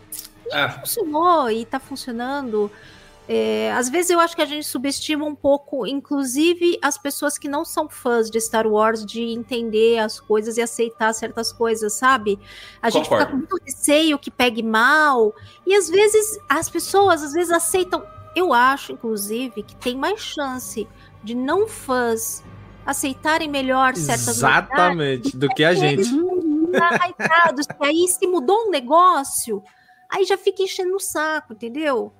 É. 0.51 0.69
Funcionou 0.69 1.49
e 1.49 1.65
tá 1.65 1.79
funcionando. 1.79 2.69
É, 3.27 3.71
às 3.71 3.89
vezes 3.89 4.11
eu 4.11 4.19
acho 4.19 4.35
que 4.35 4.41
a 4.41 4.45
gente 4.45 4.67
subestima 4.67 5.23
um 5.23 5.33
pouco, 5.33 5.87
inclusive 5.87 6.77
as 6.81 6.97
pessoas 6.97 7.37
que 7.37 7.47
não 7.47 7.63
são 7.63 7.87
fãs 7.87 8.29
de 8.29 8.39
Star 8.39 8.67
Wars, 8.67 9.05
de 9.05 9.21
entender 9.21 9.99
as 9.99 10.19
coisas 10.19 10.57
e 10.57 10.61
aceitar 10.61 11.13
certas 11.13 11.51
coisas, 11.51 11.93
sabe? 11.93 12.37
A 12.81 12.89
gente 12.89 13.03
fica 13.05 13.25
Concordo. 13.25 13.31
com 13.31 13.37
muito 13.37 13.63
receio 13.65 14.19
que 14.19 14.29
pegue 14.29 14.61
mal. 14.61 15.33
E 15.65 15.73
às 15.73 15.89
vezes 15.89 16.37
as 16.49 16.69
pessoas 16.69 17.23
às 17.23 17.31
vezes 17.31 17.51
aceitam. 17.51 18.03
Eu 18.35 18.53
acho, 18.53 18.91
inclusive, 18.91 19.63
que 19.63 19.75
tem 19.75 19.95
mais 19.95 20.19
chance 20.19 20.87
de 21.23 21.35
não 21.35 21.67
fãs 21.67 22.43
aceitarem 22.85 23.49
melhor 23.49 23.95
certas 23.95 24.37
Exatamente, 24.37 25.37
do 25.37 25.47
que 25.49 25.63
a 25.63 25.73
gente. 25.73 26.11
novidades, 26.11 26.81
arraigados, 26.81 27.67
que 27.67 27.85
aí 27.85 28.07
se 28.07 28.27
mudou 28.27 28.67
um 28.67 28.69
negócio, 28.69 29.63
aí 30.09 30.25
já 30.25 30.37
fica 30.37 30.63
enchendo 30.63 30.95
o 30.95 30.99
saco, 30.99 31.53
entendeu? 31.53 32.11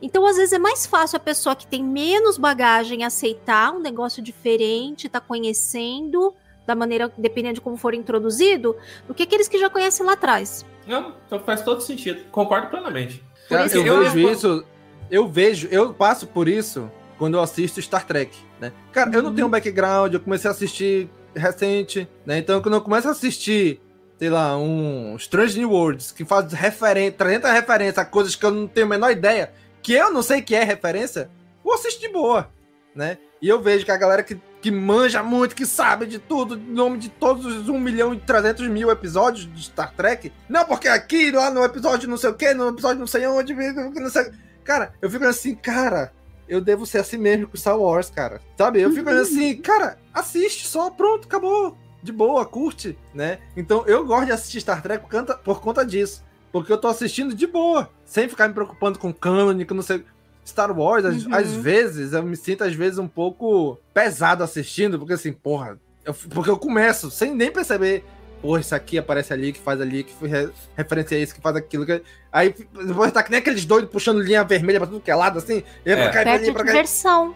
Então, 0.00 0.26
às 0.26 0.36
vezes, 0.36 0.52
é 0.52 0.58
mais 0.58 0.84
fácil 0.84 1.16
a 1.16 1.20
pessoa 1.20 1.54
que 1.54 1.66
tem 1.66 1.82
menos 1.82 2.36
bagagem 2.36 3.04
aceitar 3.04 3.72
um 3.72 3.78
negócio 3.78 4.20
diferente, 4.20 5.08
tá 5.08 5.20
conhecendo, 5.20 6.34
da 6.66 6.74
maneira, 6.74 7.10
dependendo 7.16 7.54
de 7.54 7.60
como 7.60 7.76
for 7.76 7.94
introduzido, 7.94 8.76
do 9.06 9.14
que 9.14 9.22
aqueles 9.22 9.46
que 9.46 9.58
já 9.58 9.70
conhecem 9.70 10.04
lá 10.04 10.14
atrás. 10.14 10.66
Não, 10.86 11.14
então 11.24 11.38
faz 11.38 11.62
todo 11.62 11.80
sentido. 11.80 12.24
Concordo 12.32 12.68
plenamente. 12.68 13.22
Porque 13.48 13.78
eu, 13.78 14.00
vejo 14.00 14.18
isso, 14.30 14.66
eu 15.12 15.28
vejo, 15.28 15.68
eu 15.70 15.92
passo 15.92 16.26
por 16.26 16.48
isso 16.48 16.90
quando 17.18 17.34
eu 17.34 17.42
assisto 17.42 17.82
Star 17.82 18.06
Trek, 18.06 18.34
né? 18.58 18.72
Cara, 18.90 19.14
eu 19.14 19.22
não 19.22 19.34
tenho 19.34 19.46
um 19.46 19.50
background, 19.50 20.14
eu 20.14 20.20
comecei 20.20 20.48
a 20.48 20.52
assistir 20.52 21.08
recente, 21.36 22.08
né? 22.24 22.38
Então, 22.38 22.62
quando 22.62 22.76
eu 22.76 22.80
começo 22.80 23.06
a 23.06 23.10
assistir, 23.10 23.78
sei 24.18 24.30
lá, 24.30 24.56
um 24.56 25.14
Strange 25.16 25.58
New 25.58 25.70
Worlds, 25.70 26.12
que 26.12 26.24
faz 26.24 26.50
referência, 26.54 27.12
300 27.12 27.50
referências 27.50 27.98
a 27.98 28.06
coisas 28.06 28.34
que 28.34 28.44
eu 28.44 28.50
não 28.50 28.66
tenho 28.66 28.86
a 28.86 28.88
menor 28.88 29.10
ideia, 29.10 29.52
que 29.82 29.92
eu 29.92 30.10
não 30.10 30.22
sei 30.22 30.40
que 30.40 30.54
é 30.54 30.64
referência, 30.64 31.30
eu 31.62 31.74
assisto 31.74 32.00
de 32.00 32.08
boa, 32.08 32.48
né? 32.94 33.18
E 33.42 33.50
eu 33.50 33.60
vejo 33.60 33.84
que 33.84 33.90
a 33.90 33.96
galera 33.98 34.22
que, 34.22 34.40
que 34.62 34.70
manja 34.70 35.22
muito, 35.22 35.54
que 35.54 35.66
sabe 35.66 36.06
de 36.06 36.18
tudo, 36.18 36.56
em 36.56 36.72
nome 36.72 36.96
de 36.96 37.10
todos 37.10 37.44
os 37.44 37.68
1 37.68 37.78
milhão 37.78 38.14
e 38.14 38.18
300 38.18 38.66
mil 38.68 38.90
episódios 38.90 39.52
de 39.52 39.62
Star 39.64 39.92
Trek. 39.94 40.32
Não, 40.48 40.64
porque 40.64 40.88
aqui, 40.88 41.30
lá 41.30 41.50
no 41.50 41.62
episódio 41.62 42.08
não 42.08 42.16
sei 42.16 42.30
o 42.30 42.34
que, 42.34 42.54
no 42.54 42.70
episódio 42.70 43.00
não 43.00 43.06
sei 43.06 43.26
onde, 43.26 43.52
não 43.52 44.08
sei... 44.08 44.32
Cara, 44.64 44.92
eu 45.02 45.10
fico 45.10 45.24
assim, 45.24 45.54
cara, 45.54 46.12
eu 46.48 46.60
devo 46.60 46.84
ser 46.86 46.98
assim 46.98 47.18
mesmo 47.18 47.48
com 47.48 47.56
Star 47.56 47.78
Wars, 47.78 48.10
cara. 48.10 48.40
Sabe? 48.56 48.80
Eu 48.80 48.90
fico 48.92 49.08
assim, 49.10 49.56
cara, 49.56 49.98
assiste 50.12 50.66
só, 50.66 50.90
pronto, 50.90 51.26
acabou. 51.26 51.76
De 52.02 52.10
boa, 52.12 52.44
curte, 52.44 52.98
né? 53.14 53.38
Então 53.56 53.84
eu 53.86 54.04
gosto 54.04 54.26
de 54.26 54.32
assistir 54.32 54.60
Star 54.60 54.82
Trek 54.82 55.04
por 55.44 55.60
conta, 55.60 55.84
disso. 55.86 56.24
Porque 56.50 56.72
eu 56.72 56.76
tô 56.78 56.88
assistindo 56.88 57.34
de 57.34 57.46
boa, 57.46 57.88
sem 58.04 58.28
ficar 58.28 58.48
me 58.48 58.54
preocupando 58.54 58.98
com 58.98 59.12
canon, 59.12 59.64
com 59.64 59.74
não 59.74 59.82
sei... 59.82 60.04
Star 60.44 60.76
Wars, 60.76 61.04
às, 61.04 61.24
Uhum. 61.24 61.34
às 61.34 61.52
vezes, 61.52 62.12
eu 62.12 62.22
me 62.24 62.36
sinto 62.36 62.64
às 62.64 62.74
vezes 62.74 62.98
um 62.98 63.06
pouco 63.06 63.78
pesado 63.94 64.42
assistindo, 64.42 64.98
porque 64.98 65.12
assim, 65.12 65.32
porra, 65.32 65.78
eu- 66.04 66.12
porque 66.12 66.50
eu 66.50 66.58
começo 66.58 67.12
sem 67.12 67.32
nem 67.32 67.48
perceber, 67.52 68.04
porra, 68.42 68.60
isso 68.60 68.74
aqui 68.74 68.98
aparece 68.98 69.32
ali, 69.32 69.52
que 69.52 69.60
faz 69.60 69.80
ali, 69.80 70.02
que 70.02 70.12
re, 70.26 70.50
referência 70.76 71.16
a 71.16 71.20
isso, 71.20 71.34
que 71.34 71.40
faz 71.40 71.56
aquilo. 71.56 71.86
Que, 71.86 72.02
aí 72.30 72.54
depois 72.84 73.12
tá 73.12 73.22
que 73.22 73.30
nem 73.30 73.38
aqueles 73.38 73.64
doidos 73.64 73.88
puxando 73.90 74.20
linha 74.20 74.42
vermelha 74.44 74.80
pra 74.80 74.88
tudo 74.88 75.00
que 75.00 75.10
é 75.10 75.14
lado, 75.14 75.38
assim, 75.38 75.62
aí 75.86 75.94
pra 75.96 76.10
cá, 76.10 76.22
Perde 76.24 76.52
pra 76.52 76.64
cá. 76.64 76.72
diversão. 76.72 77.34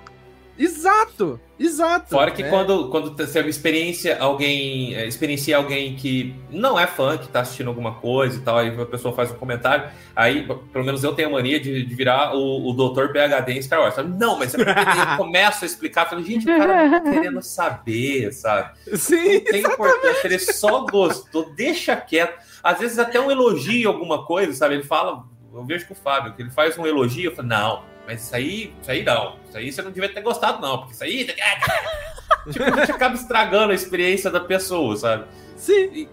Exato, 0.58 1.38
exato. 1.58 2.10
Fora 2.10 2.30
que 2.30 2.42
né? 2.42 2.48
quando, 2.48 2.88
quando 2.88 3.14
você 3.14 3.40
experiência 3.40 4.18
alguém, 4.18 4.94
é, 4.94 5.06
experiencia 5.06 5.56
alguém 5.56 5.94
que 5.94 6.34
não 6.50 6.78
é 6.78 6.86
fã, 6.86 7.18
que 7.18 7.28
tá 7.28 7.40
assistindo 7.40 7.68
alguma 7.68 7.94
coisa 7.94 8.38
e 8.38 8.40
tal, 8.40 8.58
aí 8.58 8.80
a 8.80 8.86
pessoa 8.86 9.14
faz 9.14 9.30
um 9.30 9.34
comentário, 9.34 9.90
aí 10.14 10.46
pelo 10.72 10.84
menos 10.84 11.04
eu 11.04 11.14
tenho 11.14 11.28
a 11.28 11.32
mania 11.32 11.60
de, 11.60 11.84
de 11.84 11.94
virar 11.94 12.34
o, 12.34 12.70
o 12.70 12.72
doutor 12.72 13.12
PHD 13.12 13.52
em 13.52 13.62
Star 13.62 13.80
Wars. 13.80 13.94
Sabe? 13.94 14.16
Não, 14.16 14.38
mas 14.38 14.54
é 14.54 14.64
porque 14.64 14.70
eu 14.70 15.16
começo 15.16 15.64
a 15.64 15.66
explicar, 15.66 16.08
falo, 16.08 16.22
gente, 16.22 16.44
o 16.44 16.56
cara 16.56 17.00
tá 17.00 17.10
querendo 17.10 17.42
saber, 17.42 18.32
sabe? 18.32 18.78
Sim, 18.94 19.34
não 19.34 19.40
tem 19.44 19.60
importância, 19.60 20.26
ele 20.26 20.38
só 20.38 20.86
gostou, 20.86 21.54
deixa 21.54 21.94
quieto. 21.96 22.38
Às 22.62 22.78
vezes 22.78 22.98
até 22.98 23.20
um 23.20 23.30
elogio, 23.30 23.88
alguma 23.88 24.24
coisa, 24.24 24.52
sabe? 24.54 24.74
Ele 24.74 24.84
fala, 24.84 25.24
eu 25.52 25.64
vejo 25.64 25.86
com 25.86 25.94
o 25.94 25.96
Fábio, 25.96 26.34
que 26.34 26.42
ele 26.42 26.50
faz 26.50 26.76
um 26.78 26.86
elogio, 26.86 27.30
eu 27.30 27.34
falo, 27.34 27.48
não, 27.48 27.95
mas 28.06 28.22
isso 28.22 28.36
aí, 28.36 28.74
isso 28.80 28.90
aí 28.90 29.02
não. 29.04 29.36
Isso 29.48 29.58
aí 29.58 29.72
você 29.72 29.82
não 29.82 29.90
devia 29.90 30.08
ter 30.12 30.20
gostado, 30.22 30.60
não, 30.60 30.78
porque 30.78 30.94
isso 30.94 31.04
aí. 31.04 31.24
tipo, 32.50 32.64
a 32.64 32.70
gente 32.80 32.92
acaba 32.92 33.14
estragando 33.14 33.72
a 33.72 33.74
experiência 33.74 34.30
da 34.30 34.40
pessoa, 34.40 34.96
sabe? 34.96 35.24
Sim. 35.56 35.90
E- 35.92 36.08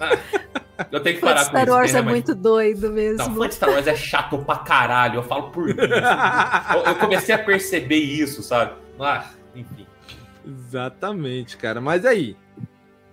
ah, 0.00 0.18
eu 0.90 1.00
tenho 1.00 1.16
que 1.16 1.20
Fã 1.20 1.28
parar 1.28 1.44
com 1.44 1.50
Star 1.50 1.62
isso. 1.64 1.72
Wars 1.72 1.92
né, 1.92 1.98
é 1.98 2.02
mas- 2.02 2.12
muito 2.12 2.34
doido 2.34 2.90
mesmo. 2.90 3.18
Não, 3.18 3.34
fã 3.36 3.48
de 3.48 3.54
Star 3.54 3.70
Wars 3.70 3.86
é 3.86 3.96
chato 3.96 4.38
pra 4.38 4.56
caralho. 4.56 5.16
Eu 5.16 5.22
falo 5.22 5.50
por 5.50 5.64
mim. 5.64 5.72
assim. 5.72 6.76
eu, 6.78 6.84
eu 6.84 6.94
comecei 6.96 7.34
a 7.34 7.38
perceber 7.38 7.96
isso, 7.96 8.42
sabe? 8.42 8.74
Ah, 9.00 9.26
enfim. 9.54 9.86
Exatamente, 10.46 11.56
cara. 11.56 11.80
Mas 11.80 12.04
aí, 12.04 12.36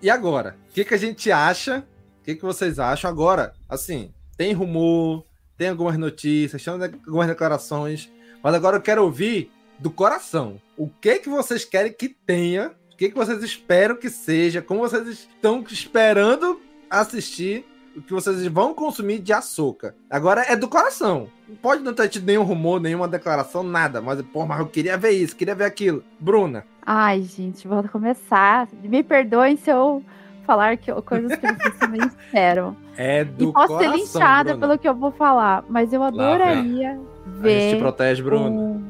e 0.02 0.10
agora? 0.10 0.56
O 0.70 0.74
que, 0.74 0.84
que 0.84 0.94
a 0.94 0.98
gente 0.98 1.32
acha? 1.32 1.86
O 2.22 2.24
que, 2.24 2.36
que 2.36 2.42
vocês 2.44 2.80
acham 2.80 3.10
agora? 3.10 3.54
Assim, 3.68 4.14
tem 4.38 4.54
rumor, 4.54 5.26
tem 5.58 5.70
algumas 5.70 5.98
notícias, 5.98 6.64
tem 6.64 6.74
algumas 6.74 7.28
declarações, 7.28 8.10
mas 8.44 8.54
agora 8.54 8.78
eu 8.78 8.82
quero 8.82 9.04
ouvir 9.04 9.52
do 9.78 9.90
coração. 9.90 10.60
O 10.78 10.90
que 10.90 11.20
que 11.20 11.30
vocês 11.30 11.64
querem 11.66 11.92
que 11.94 12.10
tenha? 12.10 12.72
O 12.94 12.98
que 12.98 13.10
que 13.10 13.16
vocês 13.16 13.42
esperam 13.44 13.96
que 13.96 14.10
seja? 14.10 14.62
Como 14.62 14.82
vocês 14.82 15.08
estão 15.08 15.64
esperando 15.70 16.60
assistir? 16.90 17.66
O 17.96 18.02
que 18.02 18.14
vocês 18.14 18.46
vão 18.48 18.74
consumir 18.74 19.20
de 19.20 19.34
açúcar? 19.34 19.96
Agora 20.10 20.44
é 20.48 20.56
do 20.56 20.68
coração. 20.68 21.28
Pode 21.62 21.82
não 21.84 21.94
ter 21.94 22.08
tido 22.08 22.26
nenhum 22.26 22.44
rumor, 22.44 22.80
nenhuma 22.80 23.08
declaração, 23.08 23.64
nada. 23.64 24.02
Mas, 24.02 24.22
pô, 24.22 24.46
mas 24.46 24.60
eu 24.60 24.68
queria 24.68 24.98
ver 24.98 25.12
isso, 25.12 25.36
queria 25.36 25.56
ver 25.56 25.66
aquilo. 25.66 26.04
Bruna. 26.20 26.66
Ai, 26.86 27.24
gente, 27.24 27.68
vou 27.68 27.84
começar. 27.90 28.68
Me 28.84 29.04
perdoem 29.04 29.58
se 29.58 29.70
eu 29.72 30.04
falar 30.46 30.78
que, 30.78 30.92
coisas 31.02 31.36
que 31.38 31.48
vocês 31.54 31.78
também 31.78 32.02
esperam. 32.08 32.76
É 32.96 33.24
do 33.24 33.50
E 33.50 33.54
posso 33.54 33.68
coração, 33.68 33.92
ser 33.92 33.98
linchada 33.98 34.52
Bruna. 34.52 34.68
pelo 34.68 34.80
que 34.80 34.88
eu 34.88 34.96
vou 34.96 35.12
falar, 35.12 35.64
mas 35.70 35.92
eu 35.92 36.02
adoraria 36.04 37.00
A 37.30 37.34
gente 37.34 37.42
ver. 37.42 37.74
te 37.76 37.80
protege, 37.80 38.22
Bruno. 38.24 38.50
um- 38.50 38.84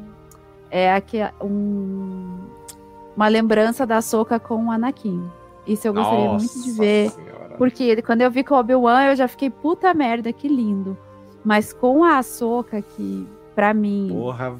é 0.71 0.93
aqui 0.93 1.17
um 1.41 2.37
uma 3.15 3.27
lembrança 3.27 3.85
da 3.85 4.01
Soca 4.01 4.39
com 4.39 4.67
o 4.67 4.71
Anakin. 4.71 5.21
Isso 5.67 5.87
eu 5.87 5.93
gostaria 5.93 6.25
Nossa 6.25 6.45
muito 6.45 6.63
de 6.63 6.71
ver. 6.71 7.09
Senhora. 7.11 7.55
Porque 7.57 8.01
quando 8.01 8.21
eu 8.21 8.31
vi 8.31 8.43
com 8.43 8.55
o 8.55 8.57
Obi-Wan, 8.59 9.03
eu 9.07 9.15
já 9.15 9.27
fiquei, 9.27 9.49
puta 9.49 9.93
merda, 9.93 10.31
que 10.31 10.47
lindo. 10.47 10.97
Mas 11.43 11.73
com 11.73 12.03
a 12.03 12.17
Ahsoka, 12.17 12.81
que 12.81 13.27
pra 13.53 13.73
mim 13.73 14.09
Porra. 14.11 14.55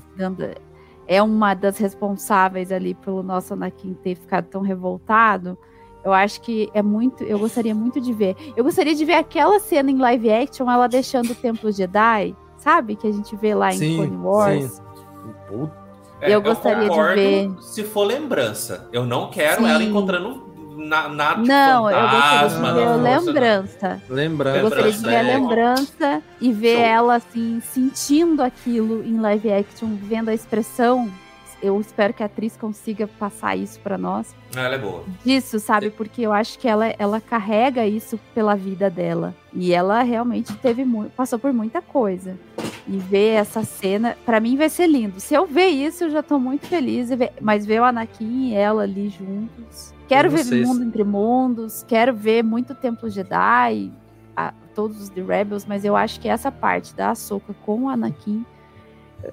é 1.08 1.22
uma 1.24 1.54
das 1.54 1.78
responsáveis 1.78 2.70
ali 2.72 2.94
pelo 2.96 3.24
nosso 3.24 3.54
Anakin 3.54 3.94
ter 4.04 4.16
ficado 4.16 4.46
tão 4.48 4.62
revoltado, 4.62 5.58
eu 6.04 6.12
acho 6.12 6.42
que 6.42 6.70
é 6.74 6.82
muito. 6.82 7.24
Eu 7.24 7.40
gostaria 7.40 7.74
muito 7.74 8.02
de 8.02 8.12
ver. 8.14 8.36
Eu 8.58 8.64
gostaria 8.66 8.94
de 8.96 9.06
ver 9.06 9.14
aquela 9.16 9.60
cena 9.60 9.90
em 9.90 9.98
live 9.98 10.30
action, 10.32 10.70
ela 10.70 10.88
deixando 10.88 11.32
o 11.32 11.36
Templo 11.36 11.72
Jedi, 11.72 12.36
sabe? 12.70 12.96
Que 12.96 13.08
a 13.08 13.12
gente 13.12 13.36
vê 13.36 13.56
lá 13.56 13.74
em 13.74 13.78
Sim, 13.78 13.96
Clone 13.98 14.18
Wars. 14.18 14.72
sim. 14.72 14.82
Puta. 15.48 15.80
É, 16.22 16.36
Eu 16.36 16.42
gostaria 16.42 16.84
de 16.84 16.90
concordo 16.90 17.16
ver. 17.16 17.52
Se 17.62 17.84
for 17.84 18.04
lembrança. 18.04 18.88
Eu 18.92 19.06
não 19.06 19.30
quero 19.30 19.64
Sim. 19.64 19.70
ela 19.70 19.82
encontrando 19.84 20.50
na, 20.76 21.08
nada 21.10 21.42
de 21.42 21.48
Não, 21.48 21.90
eu 21.90 22.02
gostaria 22.10 22.48
de 22.50 22.56
ver 22.56 22.62
não, 22.62 22.94
a 22.94 22.98
não. 22.98 23.04
lembrança. 23.26 24.02
Eu 24.10 24.16
Lembrança. 24.16 24.62
gostaria 24.62 24.92
de 24.92 25.00
ver 25.00 25.16
a 25.16 25.20
é. 25.20 25.24
lembrança 25.38 26.24
e 26.42 26.52
ver 26.54 26.76
Show. 26.76 26.86
ela 26.86 27.16
assim, 27.16 27.62
sentindo 27.62 28.42
aquilo 28.44 29.04
em 29.04 29.20
live 29.20 29.52
action, 29.52 29.90
vendo 30.04 30.30
a 30.30 30.34
expressão. 30.34 31.10
Eu 31.62 31.80
espero 31.82 32.14
que 32.14 32.24
a 32.24 32.26
atriz 32.28 32.56
consiga 32.56 33.06
passar 33.08 33.56
isso 33.58 33.80
pra 33.82 33.98
nós. 33.98 34.34
Ah, 34.56 34.62
Ela 34.62 34.76
é 34.76 34.78
boa. 34.78 35.04
Disso, 35.26 35.60
sabe? 35.60 35.90
Porque 35.90 36.22
eu 36.22 36.32
acho 36.32 36.58
que 36.58 36.68
ela, 36.68 36.88
ela 36.98 37.20
carrega 37.20 37.86
isso 37.86 38.20
pela 38.34 38.56
vida 38.56 38.90
dela. 38.90 39.36
E 39.54 39.74
ela 39.74 40.02
realmente 40.04 40.56
teve 40.58 40.86
muito, 40.86 41.12
passou 41.12 41.38
por 41.38 41.52
muita 41.52 41.82
coisa. 41.82 42.38
E 42.88 42.98
ver 42.98 43.34
essa 43.36 43.64
cena, 43.64 44.18
pra 44.26 44.40
mim 44.40 44.56
vai 44.58 44.70
ser 44.70 44.88
lindo. 44.88 45.20
Se 45.20 45.34
eu 45.34 45.46
ver 45.46 45.68
isso, 45.68 46.06
eu 46.06 46.10
já 46.10 46.24
tô 46.24 46.40
muito 46.40 46.66
feliz. 46.66 47.10
Mas 47.42 47.66
ver 47.66 47.82
o 47.82 47.84
Anakin 47.84 48.50
e 48.50 48.54
ela 48.56 48.84
ali 48.84 49.10
juntos. 49.10 49.94
Quero 50.08 50.30
ver 50.32 50.44
se- 50.46 50.64
Mundo 50.66 50.84
Entre 50.84 51.04
Mundos, 51.04 51.86
quero 51.88 52.14
ver 52.16 52.44
muito 52.44 52.74
Templo 52.74 53.10
Jedi, 53.10 53.92
a- 54.36 54.54
todos 54.74 55.00
os 55.02 55.10
The 55.10 55.22
Rebels, 55.22 55.66
mas 55.68 55.86
eu 55.86 55.96
acho 55.96 56.20
que 56.20 56.28
essa 56.28 56.52
parte 56.52 56.96
da 56.96 57.12
Ahsoka 57.12 57.54
com 57.64 57.84
o 57.84 57.90
Anakin, 57.90 58.44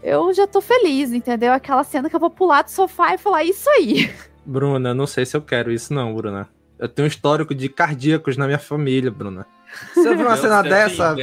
eu 0.02 0.32
já 0.34 0.46
tô 0.46 0.60
feliz, 0.60 1.12
entendeu? 1.12 1.52
Aquela 1.52 1.84
cena 1.84 2.08
que 2.10 2.16
eu 2.16 2.20
vou 2.20 2.30
pular 2.30 2.62
do 2.62 2.70
sofá 2.70 3.14
e 3.14 3.18
falar 3.18 3.44
isso 3.44 3.68
aí. 3.70 4.10
Bruna, 4.44 4.94
não 4.94 5.06
sei 5.06 5.26
se 5.26 5.36
eu 5.36 5.42
quero 5.42 5.72
isso 5.72 5.92
não, 5.92 6.14
Bruna. 6.14 6.48
Eu 6.78 6.88
tenho 6.88 7.04
um 7.04 7.08
histórico 7.08 7.54
de 7.54 7.68
cardíacos 7.68 8.36
na 8.36 8.46
minha 8.46 8.58
família, 8.58 9.10
Bruna. 9.10 9.46
Se 9.94 10.00
eu 10.06 10.16
ver 10.16 10.22
uma 10.24 10.32
Eu- 10.32 10.36
cena 10.36 10.62
dessa, 10.62 11.16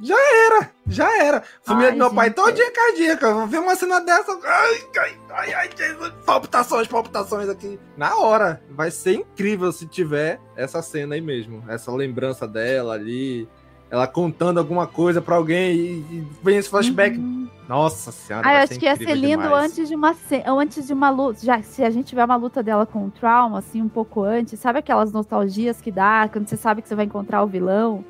já 0.00 0.16
era, 0.46 0.70
já 0.86 1.22
era. 1.24 1.42
Família 1.62 1.88
Ai, 1.90 1.92
do 1.94 1.98
meu 1.98 2.14
pai 2.14 2.26
gente. 2.26 2.34
todo 2.36 2.52
dia 2.52 2.70
cardíaca. 2.70 3.26
Eu 3.26 3.34
vou 3.34 3.46
ver 3.46 3.58
uma 3.58 3.74
cena 3.76 4.00
dessa, 4.00 4.32
ai, 4.44 4.80
ai, 4.98 5.14
ai, 5.30 5.54
ai, 5.54 5.70
Jesus. 5.76 6.12
palpitações, 6.24 6.86
palpitações 6.88 7.48
aqui. 7.48 7.78
Na 7.96 8.16
hora, 8.16 8.62
vai 8.70 8.90
ser 8.90 9.14
incrível 9.14 9.70
se 9.72 9.86
tiver 9.86 10.40
essa 10.56 10.80
cena 10.82 11.14
aí 11.14 11.20
mesmo, 11.20 11.62
essa 11.68 11.92
lembrança 11.92 12.46
dela 12.46 12.94
ali, 12.94 13.48
ela 13.94 14.06
contando 14.08 14.58
alguma 14.58 14.86
coisa 14.86 15.22
pra 15.22 15.36
alguém 15.36 15.74
e, 15.76 15.88
e 16.10 16.26
vem 16.42 16.56
esse 16.56 16.68
flashback. 16.68 17.16
Uhum. 17.16 17.48
Nossa 17.68 18.12
senhora, 18.12 18.46
Ah, 18.46 18.54
eu 18.56 18.64
acho 18.64 18.78
que 18.78 18.84
ia 18.84 18.96
ser 18.96 19.14
lindo 19.14 19.42
demais. 19.44 19.66
antes 19.70 19.88
de 19.88 19.94
uma 19.94 20.14
antes 20.46 20.86
de 20.86 20.92
uma 20.92 21.08
luta. 21.10 21.38
Já, 21.42 21.62
se 21.62 21.82
a 21.82 21.88
gente 21.88 22.06
tiver 22.06 22.24
uma 22.24 22.36
luta 22.36 22.62
dela 22.62 22.84
com 22.84 23.06
o 23.06 23.10
trauma, 23.10 23.58
assim, 23.58 23.80
um 23.80 23.88
pouco 23.88 24.22
antes, 24.22 24.58
sabe 24.60 24.80
aquelas 24.80 25.12
nostalgias 25.12 25.80
que 25.80 25.90
dá 25.90 26.28
quando 26.30 26.46
você 26.46 26.56
sabe 26.56 26.82
que 26.82 26.88
você 26.88 26.94
vai 26.94 27.06
encontrar 27.06 27.42
o 27.42 27.46
vilão? 27.46 28.04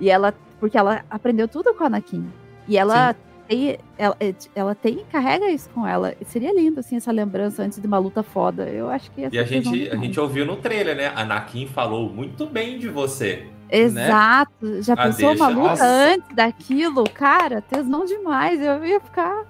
E 0.00 0.08
ela. 0.08 0.32
Porque 0.58 0.78
ela 0.78 1.04
aprendeu 1.10 1.46
tudo 1.46 1.74
com 1.74 1.84
a 1.84 1.88
Anakin. 1.88 2.24
E 2.66 2.78
ela 2.78 3.14
tem. 3.46 3.76
Ela, 3.98 4.16
ela 4.54 4.74
tem 4.74 5.04
carrega 5.12 5.50
isso 5.50 5.68
com 5.74 5.86
ela. 5.86 6.14
E 6.18 6.24
seria 6.24 6.54
lindo, 6.54 6.80
assim, 6.80 6.96
essa 6.96 7.12
lembrança 7.12 7.62
antes 7.64 7.78
de 7.78 7.86
uma 7.86 7.98
luta 7.98 8.22
foda. 8.22 8.62
Eu 8.68 8.88
acho 8.88 9.10
que 9.10 9.20
ia 9.22 9.28
E 9.30 9.38
a 9.38 9.44
gente, 9.44 9.90
a 9.90 9.96
gente 9.96 10.18
ouviu 10.18 10.46
no 10.46 10.56
trailer, 10.56 10.96
né? 10.96 11.12
Anakin 11.14 11.66
falou 11.66 12.08
muito 12.08 12.46
bem 12.46 12.78
de 12.78 12.88
você. 12.88 13.46
Exato. 13.70 14.82
Já 14.82 14.94
Ah, 14.94 15.06
pensou 15.06 15.32
uma 15.34 15.48
luta 15.48 15.68
nossa. 15.70 15.84
antes 15.84 16.34
daquilo? 16.34 17.04
Cara, 17.10 17.60
tesão 17.62 18.04
demais. 18.04 18.60
Eu 18.60 18.84
ia 18.84 19.00
ficar. 19.00 19.44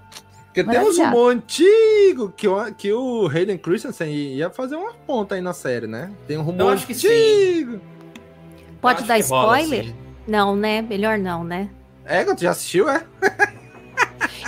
Porque 0.47 0.65
tem 0.65 0.71
uns 0.81 0.97
Maravilhado. 0.99 1.17
rumor 1.17 1.33
antigo 1.33 2.33
que 2.37 2.49
o, 2.49 2.75
que 2.75 2.93
o 2.93 3.29
Hayden 3.29 3.59
Christensen 3.59 4.09
ia 4.11 4.49
fazer 4.49 4.77
uma 4.77 4.93
ponta 4.95 5.35
aí 5.35 5.41
na 5.43 5.53
série, 5.53 5.87
né? 5.87 6.11
Tem 6.27 6.39
um 6.39 6.43
rumor 6.43 6.61
Eu 6.61 6.69
acho 6.71 6.87
que 6.87 6.95
sim. 6.95 7.09
antigo. 7.09 7.81
Pode 8.81 9.01
acho 9.01 9.09
dar 9.09 9.21
que 9.23 9.29
rola, 9.29 9.61
spoiler? 9.61 9.85
sim. 9.87 9.95
Não, 10.27 10.57
né? 10.57 10.81
Melhor 10.83 11.19
não, 11.19 11.45
né? 11.45 11.69
É, 12.05 12.25
tu 12.25 12.41
já 12.41 12.51
assistiu, 12.53 12.89
é? 12.89 13.05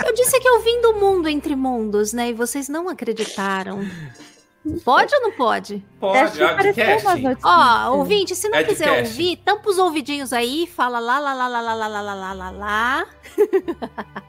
Eu 0.05 0.13
disse 0.15 0.39
que 0.39 0.47
eu 0.47 0.61
vim 0.63 0.81
do 0.81 0.93
mundo 0.95 1.27
entre 1.27 1.55
mundos, 1.55 2.11
né? 2.13 2.29
E 2.29 2.33
vocês 2.33 2.67
não 2.69 2.89
acreditaram. 2.89 3.79
Pode 4.83 5.15
ou 5.15 5.21
não 5.21 5.31
pode? 5.31 5.83
Pode, 5.99 6.39
notícias. 6.39 7.03
Ó, 7.43 7.91
ouvinte, 7.97 8.35
se 8.35 8.49
não 8.49 8.57
É 8.59 8.63
quiser 8.63 8.85
casting. 8.85 9.03
ouvir, 9.07 9.35
tampa 9.37 9.69
os 9.69 9.77
ouvidinhos 9.77 10.33
aí, 10.33 10.67
fala 10.67 10.99
lá, 10.99 11.17
lá, 11.17 11.33
lá, 11.33 11.47
lá, 11.47 11.61
lá, 11.61 11.73
lá, 11.73 11.87
lá, 11.87 12.01
lá, 12.01 12.13
lá, 12.13 12.33
lá, 12.33 12.49
lá, 12.51 13.07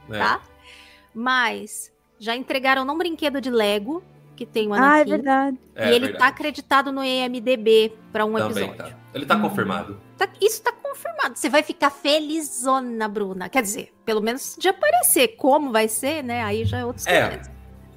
né? 0.09 0.19
tá? 0.19 0.41
Mas 1.15 1.93
já 2.19 2.37
entregaram 2.37 2.85
num 2.85 2.97
brinquedo 2.97 3.41
de 3.41 3.51
Lego, 3.51 4.03
que 4.37 4.47
tem 4.47 4.69
o 4.69 4.73
Ah, 4.75 4.77
é 4.77 4.81
Anakin. 4.81 5.11
verdade. 5.11 5.59
É, 5.75 5.87
e 5.87 5.89
ele 5.91 6.01
verdade. 6.07 6.19
tá 6.19 6.27
acreditado 6.29 6.93
no 6.93 7.05
IMDB 7.05 7.93
pra 8.13 8.25
um 8.25 8.33
Também 8.35 8.65
episódio. 8.69 8.77
tá. 8.77 8.99
Ele 9.13 9.27
tá 9.27 9.37
confirmado. 9.39 10.01
Tá- 10.17 10.29
isso 10.41 10.63
tá 10.63 10.73
confirmado. 10.73 11.37
Você 11.37 11.49
vai 11.49 11.63
ficar 11.63 11.91
felizona, 11.91 13.09
Bruna. 13.09 13.49
Quer 13.49 13.63
dizer, 13.63 13.93
pelo 14.05 14.21
menos 14.21 14.55
de 14.59 14.69
aparecer. 14.69 15.29
Como 15.37 15.73
vai 15.73 15.89
ser, 15.89 16.23
né? 16.23 16.43
Aí 16.45 16.65
já 16.65 16.79
é 16.79 16.85
outros 16.85 17.07
É. 17.07 17.29
500. 17.31 17.51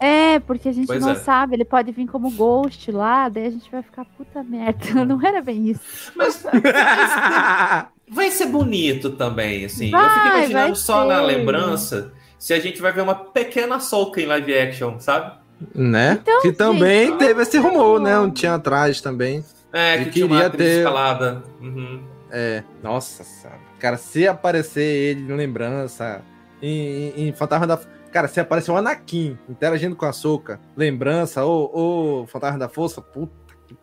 É, 0.03 0.39
porque 0.39 0.67
a 0.69 0.71
gente 0.73 0.87
Pois 0.87 1.01
não 1.01 1.11
é. 1.11 1.15
sabe, 1.15 1.55
ele 1.55 1.63
pode 1.65 1.91
vir 1.91 2.07
como 2.07 2.29
ghost 2.31 2.91
lá, 2.91 3.29
daí 3.29 3.47
a 3.47 3.49
gente 3.51 3.71
vai 3.71 3.81
ficar 3.81 4.03
puta 4.17 4.43
merda. 4.43 4.83
Não 5.05 5.25
era 5.25 5.41
bem 5.41 5.69
isso. 5.69 6.11
Mas 6.15 6.43
vai 8.09 8.31
ser 8.31 8.47
bonito 8.47 9.11
também, 9.11 9.65
assim. 9.65 9.85
eu 9.85 9.91
Vai, 9.91 10.09
fico 10.09 10.27
imaginando 10.37 10.75
só 10.75 11.05
na 11.05 11.19
ser. 11.19 11.25
lembrança 11.25 12.11
se 12.37 12.53
a 12.53 12.59
gente 12.59 12.81
vai 12.81 12.91
ver 12.91 13.01
uma 13.01 13.15
pequena 13.15 13.79
Soca 13.79 14.19
em 14.21 14.25
live 14.25 14.53
action, 14.57 14.99
sabe? 14.99 15.41
né? 15.73 16.19
Então, 16.21 16.41
que 16.41 16.51
também 16.51 17.07
gente, 17.07 17.19
teve 17.19 17.41
esse 17.41 17.57
rumor, 17.57 17.97
né? 18.01 18.19
Um 18.19 18.29
tinha 18.29 18.55
atrás 18.55 18.99
também. 18.99 19.45
É, 19.71 20.03
que 20.03 20.11
tinha 20.11 20.25
uma 20.25 20.35
queria 20.35 20.49
ter- 20.57 20.77
escalada. 20.79 21.41
Uhum. 21.61 22.03
É, 22.29 22.63
nossa 22.83 23.23
senhora. 23.23 23.59
Cara, 23.79 23.95
se 23.97 24.27
aparecer 24.27 24.83
ele 24.83 25.21
em 25.31 25.35
lembrança, 25.37 26.21
em, 26.61 27.13
em, 27.15 27.27
em 27.29 27.33
Fantasma 27.33 27.65
da... 27.65 27.79
Cara, 28.13 28.27
se 28.27 28.39
aparecer 28.39 28.69
um 28.71 28.77
Anakin 28.77 29.37
interagindo 29.49 29.95
com 29.95 30.05
a 30.05 30.13
Soca, 30.13 30.59
lembrança, 30.77 31.43
ou, 31.43 31.69
ou 31.73 32.27
Fantasma 32.27 32.59
da 32.59 32.69
Força, 32.69 33.01
puta 33.01 33.33
que... 33.67 33.75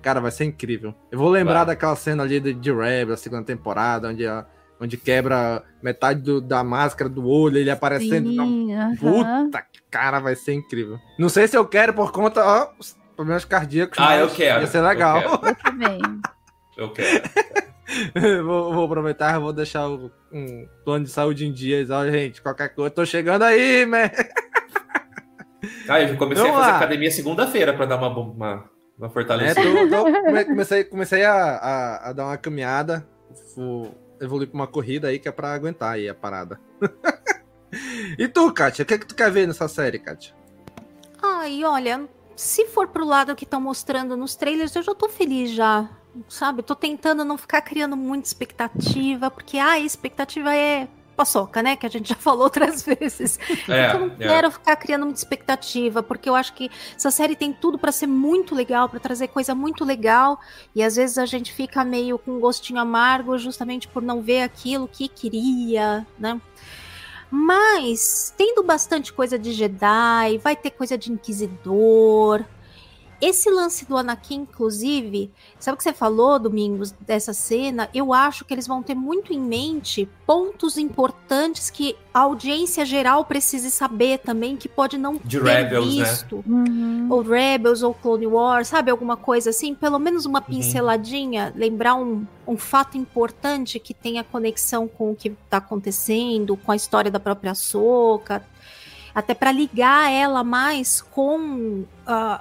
Cara, 0.00 0.18
vai 0.18 0.30
ser 0.30 0.44
incrível. 0.46 0.94
Eu 1.12 1.18
vou 1.18 1.28
lembrar 1.28 1.64
Vai. 1.64 1.74
daquela 1.74 1.94
cena 1.94 2.22
ali 2.22 2.40
de, 2.40 2.54
de 2.54 2.72
Rebel, 2.72 3.12
a 3.12 3.16
segunda 3.18 3.42
temporada, 3.44 4.08
onde, 4.08 4.26
a, 4.26 4.46
onde 4.80 4.96
quebra 4.96 5.62
metade 5.82 6.22
do- 6.22 6.40
da 6.40 6.64
máscara 6.64 7.10
do 7.10 7.28
olho, 7.28 7.58
ele 7.58 7.70
aparecendo... 7.70 8.30
Sim, 8.30 8.74
aham. 8.74 8.96
Puta, 8.96 9.60
que 9.70 9.80
cara, 9.90 10.20
vai 10.20 10.34
ser 10.34 10.54
incrível. 10.54 10.98
Não 11.18 11.28
sei 11.28 11.46
se 11.46 11.56
eu 11.56 11.66
quero 11.66 11.92
por 11.92 12.12
conta, 12.12 12.42
ó, 12.42 12.70
os 12.78 12.96
problemas 13.14 13.44
cardíacos. 13.44 13.98
Ah, 13.98 14.06
mas 14.06 14.20
eu 14.22 14.30
quero, 14.30 14.60
Ia 14.62 14.66
ser 14.66 14.78
eu 14.78 14.84
legal. 14.86 15.20
Eu 15.42 15.54
também. 15.56 16.00
Eu 16.78 16.92
quero. 16.92 17.28
vou, 18.44 18.72
vou 18.74 18.84
aproveitar, 18.86 19.38
vou 19.38 19.52
deixar 19.52 19.88
o- 19.88 20.10
um 20.32 20.68
plano 20.84 21.04
de 21.04 21.10
saúde 21.10 21.46
em 21.46 21.52
dias. 21.52 21.90
Olha, 21.90 22.10
gente, 22.12 22.42
qualquer 22.42 22.68
coisa, 22.74 22.90
tô 22.90 23.04
chegando 23.06 23.42
aí, 23.42 23.86
man. 23.86 24.10
Ah, 25.88 26.00
eu 26.00 26.08
já 26.08 26.16
comecei 26.16 26.42
Vamos 26.44 26.58
a 26.58 26.60
fazer 26.60 26.72
lá. 26.72 26.76
academia 26.78 27.10
segunda-feira 27.10 27.72
pra 27.72 27.86
dar 27.86 27.96
uma, 27.96 28.08
uma, 28.08 28.70
uma 28.98 29.06
É, 29.06 29.10
fortalecida. 29.10 29.62
tô- 29.62 29.88
tô- 29.88 30.04
come- 30.22 30.44
comecei 30.44 30.84
comecei 30.84 31.24
a, 31.24 31.32
a- 31.34 32.10
a 32.10 32.12
dar 32.12 32.26
uma 32.26 32.36
caminhada, 32.36 33.06
evoluir 34.20 34.48
pra 34.48 34.54
uma 34.54 34.66
corrida 34.66 35.08
aí 35.08 35.18
que 35.18 35.28
é 35.28 35.32
pra 35.32 35.52
aguentar 35.54 35.94
aí 35.94 36.08
a 36.08 36.14
parada. 36.14 36.60
e 38.18 38.28
tu, 38.28 38.52
Kátia, 38.52 38.82
o 38.82 38.86
que, 38.86 38.94
é 38.94 38.98
que 38.98 39.06
tu 39.06 39.14
quer 39.14 39.30
ver 39.30 39.46
nessa 39.48 39.66
série, 39.66 39.98
Kátia? 39.98 40.34
Ai, 41.22 41.64
olha, 41.64 42.04
se 42.36 42.66
for 42.66 42.86
pro 42.88 43.04
lado 43.04 43.34
que 43.34 43.44
estão 43.44 43.60
mostrando 43.60 44.16
nos 44.16 44.36
trailers, 44.36 44.74
eu 44.76 44.82
já 44.82 44.94
tô 44.94 45.08
feliz 45.08 45.50
já. 45.50 45.88
Sabe? 46.28 46.62
Tô 46.62 46.74
tentando 46.74 47.24
não 47.24 47.36
ficar 47.36 47.60
criando 47.62 47.96
muita 47.96 48.26
expectativa, 48.26 49.30
porque 49.30 49.58
ah, 49.58 49.72
a 49.72 49.80
expectativa 49.80 50.54
é 50.54 50.88
paçoca, 51.16 51.62
né? 51.62 51.74
Que 51.76 51.86
a 51.86 51.88
gente 51.88 52.10
já 52.10 52.14
falou 52.16 52.44
outras 52.44 52.82
vezes. 52.82 53.38
É, 53.68 53.88
Então 53.88 54.00
eu 54.02 54.08
não 54.08 54.14
é. 54.14 54.28
quero 54.28 54.50
ficar 54.50 54.76
criando 54.76 55.04
muita 55.04 55.18
expectativa, 55.18 56.02
porque 56.02 56.28
eu 56.28 56.34
acho 56.34 56.52
que 56.54 56.70
essa 56.94 57.10
série 57.10 57.34
tem 57.34 57.52
tudo 57.52 57.78
pra 57.78 57.90
ser 57.90 58.06
muito 58.06 58.54
legal, 58.54 58.88
pra 58.88 59.00
trazer 59.00 59.28
coisa 59.28 59.54
muito 59.54 59.84
legal, 59.84 60.38
e 60.74 60.82
às 60.82 60.96
vezes 60.96 61.18
a 61.18 61.26
gente 61.26 61.52
fica 61.52 61.84
meio 61.84 62.18
com 62.18 62.32
um 62.32 62.40
gostinho 62.40 62.78
amargo 62.78 63.36
justamente 63.38 63.88
por 63.88 64.02
não 64.02 64.20
ver 64.20 64.42
aquilo 64.42 64.86
que 64.86 65.08
queria, 65.08 66.06
né? 66.18 66.40
Mas 67.28 68.32
tendo 68.36 68.62
bastante 68.62 69.12
coisa 69.12 69.36
de 69.38 69.52
Jedi, 69.52 70.38
vai 70.38 70.54
ter 70.54 70.70
coisa 70.70 70.96
de 70.96 71.10
Inquisidor. 71.10 72.44
Esse 73.20 73.50
lance 73.50 73.84
do 73.86 73.96
Anakin, 73.96 74.42
inclusive, 74.42 75.30
sabe 75.58 75.74
o 75.74 75.78
que 75.78 75.82
você 75.84 75.92
falou, 75.92 76.38
Domingos, 76.38 76.92
dessa 77.00 77.32
cena? 77.32 77.88
Eu 77.94 78.12
acho 78.12 78.44
que 78.44 78.52
eles 78.54 78.66
vão 78.66 78.82
ter 78.82 78.94
muito 78.94 79.32
em 79.32 79.40
mente 79.40 80.08
pontos 80.26 80.76
importantes 80.76 81.70
que 81.70 81.96
a 82.12 82.20
audiência 82.20 82.84
geral 82.84 83.24
precise 83.24 83.70
saber 83.70 84.18
também, 84.18 84.56
que 84.56 84.68
pode 84.68 84.98
não 84.98 85.20
De 85.24 85.38
ter 85.40 85.44
Rebels, 85.44 85.96
né? 85.96 86.04
visto. 86.04 86.44
Ou 87.10 87.22
Rebels, 87.22 87.82
ou 87.82 87.94
Clone 87.94 88.26
Wars, 88.26 88.68
sabe? 88.68 88.90
Alguma 88.90 89.16
coisa 89.16 89.50
assim, 89.50 89.74
pelo 89.74 89.98
menos 89.98 90.24
Uhum. 90.24 90.30
uma 90.30 90.40
pinceladinha, 90.40 91.52
lembrar 91.56 91.94
um, 91.94 92.26
um 92.46 92.56
fato 92.56 92.96
importante 92.98 93.78
que 93.78 93.94
tenha 93.94 94.22
conexão 94.24 94.86
com 94.88 95.12
o 95.12 95.16
que 95.16 95.30
tá 95.48 95.56
acontecendo, 95.58 96.56
com 96.56 96.72
a 96.72 96.76
história 96.76 97.10
da 97.10 97.20
própria 97.20 97.54
Soca, 97.54 98.44
até 99.14 99.32
para 99.34 99.50
ligar 99.50 100.10
ela 100.12 100.44
mais 100.44 101.00
com 101.00 101.84
ah, 102.06 102.40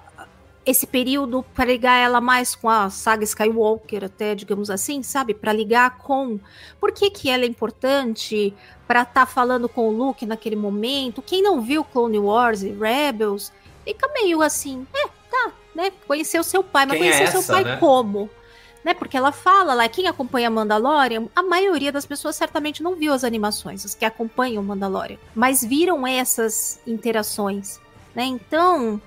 esse 0.65 0.87
período, 0.87 1.45
para 1.53 1.65
ligar 1.65 1.95
ela 1.97 2.19
mais 2.19 2.55
com 2.55 2.67
a 2.67 2.89
saga 2.89 3.23
Skywalker, 3.23 4.05
até 4.05 4.33
digamos 4.33 4.69
assim, 4.69 5.03
sabe? 5.03 5.33
Para 5.33 5.53
ligar 5.53 5.99
com 5.99 6.39
por 6.79 6.91
que, 6.91 7.09
que 7.11 7.29
ela 7.29 7.43
é 7.43 7.47
importante 7.47 8.53
para 8.87 9.03
estar 9.03 9.25
falando 9.27 9.69
com 9.69 9.87
o 9.87 9.91
Luke 9.91 10.25
naquele 10.25 10.55
momento. 10.55 11.21
Quem 11.21 11.41
não 11.41 11.61
viu 11.61 11.83
Clone 11.83 12.17
Wars 12.17 12.63
e 12.63 12.71
Rebels 12.71 13.53
fica 13.83 14.07
meio 14.13 14.41
assim, 14.41 14.87
é, 14.93 15.07
tá, 15.29 15.51
né? 15.75 15.91
Conheceu 16.07 16.43
seu 16.43 16.63
pai, 16.63 16.87
mas 16.87 16.97
Quem 16.97 17.09
é 17.09 17.11
conheceu 17.11 17.31
seu 17.31 17.39
essa, 17.41 17.53
pai 17.53 17.63
né? 17.63 17.77
como? 17.77 18.29
Né, 18.83 18.93
porque 18.93 19.17
ela 19.17 19.31
fala 19.31 19.73
lá, 19.73 19.89
quem 19.89 20.07
acompanha 20.07 20.47
Mandalorian, 20.47 21.27
a 21.35 21.41
maioria 21.41 21.91
das 21.91 22.05
pessoas 22.05 22.35
certamente 22.35 22.83
não 22.83 22.95
viu 22.95 23.13
as 23.13 23.23
animações, 23.23 23.83
os 23.83 23.95
que 23.95 24.05
acompanham 24.05 24.61
Mandalorian, 24.61 25.17
mas 25.33 25.63
viram 25.63 26.05
essas 26.05 26.79
interações, 26.85 27.79
né? 28.13 28.25
Então, 28.25 29.01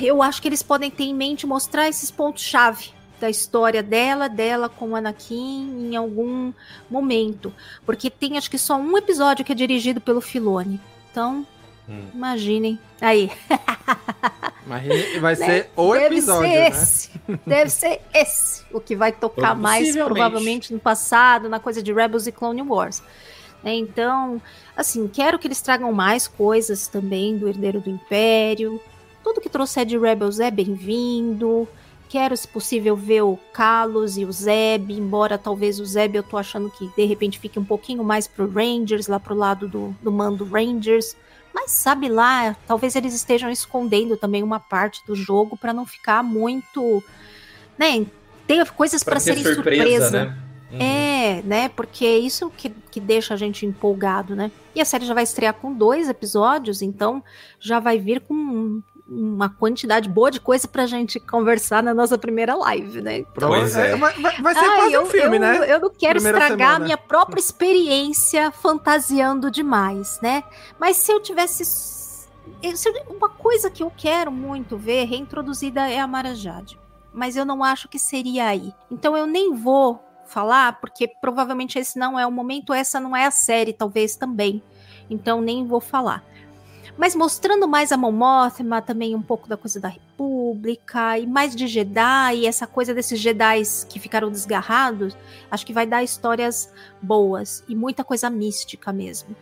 eu 0.00 0.22
acho 0.22 0.40
que 0.40 0.48
eles 0.48 0.62
podem 0.62 0.90
ter 0.90 1.04
em 1.04 1.14
mente 1.14 1.46
mostrar 1.46 1.88
esses 1.88 2.10
pontos-chave 2.10 2.90
da 3.20 3.30
história 3.30 3.82
dela, 3.82 4.28
dela 4.28 4.68
com 4.68 4.90
o 4.90 4.96
Anakin 4.96 5.88
em 5.92 5.96
algum 5.96 6.52
momento, 6.90 7.52
porque 7.86 8.10
tem 8.10 8.36
acho 8.36 8.50
que 8.50 8.58
só 8.58 8.76
um 8.76 8.96
episódio 8.98 9.44
que 9.44 9.52
é 9.52 9.54
dirigido 9.54 10.00
pelo 10.00 10.20
Filone. 10.20 10.80
Então, 11.10 11.46
Hum. 11.88 12.06
imaginem. 12.14 12.78
Aí. 13.00 13.30
Vai 15.20 15.36
Né? 15.36 15.46
ser 15.46 15.70
o 15.76 15.92
Deve 15.92 16.06
episódio, 16.16 16.50
ser 16.50 16.58
né? 16.58 16.68
esse. 16.68 17.10
Deve 17.46 17.70
ser 17.70 18.00
esse 18.14 18.64
o 18.72 18.80
que 18.80 18.96
vai 18.96 19.12
tocar 19.12 19.54
mais 19.54 19.94
provavelmente 19.94 20.72
no 20.72 20.80
passado, 20.80 21.48
na 21.48 21.60
coisa 21.60 21.82
de 21.82 21.92
Rebels 21.92 22.26
e 22.26 22.32
Clone 22.32 22.62
Wars. 22.62 23.02
Né, 23.62 23.74
Então, 23.74 24.40
assim, 24.76 25.06
quero 25.06 25.38
que 25.38 25.46
eles 25.46 25.60
tragam 25.60 25.92
mais 25.92 26.26
coisas 26.26 26.86
também 26.88 27.36
do 27.36 27.46
Herdeiro 27.48 27.80
do 27.80 27.90
Império. 27.90 28.80
Tudo 29.24 29.40
que 29.40 29.48
trouxer 29.48 29.86
de 29.86 29.96
Rebels 29.96 30.38
é 30.38 30.50
bem-vindo. 30.50 31.66
Quero, 32.10 32.36
se 32.36 32.46
possível, 32.46 32.94
ver 32.94 33.22
o 33.22 33.38
Carlos 33.54 34.18
e 34.18 34.24
o 34.26 34.30
Zeb, 34.30 34.90
embora 34.90 35.38
talvez 35.38 35.80
o 35.80 35.86
Zeb 35.86 36.14
eu 36.14 36.22
tô 36.22 36.36
achando 36.36 36.70
que 36.70 36.88
de 36.94 37.06
repente 37.06 37.38
fique 37.38 37.58
um 37.58 37.64
pouquinho 37.64 38.04
mais 38.04 38.28
pro 38.28 38.46
Rangers, 38.46 39.08
lá 39.08 39.18
pro 39.18 39.34
lado 39.34 39.66
do, 39.66 39.96
do 40.02 40.12
mando 40.12 40.44
Rangers. 40.44 41.16
Mas 41.54 41.70
sabe 41.70 42.08
lá, 42.08 42.54
talvez 42.66 42.94
eles 42.94 43.14
estejam 43.14 43.50
escondendo 43.50 44.14
também 44.14 44.42
uma 44.42 44.60
parte 44.60 45.00
do 45.06 45.14
jogo 45.14 45.56
para 45.56 45.72
não 45.72 45.86
ficar 45.86 46.22
muito, 46.22 47.02
né, 47.78 48.04
ter 48.46 48.70
coisas 48.72 49.02
para 49.02 49.18
serem 49.18 49.42
surpresa, 49.42 49.82
surpresa. 49.82 50.10
né? 50.10 50.38
Uhum. 50.70 50.80
É, 50.80 51.42
né? 51.42 51.68
Porque 51.70 52.04
é 52.04 52.18
isso 52.18 52.50
que, 52.50 52.68
que 52.90 53.00
deixa 53.00 53.34
a 53.34 53.36
gente 53.36 53.64
empolgado, 53.64 54.34
né? 54.34 54.50
E 54.74 54.80
a 54.80 54.84
série 54.84 55.06
já 55.06 55.14
vai 55.14 55.22
estrear 55.22 55.54
com 55.54 55.72
dois 55.72 56.08
episódios, 56.08 56.82
então 56.82 57.22
já 57.60 57.78
vai 57.78 57.98
vir 57.98 58.20
com 58.20 58.82
uma 59.06 59.50
quantidade 59.50 60.08
boa 60.08 60.30
de 60.30 60.40
coisa 60.40 60.66
pra 60.66 60.86
gente 60.86 61.20
conversar 61.20 61.82
na 61.82 61.92
nossa 61.92 62.16
primeira 62.16 62.54
live, 62.54 63.02
né? 63.02 63.18
Então, 63.18 63.48
Pois 63.50 63.76
é. 63.76 63.94
Vai, 63.96 64.12
vai- 64.14 64.40
vai 64.40 64.54
ser 64.54 64.60
Ai, 64.60 64.76
quase 64.76 64.92
eu, 64.94 65.02
um 65.02 65.06
filme, 65.06 65.36
eu- 65.36 65.40
né? 65.40 65.72
Eu 65.72 65.80
não 65.80 65.90
quero 65.90 66.14
Primeira 66.14 66.38
estragar 66.38 66.68
semana. 66.68 66.76
a 66.76 66.78
minha 66.84 66.96
própria 66.96 67.38
experiência 67.40 68.50
fantasiando 68.50 69.50
demais, 69.50 70.18
né? 70.22 70.42
Mas 70.78 70.96
se 70.96 71.12
eu 71.12 71.20
tivesse. 71.20 72.24
Uma 73.08 73.28
coisa 73.28 73.70
que 73.70 73.82
eu 73.82 73.92
quero 73.94 74.32
muito 74.32 74.76
ver 74.78 75.04
reintroduzida 75.04 75.88
é 75.90 75.98
a 76.00 76.06
Mara 76.06 76.34
Jade. 76.34 76.78
Mas 77.12 77.36
eu 77.36 77.44
não 77.44 77.62
acho 77.62 77.88
que 77.88 77.98
seria 77.98 78.46
aí. 78.46 78.72
Então 78.90 79.16
eu 79.16 79.26
nem 79.26 79.54
vou 79.54 80.02
falar, 80.26 80.80
porque 80.80 81.06
provavelmente 81.06 81.78
esse 81.78 81.98
não 81.98 82.18
é 82.18 82.26
o 82.26 82.32
momento, 82.32 82.72
essa 82.72 82.98
não 82.98 83.14
é 83.14 83.26
a 83.26 83.30
série, 83.30 83.72
talvez 83.74 84.16
também. 84.16 84.62
Então 85.10 85.40
nem 85.42 85.66
vou 85.66 85.80
falar. 85.80 86.24
Mas 86.96 87.14
mostrando 87.14 87.66
mais 87.66 87.90
a 87.90 87.96
Mon 87.96 88.12
Mothma, 88.12 88.80
também 88.80 89.16
um 89.16 89.22
pouco 89.22 89.48
da 89.48 89.56
coisa 89.56 89.80
da 89.80 89.88
República, 89.88 91.18
e 91.18 91.26
mais 91.26 91.54
de 91.54 91.66
Jedi, 91.66 92.36
e 92.36 92.46
essa 92.46 92.66
coisa 92.66 92.94
desses 92.94 93.18
Jedis 93.18 93.84
que 93.88 93.98
ficaram 93.98 94.30
desgarrados, 94.30 95.16
acho 95.50 95.66
que 95.66 95.72
vai 95.72 95.86
dar 95.86 96.04
histórias 96.04 96.72
boas 97.02 97.64
e 97.68 97.74
muita 97.74 98.04
coisa 98.04 98.30
mística 98.30 98.92
mesmo. 98.92 99.34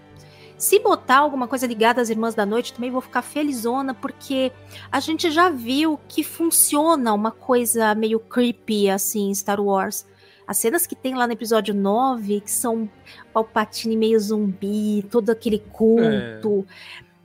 Se 0.56 0.78
botar 0.78 1.18
alguma 1.18 1.48
coisa 1.48 1.66
ligada 1.66 2.00
às 2.00 2.08
Irmãs 2.08 2.34
da 2.34 2.46
Noite, 2.46 2.72
também 2.72 2.90
vou 2.90 3.00
ficar 3.00 3.20
felizona, 3.20 3.92
porque 3.92 4.52
a 4.90 5.00
gente 5.00 5.30
já 5.30 5.50
viu 5.50 5.98
que 6.08 6.22
funciona 6.22 7.12
uma 7.12 7.32
coisa 7.32 7.94
meio 7.96 8.20
creepy, 8.20 8.88
assim, 8.88 9.28
em 9.28 9.34
Star 9.34 9.60
Wars. 9.60 10.06
As 10.46 10.58
cenas 10.58 10.86
que 10.86 10.94
tem 10.94 11.14
lá 11.14 11.26
no 11.26 11.32
episódio 11.32 11.74
9, 11.74 12.40
que 12.42 12.50
são 12.50 12.88
Palpatine 13.32 13.96
meio 13.96 14.20
zumbi, 14.20 15.04
todo 15.10 15.30
aquele 15.30 15.58
culto. 15.58 16.64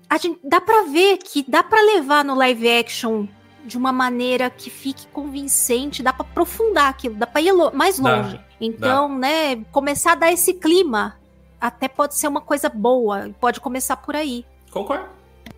A 0.09 0.17
gente, 0.17 0.39
dá 0.43 0.61
pra 0.61 0.83
ver 0.83 1.17
que 1.17 1.43
dá 1.47 1.61
pra 1.63 1.81
levar 1.81 2.23
no 2.23 2.33
live 2.35 2.69
action 2.69 3.27
de 3.65 3.77
uma 3.77 3.91
maneira 3.91 4.49
que 4.49 4.69
fique 4.69 5.05
convincente, 5.07 6.01
dá 6.01 6.13
pra 6.13 6.25
aprofundar 6.25 6.89
aquilo, 6.89 7.15
dá 7.15 7.27
pra 7.27 7.41
ir 7.41 7.51
lo- 7.51 7.71
mais 7.73 7.99
Dá, 7.99 8.15
longe. 8.17 8.39
Então, 8.61 9.17
né, 9.17 9.57
começar 9.71 10.13
a 10.13 10.15
dar 10.15 10.31
esse 10.31 10.53
clima 10.53 11.17
até 11.59 11.87
pode 11.89 12.15
ser 12.15 12.27
uma 12.27 12.39
coisa 12.39 12.69
boa, 12.69 13.29
pode 13.39 13.59
começar 13.59 13.97
por 13.97 14.15
aí. 14.15 14.45
Concordo. 14.71 15.09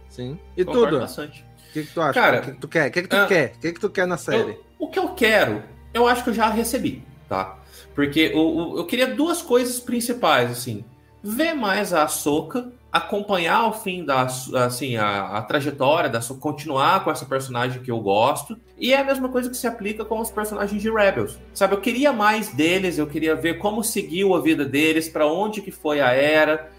Sim. 0.10 0.40
E 0.58 0.66
Concordo 0.66 0.88
tudo? 0.90 1.00
bastante. 1.02 1.46
O 1.70 1.74
que, 1.74 1.84
que 1.84 1.94
tu 1.94 2.02
acha? 2.02 2.14
Cara, 2.20 2.40
o 2.40 2.42
que, 2.42 2.52
que 2.54 2.58
tu 2.60 2.68
quer? 2.68 2.88
O 2.88 2.92
que, 2.92 3.02
que 3.04 3.08
tu 3.08 3.16
ah, 3.16 3.28
quer? 3.28 3.54
O 3.56 3.60
que, 3.60 3.74
que 3.74 3.80
tu 3.80 3.90
quer 3.92 4.08
na 4.08 4.18
série? 4.18 4.52
Eu- 4.54 4.64
o 4.80 4.88
que 4.88 4.98
eu 4.98 5.10
quero, 5.10 5.64
eu 5.94 6.08
acho 6.08 6.24
que 6.24 6.32
eu 6.32 6.34
já 6.34 6.50
recebi, 6.50 7.04
tá? 7.28 7.60
Porque 7.94 8.32
o- 8.34 8.78
eu 8.80 8.86
queria 8.88 9.14
duas 9.14 9.42
coisas 9.42 9.80
principais, 9.80 10.50
assim. 10.50 10.84
Ver 11.22 11.54
mais 11.54 11.94
a 11.94 12.04
Ahsoka, 12.04 12.72
acompanhar 12.92 13.68
o 13.68 13.74
fim 13.74 14.04
da, 14.04 14.22
assim, 14.24 14.96
a, 14.96 15.38
a 15.38 15.42
trajetória 15.42 16.10
da 16.10 16.20
continuar 16.40 17.04
com 17.04 17.12
essa 17.12 17.26
personagem 17.26 17.82
que 17.82 17.92
eu 17.92 18.00
gosto. 18.00 18.58
E 18.78 18.94
é 18.94 19.00
a 19.00 19.04
mesma 19.04 19.30
coisa 19.30 19.50
que 19.50 19.58
se 19.58 19.68
aplica 19.68 20.06
com 20.06 20.20
os 20.20 20.32
personagens 20.32 20.82
de 20.82 20.90
Rebels. 20.90 21.38
Sabe, 21.54 21.76
eu 21.76 21.82
queria 21.82 22.14
mais 22.14 22.50
deles, 22.50 22.98
eu 22.98 23.06
queria 23.06 23.36
ver 23.36 23.60
como 23.60 23.84
seguiu 23.84 24.34
a 24.34 24.42
vida 24.42 24.66
deles, 24.66 25.10
pra 25.10 25.28
onde 25.28 25.62
que 25.62 25.72
foi 25.72 26.02
a 26.02 26.12
era. 26.12 26.72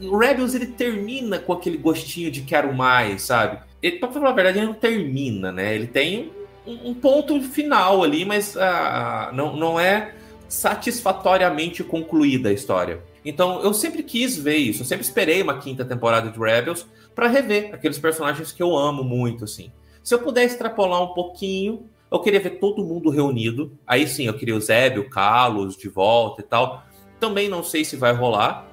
O 0.00 0.16
Rebels 0.16 0.54
ele 0.54 0.66
termina 0.66 1.38
com 1.38 1.52
aquele 1.52 1.76
gostinho 1.76 2.30
de 2.30 2.42
quero 2.42 2.74
mais, 2.74 3.22
sabe? 3.22 3.58
Ele, 3.82 3.98
pra 3.98 4.10
falar 4.10 4.30
a 4.30 4.32
verdade, 4.32 4.58
ele 4.58 4.66
não 4.66 4.74
termina, 4.74 5.52
né? 5.52 5.74
Ele 5.74 5.86
tem 5.86 6.32
um, 6.66 6.90
um 6.90 6.94
ponto 6.94 7.40
final 7.42 8.02
ali, 8.02 8.24
mas 8.24 8.56
ah, 8.56 9.30
não, 9.32 9.56
não 9.56 9.78
é 9.78 10.14
satisfatoriamente 10.52 11.82
concluída 11.82 12.50
a 12.50 12.52
história. 12.52 13.02
Então 13.24 13.62
eu 13.62 13.72
sempre 13.72 14.02
quis 14.02 14.36
ver 14.36 14.56
isso, 14.56 14.82
eu 14.82 14.86
sempre 14.86 15.02
esperei 15.02 15.40
uma 15.40 15.58
quinta 15.58 15.82
temporada 15.82 16.30
de 16.30 16.38
Rebels 16.38 16.86
pra 17.14 17.26
rever 17.26 17.74
aqueles 17.74 17.98
personagens 17.98 18.52
que 18.52 18.62
eu 18.62 18.76
amo 18.76 19.02
muito, 19.02 19.44
assim. 19.44 19.72
Se 20.04 20.14
eu 20.14 20.18
puder 20.18 20.44
extrapolar 20.44 21.02
um 21.02 21.14
pouquinho, 21.14 21.86
eu 22.10 22.20
queria 22.20 22.38
ver 22.38 22.58
todo 22.58 22.84
mundo 22.84 23.08
reunido. 23.08 23.72
Aí 23.86 24.06
sim, 24.06 24.26
eu 24.26 24.34
queria 24.34 24.54
o 24.54 24.60
Zeb, 24.60 24.98
o 24.98 25.08
Carlos 25.08 25.74
de 25.74 25.88
volta 25.88 26.42
e 26.42 26.44
tal. 26.44 26.84
Também 27.18 27.48
não 27.48 27.64
sei 27.64 27.82
se 27.82 27.96
vai 27.96 28.12
rolar. 28.12 28.68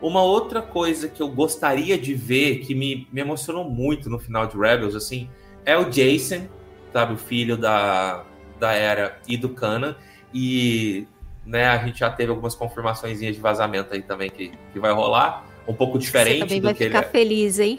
Uma 0.00 0.22
outra 0.22 0.62
coisa 0.62 1.08
que 1.08 1.20
eu 1.20 1.28
gostaria 1.28 1.98
de 1.98 2.14
ver, 2.14 2.58
que 2.58 2.76
me, 2.76 3.08
me 3.10 3.20
emocionou 3.20 3.68
muito 3.68 4.08
no 4.08 4.20
final 4.20 4.46
de 4.46 4.56
Rebels, 4.56 4.94
assim, 4.94 5.28
é 5.64 5.76
o 5.76 5.90
Jason, 5.90 6.46
sabe, 6.92 7.14
o 7.14 7.16
filho 7.16 7.56
da, 7.56 8.24
da 8.60 8.72
Era 8.72 9.18
e 9.26 9.36
do 9.36 9.48
Kanan. 9.48 9.96
E 10.32 11.08
né, 11.46 11.66
a 11.66 11.78
gente 11.78 12.00
já 12.00 12.10
teve 12.10 12.30
algumas 12.30 12.54
confirmações 12.54 13.18
de 13.18 13.32
vazamento 13.32 13.94
aí 13.94 14.02
também 14.02 14.30
que, 14.30 14.52
que 14.72 14.78
vai 14.78 14.92
rolar. 14.92 15.44
Um 15.66 15.72
pouco 15.72 15.94
Você 15.94 16.06
diferente 16.06 16.40
também 16.40 16.60
do 16.60 16.64
vai 16.64 16.74
que 16.74 16.84
ele 16.84 16.90
ficar 16.90 17.06
é. 17.06 17.10
feliz, 17.10 17.58
hein? 17.58 17.78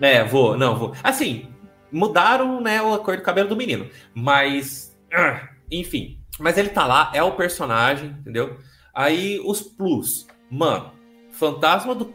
É, 0.00 0.24
vou, 0.24 0.56
não, 0.56 0.76
vou. 0.76 0.92
Assim, 1.02 1.48
mudaram, 1.90 2.60
né, 2.60 2.78
a 2.78 2.98
cor 2.98 3.16
do 3.16 3.22
cabelo 3.22 3.48
do 3.48 3.56
menino. 3.56 3.88
Mas, 4.12 4.96
ah, 5.12 5.48
enfim. 5.70 6.18
Mas 6.38 6.58
ele 6.58 6.68
tá 6.68 6.86
lá, 6.86 7.10
é 7.14 7.22
o 7.22 7.32
personagem, 7.32 8.08
entendeu? 8.20 8.58
Aí 8.92 9.40
os 9.44 9.62
plus. 9.62 10.26
Mano, 10.50 10.90
fantasma 11.30 11.94
do 11.94 12.12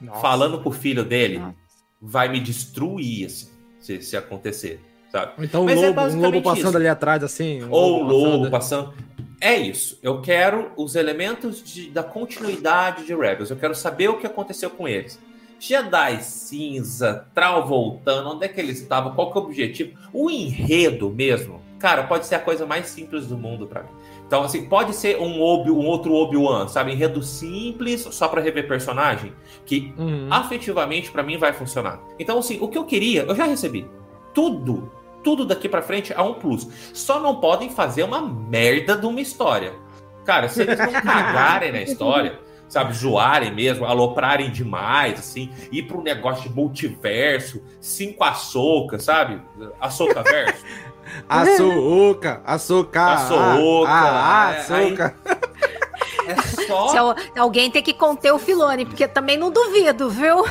Nossa. 0.00 0.20
falando 0.20 0.60
pro 0.60 0.72
filho 0.72 1.04
dele 1.04 1.42
vai 2.00 2.28
me 2.28 2.40
destruir, 2.40 3.26
assim, 3.26 3.48
se, 3.80 4.02
se 4.02 4.16
acontecer, 4.16 4.80
sabe? 5.10 5.32
Então 5.38 5.64
o 5.64 5.70
é 5.70 5.74
lobo, 5.74 5.88
um 5.88 5.92
basicamente 5.94 6.34
lobo 6.34 6.42
passando 6.42 6.68
isso. 6.68 6.76
ali 6.76 6.88
atrás, 6.88 7.22
assim. 7.22 7.62
um 7.62 7.70
Ou 7.70 8.00
o 8.00 8.02
lobo 8.02 8.50
passando. 8.50 8.92
passando. 8.92 9.14
É 9.44 9.54
isso. 9.56 9.98
Eu 10.02 10.22
quero 10.22 10.70
os 10.74 10.96
elementos 10.96 11.62
de- 11.62 11.90
da 11.90 12.02
continuidade 12.02 13.04
de 13.04 13.14
Rebels. 13.14 13.50
Eu 13.50 13.56
quero 13.58 13.74
saber 13.74 14.08
o 14.08 14.16
que 14.16 14.26
aconteceu 14.26 14.70
com 14.70 14.88
eles. 14.88 15.20
Jedi 15.60 16.22
cinza, 16.22 17.26
Trau 17.34 17.66
voltando, 17.66 18.30
onde 18.30 18.46
é 18.46 18.48
que 18.48 18.58
eles 18.58 18.80
estavam, 18.80 19.14
qual 19.14 19.30
que 19.30 19.38
é 19.38 19.40
o 19.42 19.44
objetivo? 19.44 19.98
O 20.14 20.30
enredo 20.30 21.10
mesmo, 21.10 21.60
cara, 21.78 22.04
pode 22.04 22.26
ser 22.26 22.36
a 22.36 22.38
coisa 22.38 22.64
mais 22.64 22.86
simples 22.86 23.26
do 23.26 23.36
mundo 23.36 23.66
para 23.66 23.82
mim. 23.82 23.88
Então, 24.26 24.42
assim, 24.42 24.66
pode 24.66 24.94
ser 24.94 25.18
um, 25.20 25.42
Obi, 25.42 25.70
um 25.70 25.86
outro 25.86 26.14
Obi-Wan, 26.14 26.66
sabe? 26.68 26.92
Enredo 26.92 27.22
simples, 27.22 28.00
só 28.00 28.26
para 28.28 28.40
rever 28.40 28.66
personagem, 28.66 29.32
que 29.66 29.92
Uhum. 29.98 30.28
afetivamente 30.30 31.10
para 31.10 31.22
mim 31.22 31.36
vai 31.36 31.52
funcionar. 31.52 32.00
Então, 32.18 32.38
assim, 32.38 32.58
o 32.62 32.68
que 32.68 32.78
eu 32.78 32.84
queria, 32.84 33.22
eu 33.24 33.34
já 33.36 33.44
recebi. 33.44 33.86
Tudo, 34.32 34.90
tudo 35.24 35.44
daqui 35.44 35.68
para 35.68 35.82
frente 35.82 36.12
é 36.12 36.20
um 36.20 36.34
plus. 36.34 36.68
Só 36.92 37.18
não 37.18 37.36
podem 37.40 37.70
fazer 37.70 38.02
uma 38.04 38.20
merda 38.20 38.96
de 38.96 39.06
uma 39.06 39.20
história. 39.20 39.72
Cara, 40.24 40.48
se 40.48 40.62
eles 40.62 40.78
não 40.78 40.92
cagarem 41.02 41.72
na 41.72 41.80
história, 41.82 42.38
sabe, 42.68 42.92
zoarem 42.94 43.52
mesmo, 43.52 43.84
aloprarem 43.86 44.50
demais, 44.50 45.18
assim, 45.18 45.50
ir 45.72 45.82
para 45.84 45.96
um 45.96 46.02
negócio 46.02 46.48
de 46.48 46.54
multiverso, 46.54 47.62
cinco 47.80 48.22
açoucas, 48.22 49.02
sabe? 49.04 49.40
Açouca 49.80 50.22
verso. 50.22 50.64
Açúcar, 51.28 52.40
açúcar, 52.46 53.12
Açouca, 53.12 53.90
ah, 53.90 54.46
ah, 54.48 54.52
é, 54.54 54.58
açúcar. 54.58 55.14
É 56.26 56.36
só. 56.66 56.88
Se 56.88 56.96
al- 56.96 57.14
alguém 57.38 57.70
tem 57.70 57.82
que 57.82 57.92
conter 57.92 58.32
o 58.32 58.38
Filone, 58.38 58.86
porque 58.86 59.06
também 59.06 59.36
não 59.36 59.50
duvido, 59.50 60.08
viu? 60.08 60.44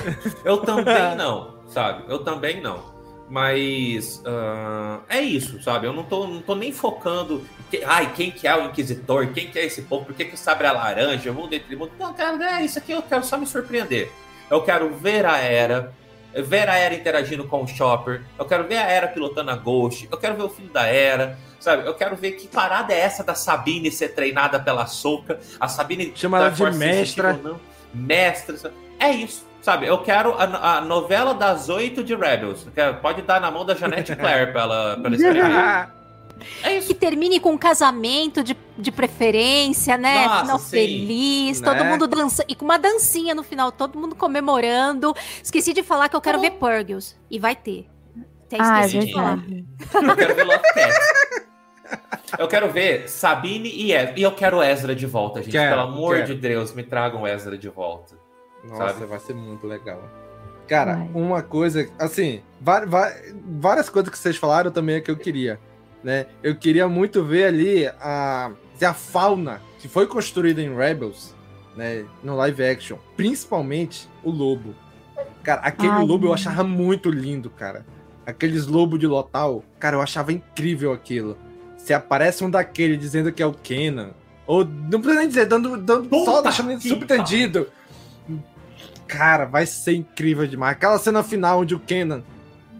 Eu 0.45 0.57
também 0.57 1.15
não, 1.17 1.55
sabe? 1.67 2.03
Eu 2.07 2.19
também 2.19 2.61
não. 2.61 2.92
Mas 3.34 4.21
ah, 4.27 4.99
é 5.09 5.19
isso, 5.19 5.59
sabe? 5.63 5.88
Eu 5.88 5.93
não 5.93 6.03
tô, 6.03 6.27
não 6.27 6.39
tô 6.39 6.53
nem 6.53 6.71
focando. 6.71 7.43
Que, 7.71 7.84
ai, 7.84 8.13
quem 8.13 8.29
que 8.29 8.47
é 8.47 8.55
o 8.55 8.65
Inquisitor? 8.65 9.34
Quem 9.34 9.49
que 9.49 9.57
é 9.57 9.65
esse 9.65 9.81
povo? 9.81 10.05
Por 10.05 10.13
que, 10.13 10.25
que 10.25 10.36
o 10.36 10.38
sabre 10.38 10.67
é 10.67 10.71
laranja? 10.71 11.31
O 11.31 11.34
mundo 11.34 11.51
entre 11.51 11.75
mundo. 11.75 11.93
Não, 11.97 12.13
cara, 12.13 12.59
é 12.59 12.63
isso 12.63 12.77
aqui 12.77 12.91
eu 12.91 13.01
quero 13.01 13.23
só 13.23 13.36
me 13.36 13.47
surpreender. 13.47 14.11
Eu 14.51 14.61
quero 14.61 14.93
ver 14.93 15.25
a 15.25 15.39
Era, 15.39 15.91
ver 16.31 16.69
a 16.69 16.75
Era 16.75 16.93
interagindo 16.93 17.47
com 17.47 17.63
o 17.63 17.67
Chopper. 17.67 18.21
Eu 18.38 18.45
quero 18.45 18.65
ver 18.67 18.77
a 18.77 18.84
Era 18.88 19.07
pilotando 19.07 19.49
a 19.49 19.55
Ghost. 19.55 20.07
Eu 20.11 20.17
quero 20.19 20.36
ver 20.36 20.43
o 20.43 20.49
filho 20.49 20.69
da 20.69 20.86
Era. 20.86 21.36
Sabe, 21.59 21.88
eu 21.88 21.95
quero 21.95 22.15
ver 22.15 22.34
que 22.34 22.47
parada 22.47 22.93
é 22.93 22.99
essa 22.99 23.23
da 23.23 23.34
Sabine 23.34 23.91
ser 23.91 24.09
treinada 24.09 24.59
pela 24.59 24.86
Soca. 24.86 25.39
A 25.59 25.67
Sabine 25.67 26.13
Chama 26.15 26.38
ela 26.38 26.51
da 26.51 26.69
de 26.69 26.77
mestra. 26.77 27.39
Mestra. 27.91 28.71
É 28.99 29.09
isso. 29.09 29.43
Sabe, 29.64 29.88
eu 29.88 29.97
quero 30.03 30.34
a, 30.38 30.78
a 30.78 30.82
novela 30.82 31.34
das 31.34 31.70
oito 31.70 32.03
de 32.03 32.14
Rebels. 32.14 32.68
Pode 33.01 33.22
dar 33.24 33.39
na 33.41 33.49
mão 33.49 33.66
da 33.66 33.74
Janete 33.74 34.14
Claire 34.18 34.51
pra 34.51 34.61
ela, 34.61 34.97
pra 34.97 35.07
ela 35.07 35.16
escrever. 35.16 35.93
É 36.64 36.76
isso. 36.78 36.88
Que 36.88 36.93
termine 36.95 37.39
com 37.39 37.51
um 37.53 37.57
casamento 37.57 38.43
de, 38.43 38.57
de 38.78 38.91
preferência, 38.91 39.97
né? 39.97 40.26
Nossa, 40.26 40.41
final 40.41 40.59
sim. 40.59 40.70
feliz, 40.72 41.61
todo 41.61 41.76
Né? 41.78 41.84
mundo 41.84 42.05
dançando. 42.07 42.47
E 42.49 42.55
com 42.55 42.66
uma 42.66 42.78
dancinha 42.78 43.34
no 43.34 43.43
final, 43.43 43.72
todo 43.72 43.97
mundo 43.97 44.14
comemorando. 44.16 45.14
Esqueci 45.41 45.72
de 45.74 45.84
falar 45.84 46.09
que 46.09 46.16
eu 46.16 46.20
quero 46.22 46.41
ver 46.41 46.51
Purgles. 46.51 47.16
E 47.32 47.39
vai 47.39 47.55
ter. 47.55 47.88
Até 48.47 48.57
Ah, 48.59 48.82
é 48.82 48.86
esqueci 48.88 49.05
de 49.07 49.14
falar. 49.14 49.38
verdade. 49.38 49.66
Eu 49.93 50.16
quero 50.18 50.36
ver 50.36 50.43
Lovecraft. 50.43 50.97
Eu 52.39 52.47
quero 52.47 52.70
ver 52.72 53.07
Sabine 53.07 53.70
e 53.70 53.93
Ezra. 53.93 54.14
E 54.18 54.24
eu 54.24 54.32
quero 54.32 54.61
Ezra 54.64 54.95
de 54.95 55.05
volta, 55.05 55.41
gente. 55.43 55.51
Quero, 55.51 55.70
Pelo 55.78 55.82
amor 55.88 56.16
quero. 56.16 56.28
de 56.28 56.34
Deus, 56.36 56.74
me 56.74 56.82
tragam 56.82 57.28
Ezra 57.28 57.55
de 57.57 57.70
volta. 57.70 58.16
Nossa, 58.64 58.93
Sabe? 58.93 59.05
vai 59.05 59.20
ser 59.20 59.34
muito 59.34 59.68
legal. 59.68 60.01
Cara, 60.68 60.95
Vai. 60.95 61.09
uma 61.14 61.41
coisa, 61.41 61.89
assim, 61.99 62.41
várias 62.61 63.89
coisas 63.89 64.09
que 64.09 64.18
vocês 64.18 64.38
falaram 64.38 64.72
também 64.72 64.95
é 64.95 65.01
que 65.01 65.11
eu 65.11 65.18
queria, 65.18 65.59
né? 66.03 66.28
Eu 66.41 66.55
queria 66.55 66.88
muito 66.88 67.24
ver 67.24 67.45
ali 67.45 67.88
a, 67.99 68.51
a 68.82 68.93
fauna 68.93 69.61
que 69.80 69.88
foi 69.89 70.07
construída 70.07 70.61
em 70.61 70.74
Rebels, 70.74 71.36
né, 71.76 72.05
no 72.24 72.36
live 72.38 72.64
action, 72.64 72.97
principalmente 73.18 74.07
o 74.24 74.32
lobo. 74.32 74.74
Cara, 75.43 75.61
aquele 75.61 75.91
Ai, 75.91 76.05
lobo 76.05 76.28
eu 76.28 76.34
achava 76.34 76.64
muito 76.64 77.09
lindo, 77.09 77.49
cara. 77.49 77.86
Aqueles 78.26 78.66
lobos 78.66 78.97
de 78.99 79.05
Lotal, 79.05 79.61
cara, 79.78 79.97
eu 79.97 80.01
achava 80.01 80.32
incrível 80.32 80.93
aquilo. 80.93 81.38
Se 81.76 81.93
aparece 81.93 82.45
um 82.45 82.49
daquele 82.49 82.95
dizendo 82.95 83.34
que 83.34 83.43
é 83.43 83.45
o 83.45 83.51
Kenan, 83.51 84.11
ou 84.47 84.64
não 84.64 85.01
precisa 85.01 85.20
nem 85.20 85.28
dizer, 85.28 85.45
dando, 85.45 85.76
dando 85.76 86.09
só 86.24 86.41
deixando 86.41 86.80
subentendido. 86.82 87.66
Cara, 87.66 87.82
vai 89.49 89.66
ser 89.66 89.95
incrível 89.95 90.45
demais. 90.47 90.74
Aquela 90.76 90.97
cena 90.97 91.24
final 91.24 91.61
onde 91.61 91.76
o 91.76 91.80
Kenan, 91.80 92.24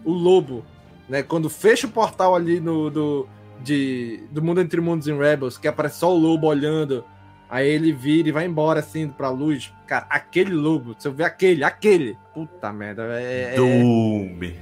o 0.04 0.12
lobo, 0.12 0.64
né, 1.08 1.22
quando 1.22 1.48
fecha 1.50 1.86
o 1.86 1.90
portal 1.90 2.34
ali 2.34 2.60
no 2.60 2.90
do, 2.90 3.28
de, 3.62 4.20
do 4.30 4.42
mundo 4.42 4.60
entre 4.60 4.80
mundos 4.80 5.08
em 5.08 5.16
Rebels, 5.16 5.58
que 5.58 5.68
aparece 5.68 5.98
só 5.98 6.14
o 6.14 6.18
lobo 6.18 6.46
olhando, 6.46 7.04
aí 7.48 7.68
ele 7.68 7.92
vira 7.92 8.28
e 8.28 8.32
vai 8.32 8.46
embora 8.46 8.80
assim 8.80 9.08
pra 9.08 9.30
luz. 9.30 9.72
Cara, 9.86 10.06
aquele 10.08 10.52
lobo, 10.54 10.94
se 10.98 11.08
eu 11.08 11.12
ver 11.12 11.24
aquele, 11.24 11.62
aquele, 11.64 12.16
puta 12.32 12.72
merda, 12.72 13.04
é, 13.20 13.52
é- 13.52 13.56
Doom. 13.56 14.54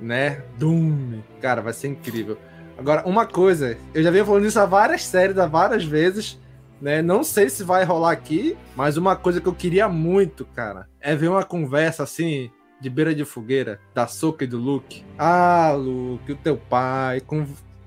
né? 0.00 0.42
Doom. 0.58 1.20
Cara, 1.40 1.60
vai 1.60 1.72
ser 1.72 1.88
incrível. 1.88 2.38
Agora, 2.78 3.06
uma 3.06 3.26
coisa, 3.26 3.76
eu 3.92 4.02
já 4.02 4.10
venho 4.10 4.24
falando 4.24 4.46
isso 4.46 4.58
há 4.58 4.64
várias 4.64 5.04
séries, 5.04 5.36
há 5.36 5.46
várias 5.46 5.84
vezes, 5.84 6.38
né? 6.80 7.02
Não 7.02 7.22
sei 7.22 7.48
se 7.48 7.62
vai 7.62 7.84
rolar 7.84 8.12
aqui, 8.12 8.56
mas 8.74 8.96
uma 8.96 9.16
coisa 9.16 9.40
que 9.40 9.46
eu 9.46 9.54
queria 9.54 9.88
muito, 9.88 10.44
cara, 10.44 10.88
é 11.00 11.14
ver 11.14 11.28
uma 11.28 11.44
conversa 11.44 12.02
assim, 12.02 12.50
de 12.80 12.88
beira 12.88 13.14
de 13.14 13.24
fogueira, 13.24 13.80
da 13.94 14.06
Soca 14.06 14.44
e 14.44 14.46
do 14.46 14.58
Luke. 14.58 15.04
Ah, 15.18 15.72
Luke, 15.76 16.32
o 16.32 16.36
teu 16.36 16.56
pai, 16.56 17.20
com... 17.20 17.46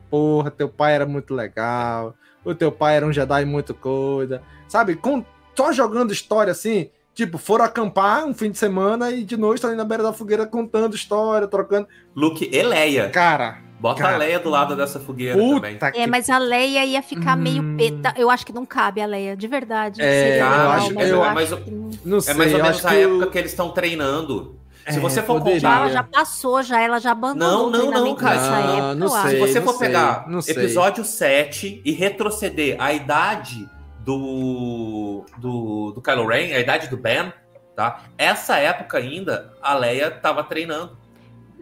porra, 0.10 0.52
teu 0.52 0.70
pai 0.70 0.94
era 0.94 1.06
muito 1.06 1.34
legal, 1.34 2.16
o 2.46 2.54
teu 2.54 2.72
pai 2.72 2.96
era 2.96 3.06
um 3.06 3.14
Jedi 3.14 3.46
muito 3.46 3.74
coisa, 3.74 4.42
sabe? 4.68 4.96
Com... 4.96 5.26
Só 5.56 5.72
jogando 5.72 6.12
história 6.12 6.52
assim, 6.52 6.90
Tipo, 7.14 7.38
foram 7.38 7.64
acampar 7.64 8.26
um 8.26 8.34
fim 8.34 8.50
de 8.50 8.58
semana 8.58 9.12
e 9.12 9.24
de 9.24 9.38
noite 9.38 9.58
estão 9.58 9.70
ali 9.70 9.78
na 9.78 9.86
beira 9.86 10.02
da 10.02 10.12
fogueira 10.12 10.48
contando 10.48 10.96
história, 10.96 11.48
trocando. 11.48 11.88
Luke 12.16 12.50
e 12.52 12.64
Leia. 12.64 13.10
Cara, 13.10 13.60
Bota 13.84 14.02
cara. 14.02 14.16
a 14.16 14.18
Leia 14.18 14.40
do 14.40 14.50
lado 14.50 14.78
dessa 14.78 14.98
fogueira 14.98 15.38
também. 15.38 15.78
É, 15.96 16.08
mas 16.08 16.30
a 16.30 16.38
Leia 16.38 16.86
ia 16.86 17.04
ficar 17.04 17.36
meio 17.36 17.62
Hum. 17.62 17.76
peta. 17.76 18.14
Eu 18.18 18.30
acho 18.30 18.46
que 18.46 18.54
não 18.54 18.66
cabe 18.66 19.02
a 19.02 19.06
Leia, 19.06 19.36
de 19.36 19.46
verdade. 19.46 20.02
É, 20.02 20.06
Seria 20.06 20.36
eu 20.38 20.50
legal, 20.50 20.72
acho- 20.72 20.94
mas 20.94 21.10
eu- 21.10 21.16
eu 21.18 21.34
mas 21.34 21.52
acho 21.52 21.62
eu- 21.62 21.66
que 21.66 21.72
não- 22.06 22.18
É 22.20 22.22
sei, 22.22 22.34
mais 22.34 22.52
ou 22.54 22.58
eu 22.60 22.64
menos 22.64 22.86
a 22.86 22.90
que 22.90 22.96
época 22.96 23.26
o- 23.26 23.30
que 23.32 23.38
eles 23.38 23.52
estão 23.52 23.70
treinando. 23.72 24.56
Se 24.88 24.98
É, 24.98 25.02
você 25.02 25.22
for 25.22 25.38
poderia. 25.40 25.60
Já, 25.60 25.76
ela 25.80 25.90
já 25.90 26.04
passou, 26.04 26.64
já, 26.64 26.82
ela 26.82 27.00
já 27.00 27.12
abandonou 27.12 27.70
Não, 27.70 27.92
não, 27.92 28.06
não, 28.06 28.16
cara. 28.16 28.36
nessa 28.36 28.50
Não, 28.50 28.58
época, 28.78 28.96
não 28.96 29.08
eu 29.08 29.14
acho. 29.16 29.24
Se 29.24 29.30
sei. 29.32 29.40
você 29.40 29.62
for 29.62 29.74
sei, 29.74 29.88
pegar 29.88 30.30
não 30.30 30.42
sei. 30.42 30.54
episódio 30.56 31.04
7 31.04 31.82
e 31.84 31.92
retroceder 31.92 32.78
a 32.80 32.94
idade 32.94 33.68
do, 34.00 35.26
do, 35.38 35.92
do 35.92 36.02
Kylo 36.02 36.26
Ren, 36.26 36.54
a 36.56 36.60
idade 36.60 36.88
do 36.90 36.96
Ben, 36.98 37.34
tá? 37.76 38.02
Essa 38.18 38.58
época 38.58 38.98
ainda, 38.98 39.52
a 39.62 39.74
Leia 39.74 40.10
tava 40.10 40.42
treinando. 40.44 40.98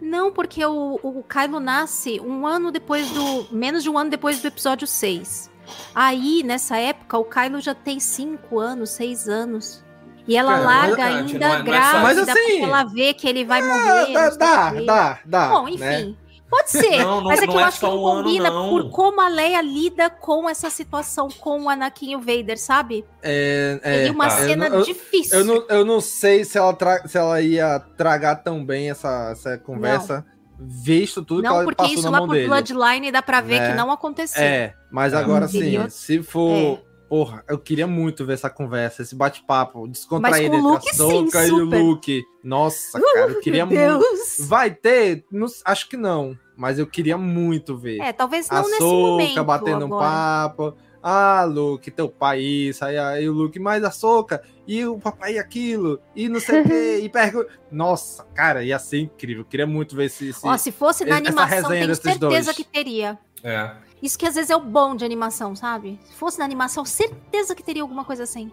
Não, 0.02 0.32
porque 0.32 0.64
o, 0.66 0.98
o 1.02 1.22
Kylo 1.22 1.60
nasce 1.60 2.18
um 2.20 2.44
ano 2.46 2.72
depois 2.72 3.08
do. 3.10 3.46
menos 3.52 3.84
de 3.84 3.88
um 3.88 3.96
ano 3.96 4.10
depois 4.10 4.40
do 4.42 4.48
episódio 4.48 4.86
6. 4.86 5.48
Aí, 5.94 6.42
nessa 6.42 6.76
época, 6.76 7.16
o 7.18 7.24
Kylo 7.24 7.60
já 7.60 7.72
tem 7.74 8.00
5 8.00 8.58
anos, 8.58 8.90
6 8.90 9.28
anos. 9.28 9.82
E 10.26 10.36
ela 10.36 10.52
Cara, 10.54 10.64
larga 10.64 10.96
mas, 11.04 11.16
ainda 11.32 11.38
não 11.38 11.46
é- 11.46 11.50
não 11.50 11.60
é 11.60 11.62
grávida, 11.62 12.02
Mas 12.02 12.18
assim, 12.18 12.32
porque 12.34 12.62
ela 12.62 12.84
vê 12.84 13.14
que 13.14 13.28
ele 13.28 13.44
vai 13.44 13.60
Ah, 13.60 13.64
morrer. 13.64 14.12
dá, 14.12 14.30
dá, 14.30 14.70
dá, 14.80 15.18
dá, 15.24 15.48
Bom, 15.48 15.68
enfim. 15.68 15.78
né? 15.78 16.14
Pode 16.52 16.70
ser, 16.70 16.98
Não, 17.02 17.22
não- 17.22 17.30
mas 17.30 17.38
é 17.38 17.46
que 17.46 17.46
não 17.46 17.54
eu 17.54 17.60
é 17.60 17.62
acho 17.64 17.80
que 17.80 17.86
não 17.86 18.02
um 18.02 18.06
ano, 18.06 18.22
combina 18.24 18.50
não. 18.50 18.68
por 18.68 18.90
como 18.90 19.20
a 19.22 19.28
Leia 19.28 19.62
lida 19.62 20.10
com 20.10 20.46
essa 20.46 20.68
situação 20.68 21.28
com 21.40 21.62
o 21.62 21.68
Anakin 21.70 22.10
e 22.10 22.16
o 22.16 22.20
Vader, 22.20 22.58
sabe? 22.60 23.06
É, 23.22 23.80
é, 23.82 23.94
Seria 23.94 24.12
uma 24.12 24.28
tá. 24.28 24.40
eu 24.42 24.48
cena 24.48 24.68
não- 24.68 24.78
eu- 24.80 24.84
difícil. 24.84 25.38
Eu 25.38 25.44
não, 25.46 25.66
eu 25.70 25.84
não 25.84 25.98
sei 26.02 26.44
se 26.44 26.58
ela, 26.58 26.74
tra- 26.74 27.08
se 27.08 27.16
ela 27.16 27.40
ia 27.40 27.80
tragar 27.96 28.36
tão 28.36 28.62
bem 28.62 28.90
essa, 28.90 29.30
essa 29.32 29.56
conversa, 29.56 30.26
visto 30.60 31.24
tudo 31.24 31.40
que 31.42 31.48
Não, 31.48 31.54
ela 31.56 31.64
porque 31.64 31.76
passou 31.82 31.94
isso 31.94 32.02
na 32.04 32.10
lá 32.10 32.18
mão 32.18 32.26
por 32.28 32.34
dele. 32.34 32.48
Bloodline 32.48 33.10
dá 33.10 33.22
pra 33.22 33.40
ver 33.40 33.58
Né? 33.58 33.70
que 33.70 33.76
não 33.76 33.90
aconteceu. 33.90 34.42
É, 34.42 34.74
mas 34.90 35.14
agora 35.14 35.48
sim, 35.48 35.88
se 35.88 36.22
for. 36.22 36.50
É. 36.54 36.92
Porra, 37.08 37.44
eu 37.46 37.58
queria 37.58 37.86
muito 37.86 38.24
ver 38.24 38.32
essa 38.32 38.48
conversa, 38.48 39.02
esse 39.02 39.14
bate-papo 39.14 39.86
descontraído 39.86 40.54
entre 40.56 40.66
Luke, 40.66 40.88
a 40.88 40.94
Soca 40.94 41.42
sim, 41.42 41.48
e 41.48 41.52
o. 41.60 41.64
Luke. 41.66 42.22
Nossa, 42.42 42.98
cara, 43.12 43.32
eu 43.32 43.40
queria 43.40 43.66
muito. 43.66 43.78
Deus! 43.78 44.36
Vai 44.48 44.70
ter? 44.70 45.22
Não- 45.30 45.46
acho 45.66 45.90
que 45.90 45.96
não, 45.98 46.34
mas 46.56 46.78
eu 46.78 46.86
queria 46.86 47.16
muito 47.18 47.76
ver. 47.76 47.98
É, 48.00 48.12
talvez 48.12 48.50
a 48.50 48.54
não 48.56 48.62
nesse 48.62 48.78
Soca 48.78 48.94
momento 48.94 49.44
batendo 49.44 49.82
um 49.84 49.94
agora. 49.94 50.06
papo. 50.06 50.74
Ah, 51.04 51.44
Luke, 51.44 51.90
teu 51.90 52.08
pai 52.08 52.40
isso. 52.40 52.84
Aí, 52.84 52.96
aí 52.96 53.28
o 53.28 53.32
Luke, 53.32 53.58
mas 53.58 53.82
a 53.82 53.90
Soca, 53.90 54.40
e 54.68 54.84
o 54.86 54.98
papai 54.98 55.36
aquilo, 55.36 55.98
e 56.14 56.28
não 56.28 56.38
sei 56.38 56.60
o 56.60 56.64
quê, 56.64 57.00
e 57.04 57.08
pergunta. 57.08 57.48
Nossa, 57.72 58.24
cara, 58.34 58.62
ia 58.62 58.78
ser 58.78 59.00
incrível. 59.00 59.42
Eu 59.42 59.46
queria 59.46 59.66
muito 59.66 59.96
ver 59.96 60.04
esse. 60.04 60.28
esse- 60.28 60.46
Ó, 60.46 60.56
se 60.56 60.70
fosse 60.70 61.04
na 61.04 61.16
animação, 61.16 61.48
resenha 61.70 61.84
tenho 61.86 61.94
certeza 61.96 62.18
dois. 62.44 62.56
que 62.56 62.62
teria. 62.64 63.18
É. 63.42 63.72
Isso 64.00 64.16
que 64.18 64.26
às 64.26 64.34
vezes 64.36 64.50
é 64.50 64.56
o 64.56 64.60
bom 64.60 64.94
de 64.94 65.04
animação, 65.04 65.56
sabe? 65.56 65.98
Se 66.04 66.14
fosse 66.14 66.38
na 66.38 66.44
animação, 66.44 66.84
certeza 66.84 67.54
que 67.54 67.62
teria 67.64 67.82
alguma 67.82 68.04
coisa 68.04 68.22
assim. 68.22 68.50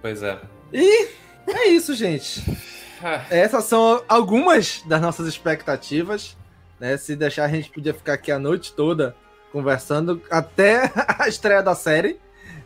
Pois 0.00 0.22
é. 0.22 0.40
E 0.72 1.08
é 1.46 1.68
isso, 1.68 1.94
gente. 1.94 2.42
Ah, 3.06 3.22
Essas 3.28 3.64
são 3.64 4.02
algumas 4.08 4.80
das 4.86 4.98
nossas 5.02 5.26
expectativas. 5.26 6.34
Né? 6.80 6.96
Se 6.96 7.14
deixar, 7.16 7.44
a 7.44 7.48
gente 7.48 7.70
podia 7.70 7.94
ficar 7.94 8.14
aqui 8.14 8.30
a 8.32 8.38
noite 8.38 8.72
toda 8.72 9.14
conversando 9.52 10.20
até 10.30 10.90
a 11.18 11.28
estreia 11.28 11.62
da 11.62 11.74
série, 11.74 12.18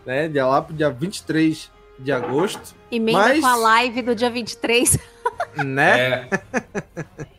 né? 0.06 0.28
Dia 0.28 0.46
lá 0.46 0.62
pro 0.62 0.74
dia 0.74 0.90
23 0.90 1.70
de 1.98 2.12
agosto. 2.12 2.74
Emenda 2.90 3.18
Mas- 3.18 3.40
com 3.40 3.46
a 3.46 3.56
live 3.56 4.02
do 4.02 4.14
dia 4.14 4.30
23. 4.30 4.98
Né? 5.64 6.28
É, 6.28 6.28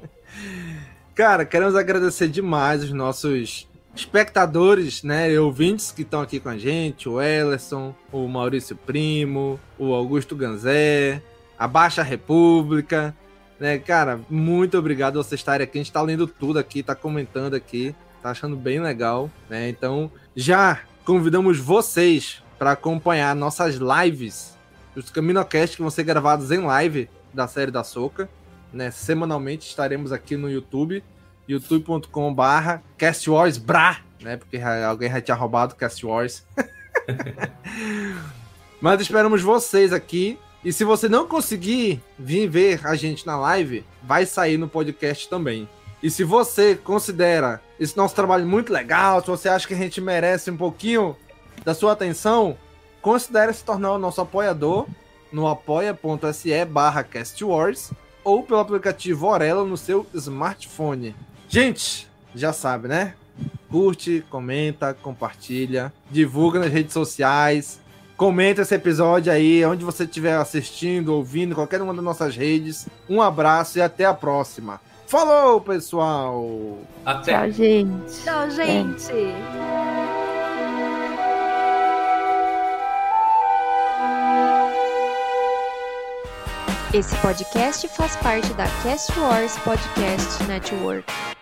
Cara, 1.16 1.44
queremos 1.44 1.76
agradecer 1.76 2.30
demais 2.30 2.84
os 2.84 2.92
nossos 2.92 3.68
espectadores, 3.94 5.04
né, 5.04 5.30
e 5.32 5.38
ouvintes 5.38 5.92
que 5.92 6.04
estão 6.04 6.22
aqui 6.22 6.40
com 6.40 6.48
a 6.50 6.58
gente, 6.58 7.10
o 7.10 7.22
Ellerson, 7.22 7.94
o 8.12 8.26
Maurício 8.28 8.76
Primo, 8.76 9.60
o 9.78 9.94
Augusto 9.94 10.36
Ganzé, 10.36 11.22
a 11.58 11.68
Baixa 11.68 12.02
República, 12.04 13.14
né, 13.60 13.78
cara, 13.78 14.20
muito 14.30 14.78
obrigado 14.78 15.14
por 15.14 15.24
vocês 15.24 15.40
estarem 15.40 15.64
aqui, 15.64 15.78
a 15.78 15.82
gente 15.82 15.92
tá 15.92 16.02
lendo 16.02 16.28
tudo 16.28 16.58
aqui, 16.60 16.82
tá 16.82 16.96
comentando 16.96 17.56
aqui, 17.56 17.96
tá 18.22 18.32
achando 18.32 18.56
bem 18.56 18.80
legal, 18.80 19.30
né, 19.50 19.70
então 19.70 20.12
já 20.36 20.80
convidamos 21.06 21.60
vocês 21.60 22.42
para 22.58 22.72
acompanhar 22.72 23.36
nossas 23.36 23.76
lives, 23.76 24.58
os 24.96 25.10
CaminoCast 25.10 25.76
que 25.76 25.82
vão 25.82 25.92
ser 25.92 26.04
gravados 26.04 26.52
em 26.52 26.60
live 26.60 27.10
da 27.34 27.48
série 27.48 27.72
da 27.72 27.84
Soca, 27.84 28.30
né, 28.72 28.92
semanalmente 28.92 29.68
estaremos 29.68 30.12
aqui 30.12 30.38
no 30.38 30.50
YouTube, 30.50 31.04
youtube.com 31.48 32.34
barra 32.34 32.84
castwarsbra, 32.98 33.98
né, 34.22 34.38
porque 34.38 34.58
alguém 34.58 35.10
já 35.10 35.22
tinha 35.22 35.36
roubado 35.36 35.76
Cast 35.76 36.06
Wars. 36.06 36.46
Mas 38.82 39.02
esperamos 39.02 39.42
vocês 39.42 39.92
aqui. 39.92 40.38
E 40.64 40.74
se 40.74 40.84
você 40.84 41.08
não 41.08 41.28
conseguir 41.28 42.02
vir 42.18 42.48
ver 42.48 42.86
a 42.86 42.96
gente 42.96 43.26
na 43.26 43.38
live, 43.38 43.86
vai 44.04 44.26
sair 44.26 44.58
no 44.58 44.68
podcast 44.68 45.30
também. 45.30 45.68
E 46.02 46.10
se 46.10 46.24
você 46.24 46.76
considera 46.76 47.62
esse 47.80 47.96
nosso 47.96 48.16
trabalho 48.16 48.46
muito 48.46 48.72
legal, 48.72 49.22
se 49.22 49.28
você 49.28 49.50
acha 49.50 49.68
que 49.68 49.74
a 49.74 49.78
gente 49.78 50.02
merece 50.02 50.52
um 50.52 50.58
pouquinho 50.58 51.16
da 51.64 51.74
sua 51.74 51.94
atenção, 51.94 52.58
considere 53.02 53.54
se 53.54 53.64
tornar 53.64 53.94
o 53.94 53.98
nosso 53.98 54.22
apoiador 54.22 54.86
no 55.32 55.48
apoia.se 55.48 56.66
barra 56.66 57.04
castwars 57.04 57.92
ou 58.24 58.44
pelo 58.44 58.60
aplicativo 58.60 59.28
Orelo 59.28 59.66
no 59.66 59.78
seu 59.78 60.06
smartphone. 60.14 61.16
Gente, 61.48 62.08
já 62.36 62.54
sabe, 62.54 62.88
né? 62.88 63.16
Curte, 63.70 64.26
comenta, 64.30 64.94
compartilha, 64.94 65.94
divulga 66.10 66.60
nas 66.60 66.72
redes 66.72 66.94
sociais, 66.94 67.80
comenta 68.20 68.64
esse 68.64 68.76
episódio 68.76 69.32
aí, 69.32 69.64
onde 69.64 69.86
você 69.86 70.04
estiver 70.04 70.36
assistindo, 70.36 71.14
ouvindo, 71.14 71.56
qualquer 71.56 71.82
uma 71.82 71.94
das 71.94 72.04
nossas 72.04 72.36
redes. 72.36 72.86
Um 73.10 73.22
abraço 73.22 73.78
e 73.78 73.82
até 73.82 74.04
a 74.04 74.14
próxima. 74.14 74.82
Falou, 75.08 75.62
pessoal! 75.62 76.80
até. 77.06 77.32
Tchau, 77.32 77.52
gente. 77.52 78.24
Tchau, 78.24 78.50
gente. 78.52 79.14
Esse 86.94 87.16
podcast 87.18 87.88
faz 87.88 88.18
parte 88.18 88.54
da 88.56 88.66
Cast 88.84 89.18
Wars 89.18 89.58
Podcast 89.60 90.44
Network. 90.44 91.39